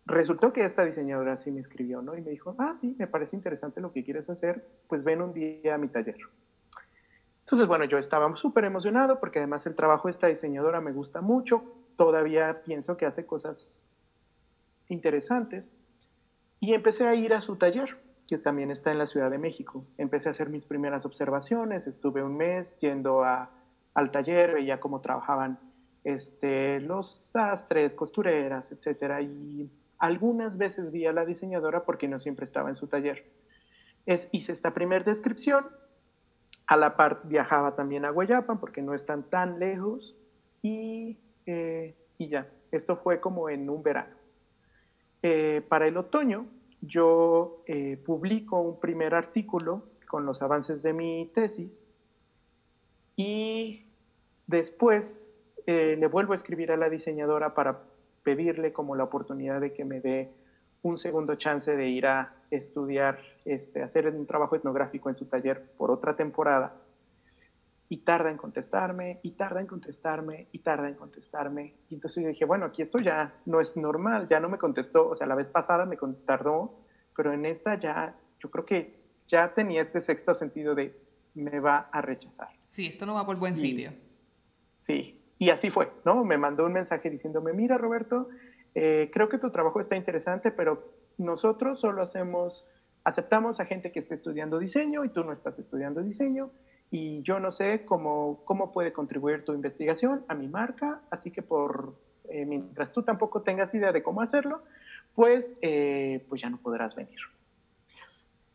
resultó 0.05 0.51
que 0.51 0.65
esta 0.65 0.83
diseñadora 0.83 1.37
sí 1.37 1.51
me 1.51 1.61
escribió, 1.61 2.01
¿no? 2.01 2.17
Y 2.17 2.21
me 2.21 2.31
dijo, 2.31 2.55
ah, 2.57 2.75
sí, 2.81 2.95
me 2.97 3.07
parece 3.07 3.35
interesante 3.35 3.81
lo 3.81 3.91
que 3.91 4.03
quieres 4.03 4.29
hacer, 4.29 4.63
pues 4.87 5.03
ven 5.03 5.21
un 5.21 5.33
día 5.33 5.75
a 5.75 5.77
mi 5.77 5.89
taller. 5.89 6.17
Entonces, 7.41 7.67
bueno, 7.67 7.85
yo 7.85 7.97
estaba 7.97 8.35
súper 8.35 8.65
emocionado 8.65 9.19
porque 9.19 9.39
además 9.39 9.65
el 9.65 9.75
trabajo 9.75 10.07
de 10.07 10.13
esta 10.13 10.27
diseñadora 10.27 10.81
me 10.81 10.91
gusta 10.91 11.21
mucho, 11.21 11.63
todavía 11.95 12.61
pienso 12.63 12.97
que 12.97 13.05
hace 13.05 13.25
cosas 13.25 13.67
interesantes 14.87 15.69
y 16.59 16.73
empecé 16.73 17.05
a 17.05 17.13
ir 17.13 17.33
a 17.33 17.41
su 17.41 17.57
taller, 17.57 17.89
también 18.37 18.71
está 18.71 18.91
en 18.91 18.99
la 18.99 19.05
Ciudad 19.05 19.29
de 19.29 19.37
México. 19.37 19.85
Empecé 19.97 20.29
a 20.29 20.31
hacer 20.31 20.49
mis 20.49 20.65
primeras 20.65 21.05
observaciones, 21.05 21.87
estuve 21.87 22.23
un 22.23 22.37
mes 22.37 22.77
yendo 22.79 23.23
al 23.23 24.11
taller, 24.11 24.53
veía 24.53 24.79
cómo 24.79 25.01
trabajaban 25.01 25.59
este, 26.03 26.79
los 26.81 27.29
sastres, 27.31 27.95
costureras, 27.95 28.71
etcétera, 28.71 29.21
y 29.21 29.69
algunas 29.99 30.57
veces 30.57 30.91
vi 30.91 31.05
a 31.05 31.13
la 31.13 31.25
diseñadora 31.25 31.85
porque 31.85 32.07
no 32.07 32.19
siempre 32.19 32.45
estaba 32.45 32.69
en 32.69 32.75
su 32.75 32.87
taller. 32.87 33.25
Es, 34.05 34.27
hice 34.31 34.51
esta 34.51 34.73
primera 34.73 35.03
descripción 35.05 35.65
a 36.67 36.75
la 36.75 36.95
par 36.95 37.21
viajaba 37.23 37.75
también 37.75 38.05
a 38.05 38.09
Guayapan 38.09 38.59
porque 38.59 38.81
no 38.81 38.93
están 38.93 39.23
tan 39.23 39.59
lejos 39.59 40.15
y, 40.61 41.17
eh, 41.45 41.95
y 42.17 42.27
ya, 42.27 42.47
esto 42.71 42.97
fue 42.97 43.19
como 43.19 43.49
en 43.49 43.69
un 43.69 43.83
verano. 43.83 44.15
Eh, 45.21 45.63
para 45.69 45.87
el 45.87 45.95
otoño 45.95 46.47
yo 46.85 47.63
eh, 47.65 47.97
publico 48.05 48.59
un 48.61 48.79
primer 48.79 49.15
artículo 49.15 49.83
con 50.07 50.25
los 50.25 50.41
avances 50.41 50.83
de 50.83 50.93
mi 50.93 51.31
tesis 51.33 51.79
y 53.15 53.85
después 54.47 55.27
le 55.65 56.07
vuelvo 56.07 56.33
a 56.33 56.35
escribir 56.35 56.73
a 56.73 56.77
la 56.77 56.89
diseñadora 56.89 57.53
para 57.53 57.83
pedirle 58.23 58.73
como 58.73 58.95
la 58.95 59.05
oportunidad 59.05 59.61
de 59.61 59.71
que 59.71 59.85
me 59.85 60.01
dé 60.01 60.29
un 60.83 60.97
segundo 60.97 61.35
chance 61.35 61.75
de 61.75 61.87
ir 61.87 62.05
a 62.05 62.35
estudiar, 62.51 63.19
este, 63.45 63.81
hacer 63.81 64.07
un 64.07 64.27
trabajo 64.27 64.55
etnográfico 64.55 65.09
en 65.09 65.15
su 65.15 65.25
taller 65.25 65.71
por 65.77 65.89
otra 65.89 66.15
temporada. 66.15 66.75
Y 67.93 67.97
tarda 67.97 68.31
en 68.31 68.37
contestarme, 68.37 69.19
y 69.21 69.33
tarda 69.33 69.61
en 69.61 69.67
contestarme, 69.67 70.47
y 70.51 70.57
tarda 70.57 70.89
en 70.89 70.95
contestarme. 70.95 71.75
Y 71.89 71.93
entonces 71.93 72.25
dije, 72.25 72.43
bueno, 72.43 72.65
aquí 72.65 72.81
esto 72.81 72.97
ya 72.97 73.35
no 73.45 73.61
es 73.61 73.77
normal, 73.77 74.27
ya 74.27 74.39
no 74.39 74.49
me 74.49 74.57
contestó. 74.57 75.09
O 75.09 75.15
sea, 75.15 75.27
la 75.27 75.35
vez 75.35 75.45
pasada 75.45 75.85
me 75.85 75.95
tardó, 76.25 76.79
pero 77.15 77.31
en 77.31 77.45
esta 77.45 77.77
ya, 77.77 78.15
yo 78.39 78.49
creo 78.49 78.65
que 78.65 78.95
ya 79.27 79.53
tenía 79.53 79.83
este 79.83 80.01
sexto 80.01 80.33
sentido 80.33 80.73
de 80.73 80.99
me 81.35 81.59
va 81.59 81.87
a 81.91 82.01
rechazar. 82.01 82.49
Sí, 82.71 82.87
esto 82.87 83.05
no 83.05 83.13
va 83.13 83.27
por 83.27 83.37
buen 83.37 83.55
sitio. 83.55 83.91
Sí, 84.81 85.21
y 85.37 85.51
así 85.51 85.69
fue, 85.69 85.91
¿no? 86.03 86.25
Me 86.25 86.39
mandó 86.39 86.65
un 86.65 86.73
mensaje 86.73 87.11
diciéndome, 87.11 87.53
mira 87.53 87.77
Roberto, 87.77 88.27
eh, 88.73 89.11
creo 89.13 89.29
que 89.29 89.37
tu 89.37 89.51
trabajo 89.51 89.79
está 89.79 89.95
interesante, 89.95 90.49
pero 90.49 90.95
nosotros 91.19 91.79
solo 91.79 92.01
hacemos 92.01 92.65
aceptamos 93.03 93.59
a 93.59 93.65
gente 93.65 93.91
que 93.91 93.99
esté 93.99 94.15
estudiando 94.15 94.57
diseño 94.57 95.05
y 95.05 95.09
tú 95.09 95.23
no 95.23 95.31
estás 95.31 95.59
estudiando 95.59 96.01
diseño 96.01 96.49
y 96.93 97.23
yo 97.23 97.39
no 97.39 97.51
sé 97.51 97.81
cómo, 97.85 98.39
cómo 98.43 98.71
puede 98.71 98.93
contribuir 98.93 99.43
tu 99.43 99.51
investigación 99.53 100.23
a 100.27 100.35
mi 100.35 100.47
marca, 100.47 101.01
así 101.09 101.31
que 101.31 101.41
por, 101.41 101.95
eh, 102.29 102.45
mientras 102.45 102.91
tú 102.91 103.01
tampoco 103.01 103.41
tengas 103.41 103.73
idea 103.73 103.91
de 103.91 104.03
cómo 104.03 104.21
hacerlo, 104.21 104.61
pues, 105.15 105.43
eh, 105.63 106.23
pues 106.29 106.43
ya 106.43 106.51
no 106.51 106.59
podrás 106.59 106.93
venir. 106.93 107.17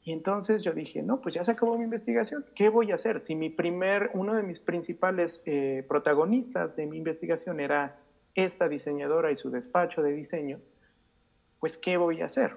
Y 0.04 0.12
entonces 0.12 0.62
yo 0.62 0.72
dije, 0.72 1.02
no, 1.02 1.20
pues 1.20 1.34
ya 1.34 1.44
se 1.44 1.50
acabó 1.50 1.76
mi 1.76 1.82
investigación, 1.82 2.46
¿qué 2.54 2.68
voy 2.68 2.92
a 2.92 2.94
hacer? 2.94 3.22
Si 3.22 3.34
mi 3.34 3.50
primer, 3.50 4.08
uno 4.14 4.34
de 4.34 4.44
mis 4.44 4.60
principales 4.60 5.40
eh, 5.44 5.84
protagonistas 5.88 6.76
de 6.76 6.86
mi 6.86 6.96
investigación 6.96 7.58
era 7.58 7.96
esta 8.36 8.68
diseñadora 8.68 9.32
y 9.32 9.36
su 9.36 9.50
despacho 9.50 10.00
de 10.00 10.12
diseño, 10.12 10.60
pues 11.58 11.76
¿qué 11.76 11.96
voy 11.96 12.22
a 12.22 12.26
hacer? 12.26 12.54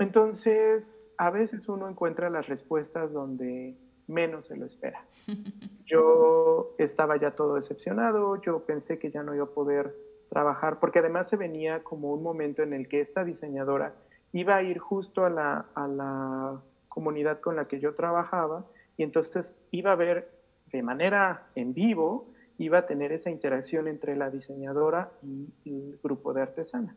Entonces, 0.00 1.08
a 1.18 1.30
veces 1.30 1.68
uno 1.68 1.88
encuentra 1.88 2.30
las 2.30 2.48
respuestas 2.48 3.12
donde 3.12 3.76
menos 4.08 4.46
se 4.46 4.56
lo 4.56 4.66
espera. 4.66 5.04
Yo 5.86 6.74
estaba 6.78 7.16
ya 7.16 7.30
todo 7.30 7.54
decepcionado, 7.54 8.40
yo 8.42 8.64
pensé 8.64 8.98
que 8.98 9.10
ya 9.10 9.22
no 9.22 9.34
iba 9.34 9.44
a 9.44 9.48
poder 9.48 9.94
trabajar, 10.28 10.80
porque 10.80 10.98
además 10.98 11.28
se 11.30 11.36
venía 11.36 11.82
como 11.82 12.12
un 12.12 12.22
momento 12.22 12.62
en 12.62 12.74
el 12.74 12.88
que 12.88 13.00
esta 13.00 13.24
diseñadora 13.24 13.94
iba 14.32 14.56
a 14.56 14.62
ir 14.62 14.78
justo 14.78 15.24
a 15.24 15.30
la, 15.30 15.66
a 15.74 15.88
la 15.88 16.60
comunidad 16.88 17.40
con 17.40 17.56
la 17.56 17.68
que 17.68 17.80
yo 17.80 17.94
trabajaba 17.94 18.66
y 18.98 19.02
entonces 19.02 19.54
iba 19.70 19.92
a 19.92 19.96
ver 19.96 20.30
de 20.66 20.82
manera 20.82 21.46
en 21.54 21.72
vivo, 21.72 22.28
iba 22.58 22.78
a 22.78 22.86
tener 22.86 23.12
esa 23.12 23.30
interacción 23.30 23.88
entre 23.88 24.16
la 24.16 24.28
diseñadora 24.28 25.10
y 25.22 25.48
el 25.64 25.98
grupo 26.02 26.34
de 26.34 26.42
artesanas. 26.42 26.96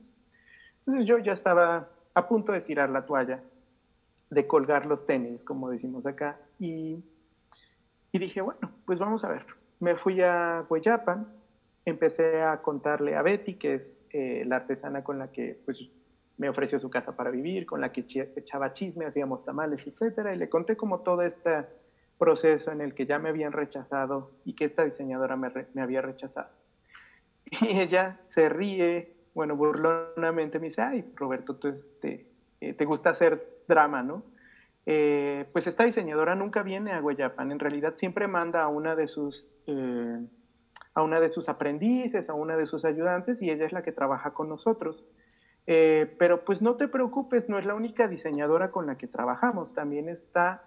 Entonces 0.79 1.05
yo 1.05 1.17
ya 1.19 1.33
estaba 1.33 1.87
a 2.13 2.27
punto 2.27 2.51
de 2.51 2.61
tirar 2.61 2.89
la 2.89 3.05
toalla, 3.05 3.41
de 4.29 4.47
colgar 4.47 4.85
los 4.85 5.05
tenis, 5.05 5.43
como 5.43 5.69
decimos 5.69 6.05
acá, 6.05 6.37
y, 6.61 7.03
dije, 8.13 8.41
bueno, 8.41 8.71
pues 8.85 8.99
vamos 8.99 9.23
a 9.23 9.29
ver. 9.29 9.45
Me 9.79 9.95
fui 9.95 10.21
a 10.21 10.63
Hueyapan, 10.69 11.27
empecé 11.85 12.41
a 12.43 12.61
contarle 12.61 13.15
a 13.15 13.23
Betty, 13.23 13.55
que 13.55 13.75
es 13.75 13.93
eh, 14.11 14.43
la 14.45 14.57
artesana 14.57 15.03
con 15.03 15.17
la 15.17 15.31
que 15.31 15.59
pues, 15.65 15.79
me 16.37 16.49
ofreció 16.49 16.79
su 16.79 16.91
casa 16.91 17.15
para 17.15 17.31
vivir, 17.31 17.65
con 17.65 17.81
la 17.81 17.91
que 17.91 18.05
echaba 18.35 18.73
chisme, 18.73 19.05
hacíamos 19.05 19.43
tamales, 19.43 19.85
etcétera, 19.85 20.35
y 20.35 20.37
le 20.37 20.49
conté 20.49 20.75
como 20.77 20.99
todo 20.99 21.23
este 21.23 21.65
proceso 22.19 22.71
en 22.71 22.81
el 22.81 22.93
que 22.93 23.07
ya 23.07 23.17
me 23.17 23.29
habían 23.29 23.53
rechazado 23.53 24.31
y 24.45 24.53
que 24.53 24.65
esta 24.65 24.83
diseñadora 24.83 25.35
me, 25.35 25.51
me 25.73 25.81
había 25.81 26.01
rechazado. 26.01 26.49
Y 27.59 27.79
ella 27.79 28.19
se 28.29 28.49
ríe, 28.49 29.13
bueno, 29.33 29.55
burlonamente 29.55 30.59
me 30.59 30.67
dice, 30.67 30.81
ay, 30.81 31.11
Roberto, 31.15 31.55
tú 31.55 31.69
este, 31.69 32.27
eh, 32.61 32.73
te 32.73 32.85
gusta 32.85 33.09
hacer 33.09 33.63
drama, 33.67 34.03
¿no? 34.03 34.23
Eh, 34.85 35.45
pues 35.53 35.67
esta 35.67 35.83
diseñadora 35.83 36.35
nunca 36.35 36.63
viene 36.63 36.91
a 36.91 36.99
Guayapan, 36.99 37.51
en 37.51 37.59
realidad 37.59 37.95
siempre 37.97 38.27
manda 38.27 38.63
a 38.63 38.67
una 38.67 38.95
de 38.95 39.07
sus... 39.07 39.47
a 40.93 41.01
una 41.01 41.19
de 41.19 41.29
sus 41.29 41.47
aprendices, 41.49 42.29
a 42.29 42.33
una 42.33 42.57
de 42.57 42.65
sus 42.65 42.83
ayudantes, 42.83 43.41
y 43.41 43.49
ella 43.49 43.65
es 43.65 43.73
la 43.73 43.83
que 43.83 43.91
trabaja 43.91 44.31
con 44.31 44.49
nosotros. 44.49 45.03
Eh, 45.67 46.15
pero 46.17 46.43
pues 46.43 46.61
no 46.61 46.75
te 46.75 46.87
preocupes, 46.87 47.47
no 47.47 47.59
es 47.59 47.65
la 47.65 47.75
única 47.75 48.07
diseñadora 48.07 48.71
con 48.71 48.87
la 48.87 48.97
que 48.97 49.07
trabajamos, 49.07 49.73
también 49.73 50.09
está 50.09 50.63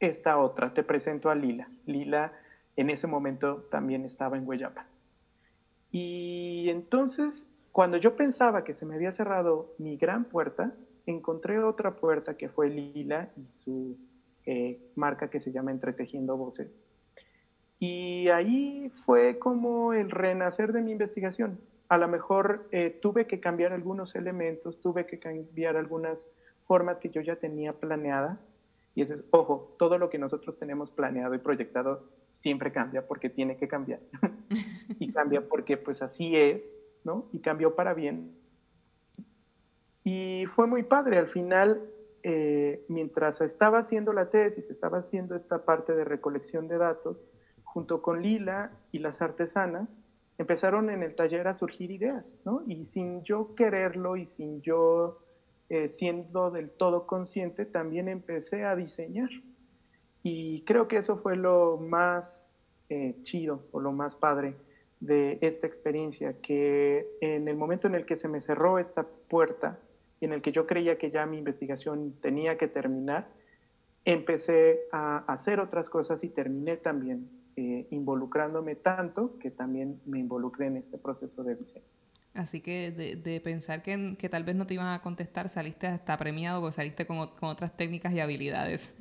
esta 0.00 0.38
otra. 0.38 0.72
Te 0.74 0.82
presento 0.82 1.30
a 1.30 1.34
Lila. 1.34 1.68
Lila 1.84 2.32
en 2.76 2.90
ese 2.90 3.06
momento 3.06 3.66
también 3.70 4.04
estaba 4.04 4.36
en 4.36 4.46
Hueyapa. 4.46 4.86
Y 5.90 6.68
entonces, 6.68 7.46
cuando 7.72 7.96
yo 7.96 8.16
pensaba 8.16 8.64
que 8.64 8.74
se 8.74 8.84
me 8.86 8.94
había 8.94 9.12
cerrado 9.12 9.74
mi 9.78 9.96
gran 9.96 10.24
puerta, 10.24 10.72
encontré 11.06 11.62
otra 11.62 11.96
puerta 11.96 12.36
que 12.36 12.48
fue 12.48 12.68
Lila 12.68 13.30
y 13.36 13.46
su 13.64 13.96
eh, 14.44 14.78
marca 14.96 15.30
que 15.30 15.40
se 15.40 15.52
llama 15.52 15.70
Entretejiendo 15.70 16.36
Voces. 16.36 16.68
Y 17.78 18.28
ahí 18.28 18.90
fue 19.04 19.38
como 19.38 19.92
el 19.92 20.10
renacer 20.10 20.72
de 20.72 20.82
mi 20.82 20.92
investigación 20.92 21.58
a 21.88 21.98
lo 21.98 22.08
mejor 22.08 22.66
eh, 22.72 22.98
tuve 23.00 23.26
que 23.26 23.40
cambiar 23.40 23.72
algunos 23.72 24.14
elementos, 24.14 24.80
tuve 24.80 25.06
que 25.06 25.18
cambiar 25.18 25.76
algunas 25.76 26.18
formas 26.66 26.98
que 26.98 27.10
yo 27.10 27.20
ya 27.20 27.36
tenía 27.36 27.72
planeadas. 27.74 28.38
Y 28.94 29.02
eso 29.02 29.14
es, 29.14 29.24
ojo, 29.30 29.74
todo 29.78 29.98
lo 29.98 30.10
que 30.10 30.18
nosotros 30.18 30.58
tenemos 30.58 30.90
planeado 30.90 31.34
y 31.34 31.38
proyectado 31.38 32.04
siempre 32.42 32.72
cambia 32.72 33.06
porque 33.06 33.30
tiene 33.30 33.56
que 33.56 33.68
cambiar. 33.68 34.00
y 34.98 35.12
cambia 35.12 35.46
porque 35.46 35.76
pues 35.76 36.02
así 36.02 36.34
es, 36.36 36.62
¿no? 37.04 37.26
Y 37.32 37.40
cambió 37.40 37.74
para 37.74 37.94
bien. 37.94 38.32
Y 40.06 40.46
fue 40.54 40.68
muy 40.68 40.84
padre. 40.84 41.18
Al 41.18 41.26
final, 41.26 41.82
eh, 42.22 42.84
mientras 42.86 43.40
estaba 43.40 43.80
haciendo 43.80 44.12
la 44.12 44.30
tesis, 44.30 44.70
estaba 44.70 44.98
haciendo 44.98 45.34
esta 45.34 45.64
parte 45.64 45.96
de 45.96 46.04
recolección 46.04 46.68
de 46.68 46.78
datos, 46.78 47.24
junto 47.64 48.02
con 48.02 48.22
Lila 48.22 48.70
y 48.92 49.00
las 49.00 49.20
artesanas, 49.20 49.98
empezaron 50.38 50.90
en 50.90 51.02
el 51.02 51.16
taller 51.16 51.48
a 51.48 51.58
surgir 51.58 51.90
ideas, 51.90 52.24
¿no? 52.44 52.62
Y 52.68 52.86
sin 52.86 53.24
yo 53.24 53.56
quererlo 53.56 54.16
y 54.16 54.26
sin 54.26 54.62
yo 54.62 55.18
eh, 55.70 55.88
siendo 55.88 56.52
del 56.52 56.70
todo 56.70 57.08
consciente, 57.08 57.66
también 57.66 58.08
empecé 58.08 58.64
a 58.64 58.76
diseñar. 58.76 59.30
Y 60.22 60.62
creo 60.66 60.86
que 60.86 60.98
eso 60.98 61.16
fue 61.16 61.34
lo 61.34 61.78
más 61.78 62.46
eh, 62.90 63.16
chido 63.24 63.64
o 63.72 63.80
lo 63.80 63.90
más 63.90 64.14
padre 64.14 64.54
de 65.00 65.38
esta 65.40 65.66
experiencia, 65.66 66.40
que 66.42 67.08
en 67.20 67.48
el 67.48 67.56
momento 67.56 67.88
en 67.88 67.96
el 67.96 68.06
que 68.06 68.16
se 68.16 68.28
me 68.28 68.40
cerró 68.40 68.78
esta 68.78 69.04
puerta 69.28 69.80
y 70.20 70.24
en 70.24 70.32
el 70.32 70.42
que 70.42 70.52
yo 70.52 70.66
creía 70.66 70.98
que 70.98 71.10
ya 71.10 71.26
mi 71.26 71.38
investigación 71.38 72.14
tenía 72.22 72.56
que 72.56 72.68
terminar, 72.68 73.28
empecé 74.04 74.80
a 74.92 75.18
hacer 75.32 75.60
otras 75.60 75.90
cosas 75.90 76.22
y 76.24 76.28
terminé 76.28 76.76
también 76.76 77.28
eh, 77.56 77.86
involucrándome 77.90 78.76
tanto 78.76 79.38
que 79.38 79.50
también 79.50 80.00
me 80.06 80.18
involucré 80.18 80.66
en 80.66 80.76
este 80.76 80.98
proceso 80.98 81.42
de 81.42 81.56
diseño. 81.56 81.84
Así 82.34 82.60
que 82.60 82.90
de, 82.92 83.40
pensar 83.40 83.82
que, 83.82 84.14
que, 84.18 84.28
tal 84.28 84.44
vez 84.44 84.54
no 84.56 84.66
te 84.66 84.74
iban 84.74 84.88
a 84.88 85.00
contestar, 85.00 85.48
saliste 85.48 85.86
hasta 85.86 86.18
premiado 86.18 86.60
porque 86.60 86.76
saliste 86.76 87.06
con, 87.06 87.26
con 87.36 87.48
otras 87.48 87.74
técnicas 87.74 88.12
y 88.12 88.20
habilidades. 88.20 88.98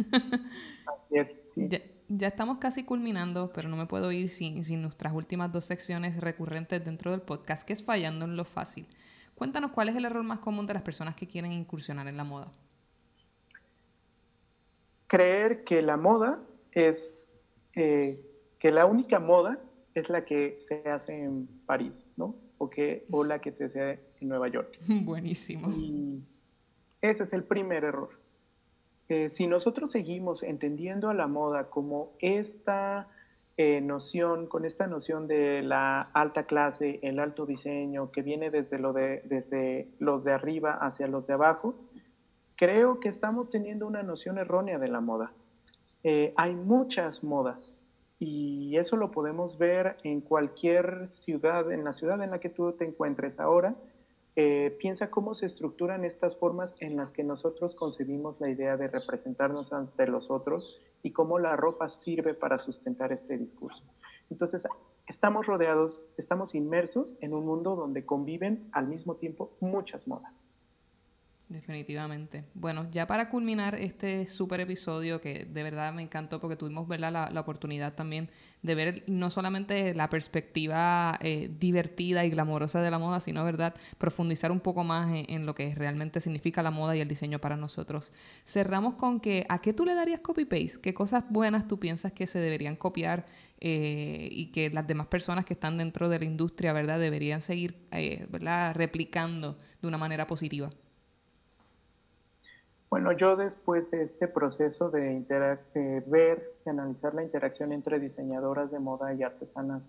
Así 0.88 1.18
es, 1.18 1.38
ya, 1.58 1.82
ya, 2.08 2.28
estamos 2.30 2.60
casi 2.60 2.86
culminando, 2.86 3.52
pero 3.54 3.68
no 3.68 3.76
me 3.76 3.88
puedo 3.88 4.10
ir 4.14 4.30
sin, 4.30 4.64
sin 4.64 4.82
nuestras 4.82 5.12
últimas 5.12 5.52
dos 5.52 5.66
secciones 5.66 6.16
recurrentes 6.22 6.84
dentro 6.86 7.12
del 7.12 7.22
podcast, 7.22 7.68
que 7.68 7.74
es 7.74 7.84
fallando 7.84 8.24
en 8.24 8.38
lo 8.38 8.46
fácil. 8.46 8.88
Cuéntanos 9.36 9.72
cuál 9.72 9.90
es 9.90 9.96
el 9.96 10.06
error 10.06 10.24
más 10.24 10.40
común 10.40 10.66
de 10.66 10.74
las 10.74 10.84
personas 10.84 11.16
que 11.16 11.28
quieren 11.28 11.52
incursionar 11.52 12.08
en 12.08 12.18
la 12.18 12.24
moda. 12.24 12.52
Creer 15.08 15.64
que 15.64 15.82
la 15.82 15.98
moda 15.98 16.40
es 16.72 17.12
eh, 17.76 18.20
que 18.60 18.72
la 18.72 18.86
única 18.86 19.20
moda 19.20 19.60
es 19.94 20.10
la 20.10 20.26
que 20.26 20.66
se 20.68 20.90
hace 20.90 21.24
en 21.24 21.48
París, 21.66 21.94
¿no? 22.16 22.36
O, 22.58 22.70
que, 22.70 23.06
o 23.12 23.24
la 23.24 23.40
que 23.40 23.52
se 23.52 23.66
hace 23.66 24.00
en 24.22 24.30
Nueva 24.30 24.48
York. 24.48 24.78
Buenísimo. 25.04 25.70
Y 25.72 26.24
ese 27.02 27.24
es 27.24 27.34
el 27.34 27.44
primer 27.44 27.84
error. 27.84 28.10
Eh, 29.10 29.30
si 29.30 29.46
nosotros 29.46 29.92
seguimos 29.92 30.42
entendiendo 30.42 31.10
a 31.10 31.14
la 31.14 31.28
moda 31.28 31.70
como 31.70 32.14
esta 32.20 33.08
eh, 33.58 33.80
noción, 33.82 34.48
con 34.48 34.66
esta 34.66 34.88
noción 34.88 35.28
de 35.28 35.62
la 35.62 36.02
alta 36.14 36.44
clase, 36.44 37.00
el 37.04 37.20
alto 37.20 37.46
diseño, 37.46 38.12
que 38.12 38.22
viene 38.22 38.52
desde, 38.52 38.80
lo 38.80 38.92
de, 38.92 39.22
desde 39.26 39.90
los 40.00 40.24
de 40.24 40.34
arriba 40.34 40.74
hacia 40.74 41.08
los 41.08 41.26
de 41.26 41.34
abajo, 41.34 41.76
creo 42.56 43.00
que 43.00 43.10
estamos 43.10 43.50
teniendo 43.50 43.88
una 43.88 44.04
noción 44.04 44.38
errónea 44.38 44.78
de 44.78 44.90
la 44.90 45.00
moda. 45.00 45.32
Eh, 46.04 46.34
hay 46.36 46.54
muchas 46.54 47.24
modas, 47.24 47.76
y 48.20 48.78
eso 48.78 48.96
lo 48.96 49.12
podemos 49.12 49.58
ver 49.58 49.98
en 50.04 50.22
cualquier 50.22 51.10
ciudad, 51.10 51.72
en 51.72 51.84
la 51.84 51.94
ciudad 51.94 52.22
en 52.24 52.32
la 52.32 52.40
que 52.40 52.50
tú 52.50 52.72
te 52.74 52.86
encuentres 52.86 53.40
ahora. 53.40 53.76
Eh, 54.38 54.76
piensa 54.80 55.10
cómo 55.10 55.34
se 55.34 55.46
estructuran 55.46 56.04
estas 56.04 56.36
formas 56.38 56.70
en 56.82 56.98
las 56.98 57.12
que 57.12 57.24
nosotros 57.24 57.74
concebimos 57.76 58.40
la 58.42 58.50
idea 58.50 58.76
de 58.76 58.90
representarnos 58.90 59.72
ante 59.72 60.08
los 60.08 60.30
otros 60.30 60.82
y 61.04 61.12
cómo 61.12 61.40
la 61.40 61.56
ropa 61.56 61.88
sirve 61.90 62.34
para 62.34 62.60
sustentar 62.60 63.14
este 63.14 63.38
discurso. 63.38 63.82
Entonces, 64.30 64.64
estamos 65.08 65.46
rodeados, 65.46 66.04
estamos 66.18 66.54
inmersos 66.54 67.16
en 67.22 67.34
un 67.34 67.46
mundo 67.46 67.76
donde 67.76 68.06
conviven 68.06 68.68
al 68.74 68.88
mismo 68.88 69.16
tiempo 69.16 69.56
muchas 69.62 70.06
modas. 70.08 70.34
Definitivamente. 71.48 72.44
Bueno, 72.56 72.88
ya 72.92 73.06
para 73.06 73.30
culminar 73.30 73.76
este 73.76 74.26
súper 74.26 74.62
episodio 74.62 75.22
que 75.22 75.46
de 75.46 75.64
verdad 75.64 75.94
me 75.94 76.02
encantó 76.02 76.42
porque 76.42 76.56
tuvimos 76.56 76.88
La, 76.98 77.12
la, 77.12 77.40
oportunidad 77.40 77.94
también 77.94 78.32
de 78.64 78.74
ver 78.74 79.04
no 79.06 79.30
solamente 79.30 79.94
la 79.94 80.10
perspectiva 80.10 81.20
eh, 81.22 81.52
divertida 81.60 82.26
y 82.26 82.32
glamorosa 82.32 82.82
de 82.82 82.90
la 82.90 82.98
moda, 82.98 83.20
sino 83.20 83.44
verdad 83.44 83.76
profundizar 84.00 84.52
un 84.52 84.60
poco 84.60 84.84
más 84.84 85.12
en, 85.14 85.46
lo 85.46 85.54
que 85.54 85.76
realmente 85.76 86.20
significa 86.20 86.64
la 86.64 86.72
moda 86.72 86.96
y 86.96 87.02
el 87.02 87.08
diseño 87.08 87.40
para 87.40 87.58
nosotros. 87.58 88.12
Cerramos 88.44 88.96
con 88.96 89.20
que 89.20 89.46
¿a 89.48 89.62
qué 89.62 89.72
tú 89.72 89.86
le 89.86 89.94
darías 89.94 90.22
copy-paste? 90.22 90.82
¿Qué 90.82 90.96
cosas 90.96 91.26
buenas 91.30 91.68
tú 91.68 91.80
piensas 91.80 92.12
que 92.12 92.26
se 92.26 92.40
deberían 92.40 92.76
copiar 92.76 93.28
eh, 93.62 94.30
y 94.32 94.48
que 94.48 94.72
las 94.72 94.88
demás 94.88 95.08
personas 95.08 95.46
que 95.46 95.54
están 95.54 95.78
dentro 95.78 96.10
de 96.10 96.18
la 96.18 96.26
industria 96.26 96.74
verdad 96.74 97.00
deberían 97.00 97.44
seguir 97.44 97.88
eh, 97.92 98.26
¿verdad? 98.32 98.74
replicando 98.74 99.60
de 99.80 99.88
una 99.88 100.00
manera 100.00 100.26
positiva? 100.26 100.72
Bueno, 102.96 103.12
yo 103.12 103.36
después 103.36 103.92
de 103.92 104.04
este 104.04 104.30
proceso 104.30 104.90
de, 104.90 105.20
de 105.74 106.00
ver 106.08 106.54
y 106.66 106.70
analizar 106.70 107.14
la 107.14 107.24
interacción 107.24 107.74
entre 107.74 108.00
diseñadoras 108.00 108.72
de 108.72 108.80
moda 108.80 109.14
y 109.14 109.22
artesanas 109.22 109.84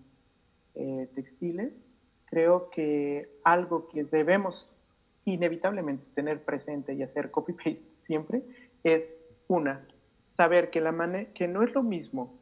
eh, 0.75 1.09
textiles, 1.15 1.71
creo 2.25 2.69
que 2.69 3.29
algo 3.45 3.87
que 3.87 4.03
debemos 4.03 4.67
inevitablemente 5.23 6.03
tener 6.15 6.43
presente 6.43 6.95
y 6.95 7.03
hacer 7.03 7.31
copy-paste 7.31 7.81
siempre 8.05 8.43
es 8.83 9.03
una, 9.47 9.87
saber 10.35 10.69
que, 10.69 10.81
la 10.81 11.27
que 11.33 11.47
no 11.47 11.63
es 11.63 11.73
lo 11.73 11.83
mismo 11.83 12.37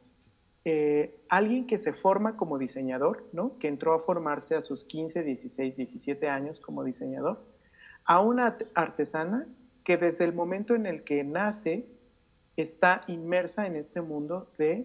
eh, 0.64 1.16
alguien 1.28 1.68
que 1.68 1.78
se 1.78 1.92
forma 1.92 2.36
como 2.36 2.58
diseñador, 2.58 3.24
¿no? 3.32 3.56
que 3.60 3.68
entró 3.68 3.94
a 3.94 4.00
formarse 4.00 4.56
a 4.56 4.62
sus 4.62 4.82
15, 4.82 5.22
16, 5.22 5.76
17 5.76 6.28
años 6.28 6.58
como 6.58 6.82
diseñador, 6.82 7.40
a 8.04 8.20
una 8.20 8.58
artesana 8.74 9.46
que 9.86 9.96
desde 9.96 10.24
el 10.24 10.34
momento 10.34 10.74
en 10.74 10.84
el 10.84 11.04
que 11.04 11.22
nace 11.22 11.86
está 12.56 13.04
inmersa 13.06 13.68
en 13.68 13.76
este 13.76 14.00
mundo 14.00 14.50
de 14.58 14.84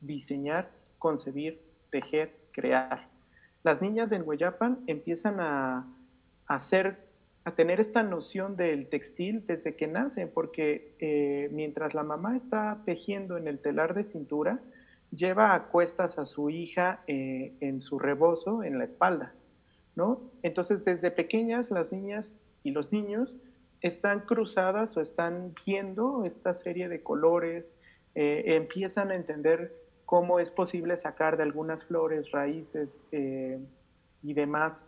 diseñar, 0.00 0.70
concebir, 1.00 1.60
tejer, 1.90 2.32
crear. 2.52 3.08
Las 3.64 3.82
niñas 3.82 4.12
en 4.12 4.22
Hueyapan 4.24 4.84
empiezan 4.86 5.40
a, 5.40 5.92
hacer, 6.46 6.96
a 7.44 7.56
tener 7.56 7.80
esta 7.80 8.04
noción 8.04 8.56
del 8.56 8.88
textil 8.88 9.44
desde 9.48 9.74
que 9.74 9.88
nacen, 9.88 10.30
porque 10.32 10.94
eh, 11.00 11.48
mientras 11.50 11.92
la 11.92 12.04
mamá 12.04 12.36
está 12.36 12.82
tejiendo 12.86 13.36
en 13.38 13.48
el 13.48 13.58
telar 13.58 13.94
de 13.94 14.04
cintura, 14.04 14.60
lleva 15.10 15.56
a 15.56 15.64
cuestas 15.64 16.20
a 16.20 16.26
su 16.26 16.50
hija 16.50 17.00
eh, 17.08 17.52
en 17.58 17.80
su 17.80 17.98
rebozo, 17.98 18.62
en 18.62 18.78
la 18.78 18.84
espalda, 18.84 19.34
¿no? 19.96 20.20
Entonces, 20.44 20.84
desde 20.84 21.10
pequeñas, 21.10 21.72
las 21.72 21.90
niñas 21.90 22.30
y 22.62 22.70
los 22.70 22.92
niños 22.92 23.36
están 23.86 24.20
cruzadas 24.20 24.96
o 24.96 25.00
están 25.00 25.54
viendo 25.64 26.24
esta 26.24 26.54
serie 26.54 26.88
de 26.88 27.02
colores, 27.02 27.64
eh, 28.14 28.42
empiezan 28.56 29.10
a 29.10 29.14
entender 29.14 29.72
cómo 30.04 30.38
es 30.40 30.50
posible 30.50 30.96
sacar 30.98 31.36
de 31.36 31.42
algunas 31.42 31.82
flores, 31.84 32.30
raíces 32.30 32.88
eh, 33.12 33.58
y 34.22 34.34
demás 34.34 34.78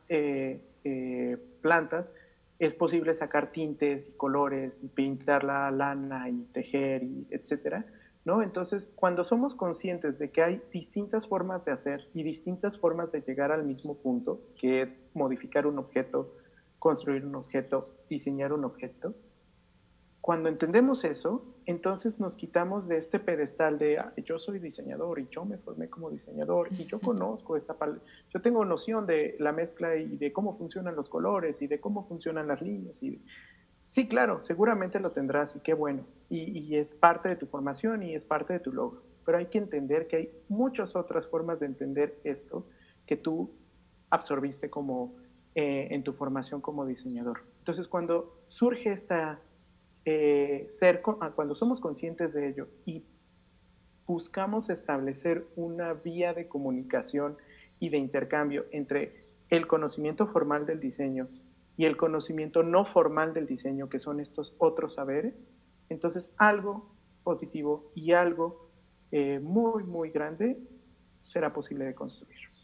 plantas, 1.61 2.12
es 2.59 2.74
posible 2.74 3.14
sacar 3.14 3.53
tintes 3.53 4.09
y 4.09 4.12
colores 4.12 4.76
y 4.82 4.88
pintar 4.88 5.44
la 5.44 5.70
lana 5.70 6.28
y 6.28 6.42
tejer 6.53 7.03
y 7.03 7.26
etcétera. 7.30 7.84
Entonces, 8.42 8.86
cuando 8.94 9.24
somos 9.24 9.55
conscientes 9.55 10.18
de 10.18 10.30
que 10.30 10.42
hay 10.42 10.62
distintas 10.70 11.26
formas 11.26 11.64
de 11.64 11.72
hacer 11.72 12.07
y 12.12 12.22
distintas 12.22 12.78
formas 12.78 13.11
de 13.11 13.22
llegar 13.22 13.53
al 13.53 13.64
mismo 13.64 13.96
punto, 13.96 14.40
que 14.61 14.82
es 14.82 14.88
modificar 15.14 15.66
un 15.66 15.78
objeto, 15.78 16.34
construir 16.79 17.24
un 17.24 17.35
objeto, 17.35 17.91
diseñar 18.09 18.53
un 18.53 18.64
objeto, 18.64 19.14
cuando 20.20 20.49
entendemos 20.49 21.05
eso, 21.05 21.43
entonces 21.64 22.20
nos 22.20 22.37
quitamos 22.37 22.87
de 22.87 22.99
este 22.99 23.18
pedestal 23.18 23.79
de 23.79 23.99
yo 24.24 24.39
soy 24.39 24.59
diseñador 24.59 25.20
y 25.20 25.29
yo 25.31 25.45
me 25.45 25.57
formé 25.59 25.89
como 25.89 26.11
diseñador 26.11 26.68
y 26.72 26.85
yo 26.85 27.01
conozco 27.01 27.57
esta 27.57 27.76
yo 28.29 28.43
tengo 28.43 28.64
noción 28.64 29.07
de 29.07 29.37
la 29.39 29.53
mezcla 29.53 29.97
y 29.97 30.18
de 30.18 30.33
cómo 30.33 30.59
funcionan 30.59 30.97
los 30.97 31.09
colores 31.09 31.62
y 31.62 31.66
de 31.66 31.81
cómo 31.81 32.07
funcionan 32.09 32.47
las 32.47 32.61
líneas 32.61 32.95
y 33.03 33.22
Sí, 33.89 34.07
claro, 34.07 34.43
seguramente 34.43 35.01
lo 35.01 35.12
tendrás 35.12 35.57
y 35.57 35.61
qué 35.61 35.74
bueno. 35.74 36.05
Y, 36.29 36.76
es 36.76 36.89
parte 36.89 37.31
de 37.31 37.37
tu 37.37 37.47
formación 37.47 38.03
y 38.03 38.14
es 38.14 38.22
parte 38.22 38.53
de 38.53 38.61
tu 38.61 38.70
logro. 38.70 39.03
Pero 39.24 39.39
hay 39.39 39.47
que 39.47 39.59
entender 39.59 40.07
que 40.07 40.16
hay 40.16 40.31
muchas 40.49 40.95
otras 40.95 41.26
formas 41.26 41.59
de 41.59 41.66
entender 41.66 42.18
esto 42.22 42.66
que 43.07 43.16
tú 43.16 43.51
absorbiste 44.11 44.68
como 44.68 45.16
eh, 45.61 45.89
en 45.91 46.05
tu 46.05 46.13
formación 46.13 46.61
como 46.61 46.87
diseñador. 46.87 47.41
Entonces, 47.59 47.89
cuando 47.89 48.41
surge 48.47 48.93
esta 48.93 49.41
eh, 50.05 50.71
ser, 50.79 51.03
ah, 51.21 51.33
cuando 51.35 51.57
somos 51.57 51.81
conscientes 51.81 52.33
de 52.33 52.49
ello 52.49 52.69
y 52.87 53.03
buscamos 54.07 54.71
establecer 54.71 55.49
una 55.57 55.95
vía 55.95 56.33
de 56.33 56.47
comunicación 56.47 57.39
y 57.81 57.89
de 57.89 57.99
intercambio 57.99 58.67
entre 58.71 59.25
el 59.51 59.67
conocimiento 59.67 60.29
formal 60.29 60.65
del 60.65 60.79
diseño 60.79 61.27
y 61.77 61.87
el 61.87 61.97
conocimiento 61.97 62.63
no 62.63 62.85
formal 62.85 63.35
del 63.35 63.49
diseño, 63.49 63.89
que 63.89 63.99
son 63.99 64.21
estos 64.21 64.55
otros 64.59 64.95
saberes, 64.95 65.35
entonces 65.89 66.31
algo 66.37 66.95
positivo 67.25 67.91
y 67.97 68.13
algo 68.13 68.71
eh, 69.11 69.41
muy, 69.41 69.83
muy 69.83 70.11
grande 70.11 70.57
será 71.25 71.53
posible 71.53 71.85
de 71.85 71.97
construir. 71.97 72.58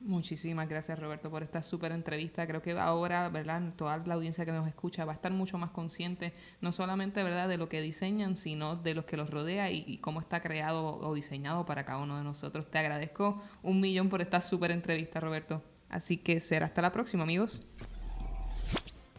Muchísimas 0.00 0.68
gracias 0.68 0.98
Roberto 0.98 1.30
por 1.30 1.42
esta 1.42 1.62
súper 1.62 1.90
entrevista. 1.92 2.46
Creo 2.46 2.60
que 2.60 2.72
ahora, 2.78 3.28
¿verdad? 3.30 3.72
Toda 3.76 3.96
la 3.98 4.14
audiencia 4.14 4.44
que 4.44 4.52
nos 4.52 4.68
escucha 4.68 5.06
va 5.06 5.12
a 5.12 5.14
estar 5.14 5.32
mucho 5.32 5.56
más 5.56 5.70
consciente, 5.70 6.34
no 6.60 6.70
solamente, 6.70 7.22
¿verdad?, 7.22 7.48
de 7.48 7.56
lo 7.56 7.68
que 7.68 7.80
diseñan, 7.80 8.36
sino 8.36 8.76
de 8.76 8.94
los 8.94 9.06
que 9.06 9.16
los 9.16 9.30
rodea 9.30 9.70
y, 9.70 9.98
cómo 9.98 10.20
está 10.20 10.40
creado 10.40 10.98
o 10.98 11.14
diseñado 11.14 11.64
para 11.64 11.84
cada 11.84 11.98
uno 11.98 12.18
de 12.18 12.24
nosotros. 12.24 12.70
Te 12.70 12.78
agradezco 12.78 13.42
un 13.62 13.80
millón 13.80 14.10
por 14.10 14.20
esta 14.20 14.40
súper 14.40 14.70
entrevista, 14.70 15.18
Roberto. 15.18 15.62
Así 15.88 16.18
que 16.18 16.40
será 16.40 16.66
hasta 16.66 16.82
la 16.82 16.92
próxima, 16.92 17.22
amigos. 17.22 17.66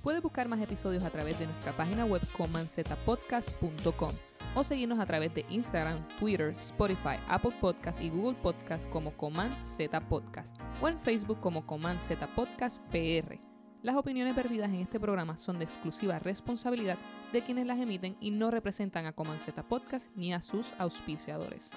Puedes 0.03 0.21
buscar 0.21 0.47
más 0.47 0.61
episodios 0.61 1.03
a 1.03 1.09
través 1.09 1.39
de 1.39 1.47
nuestra 1.47 1.75
página 1.75 2.05
web 2.05 2.21
comanzetapodcast.com 2.37 4.26
o 4.57 4.63
seguirnos 4.63 4.99
a 4.99 5.05
través 5.05 5.31
de 5.35 5.45
Instagram, 5.49 6.03
Twitter, 6.19 6.49
Spotify, 6.49 7.19
Apple 7.27 7.53
Podcast 7.61 8.01
y 8.01 8.09
Google 8.09 8.35
Podcast 8.41 8.89
como 8.89 9.15
Coman 9.15 9.55
Z 9.63 9.99
Podcast 10.09 10.59
o 10.81 10.87
en 10.87 10.99
Facebook 10.99 11.39
como 11.39 11.67
Coman 11.67 11.99
Z 11.99 12.25
Podcast 12.33 12.81
PR. 12.89 13.39
Las 13.83 13.95
opiniones 13.95 14.33
perdidas 14.33 14.69
en 14.69 14.77
este 14.77 14.99
programa 14.99 15.37
son 15.37 15.59
de 15.59 15.65
exclusiva 15.65 16.17
responsabilidad 16.17 16.97
de 17.31 17.43
quienes 17.43 17.67
las 17.67 17.77
emiten 17.77 18.17
y 18.19 18.31
no 18.31 18.49
representan 18.49 19.05
a 19.05 19.13
Coman 19.13 19.39
Z 19.39 19.61
Podcast 19.61 20.09
ni 20.15 20.33
a 20.33 20.41
sus 20.41 20.73
auspiciadores. 20.79 21.73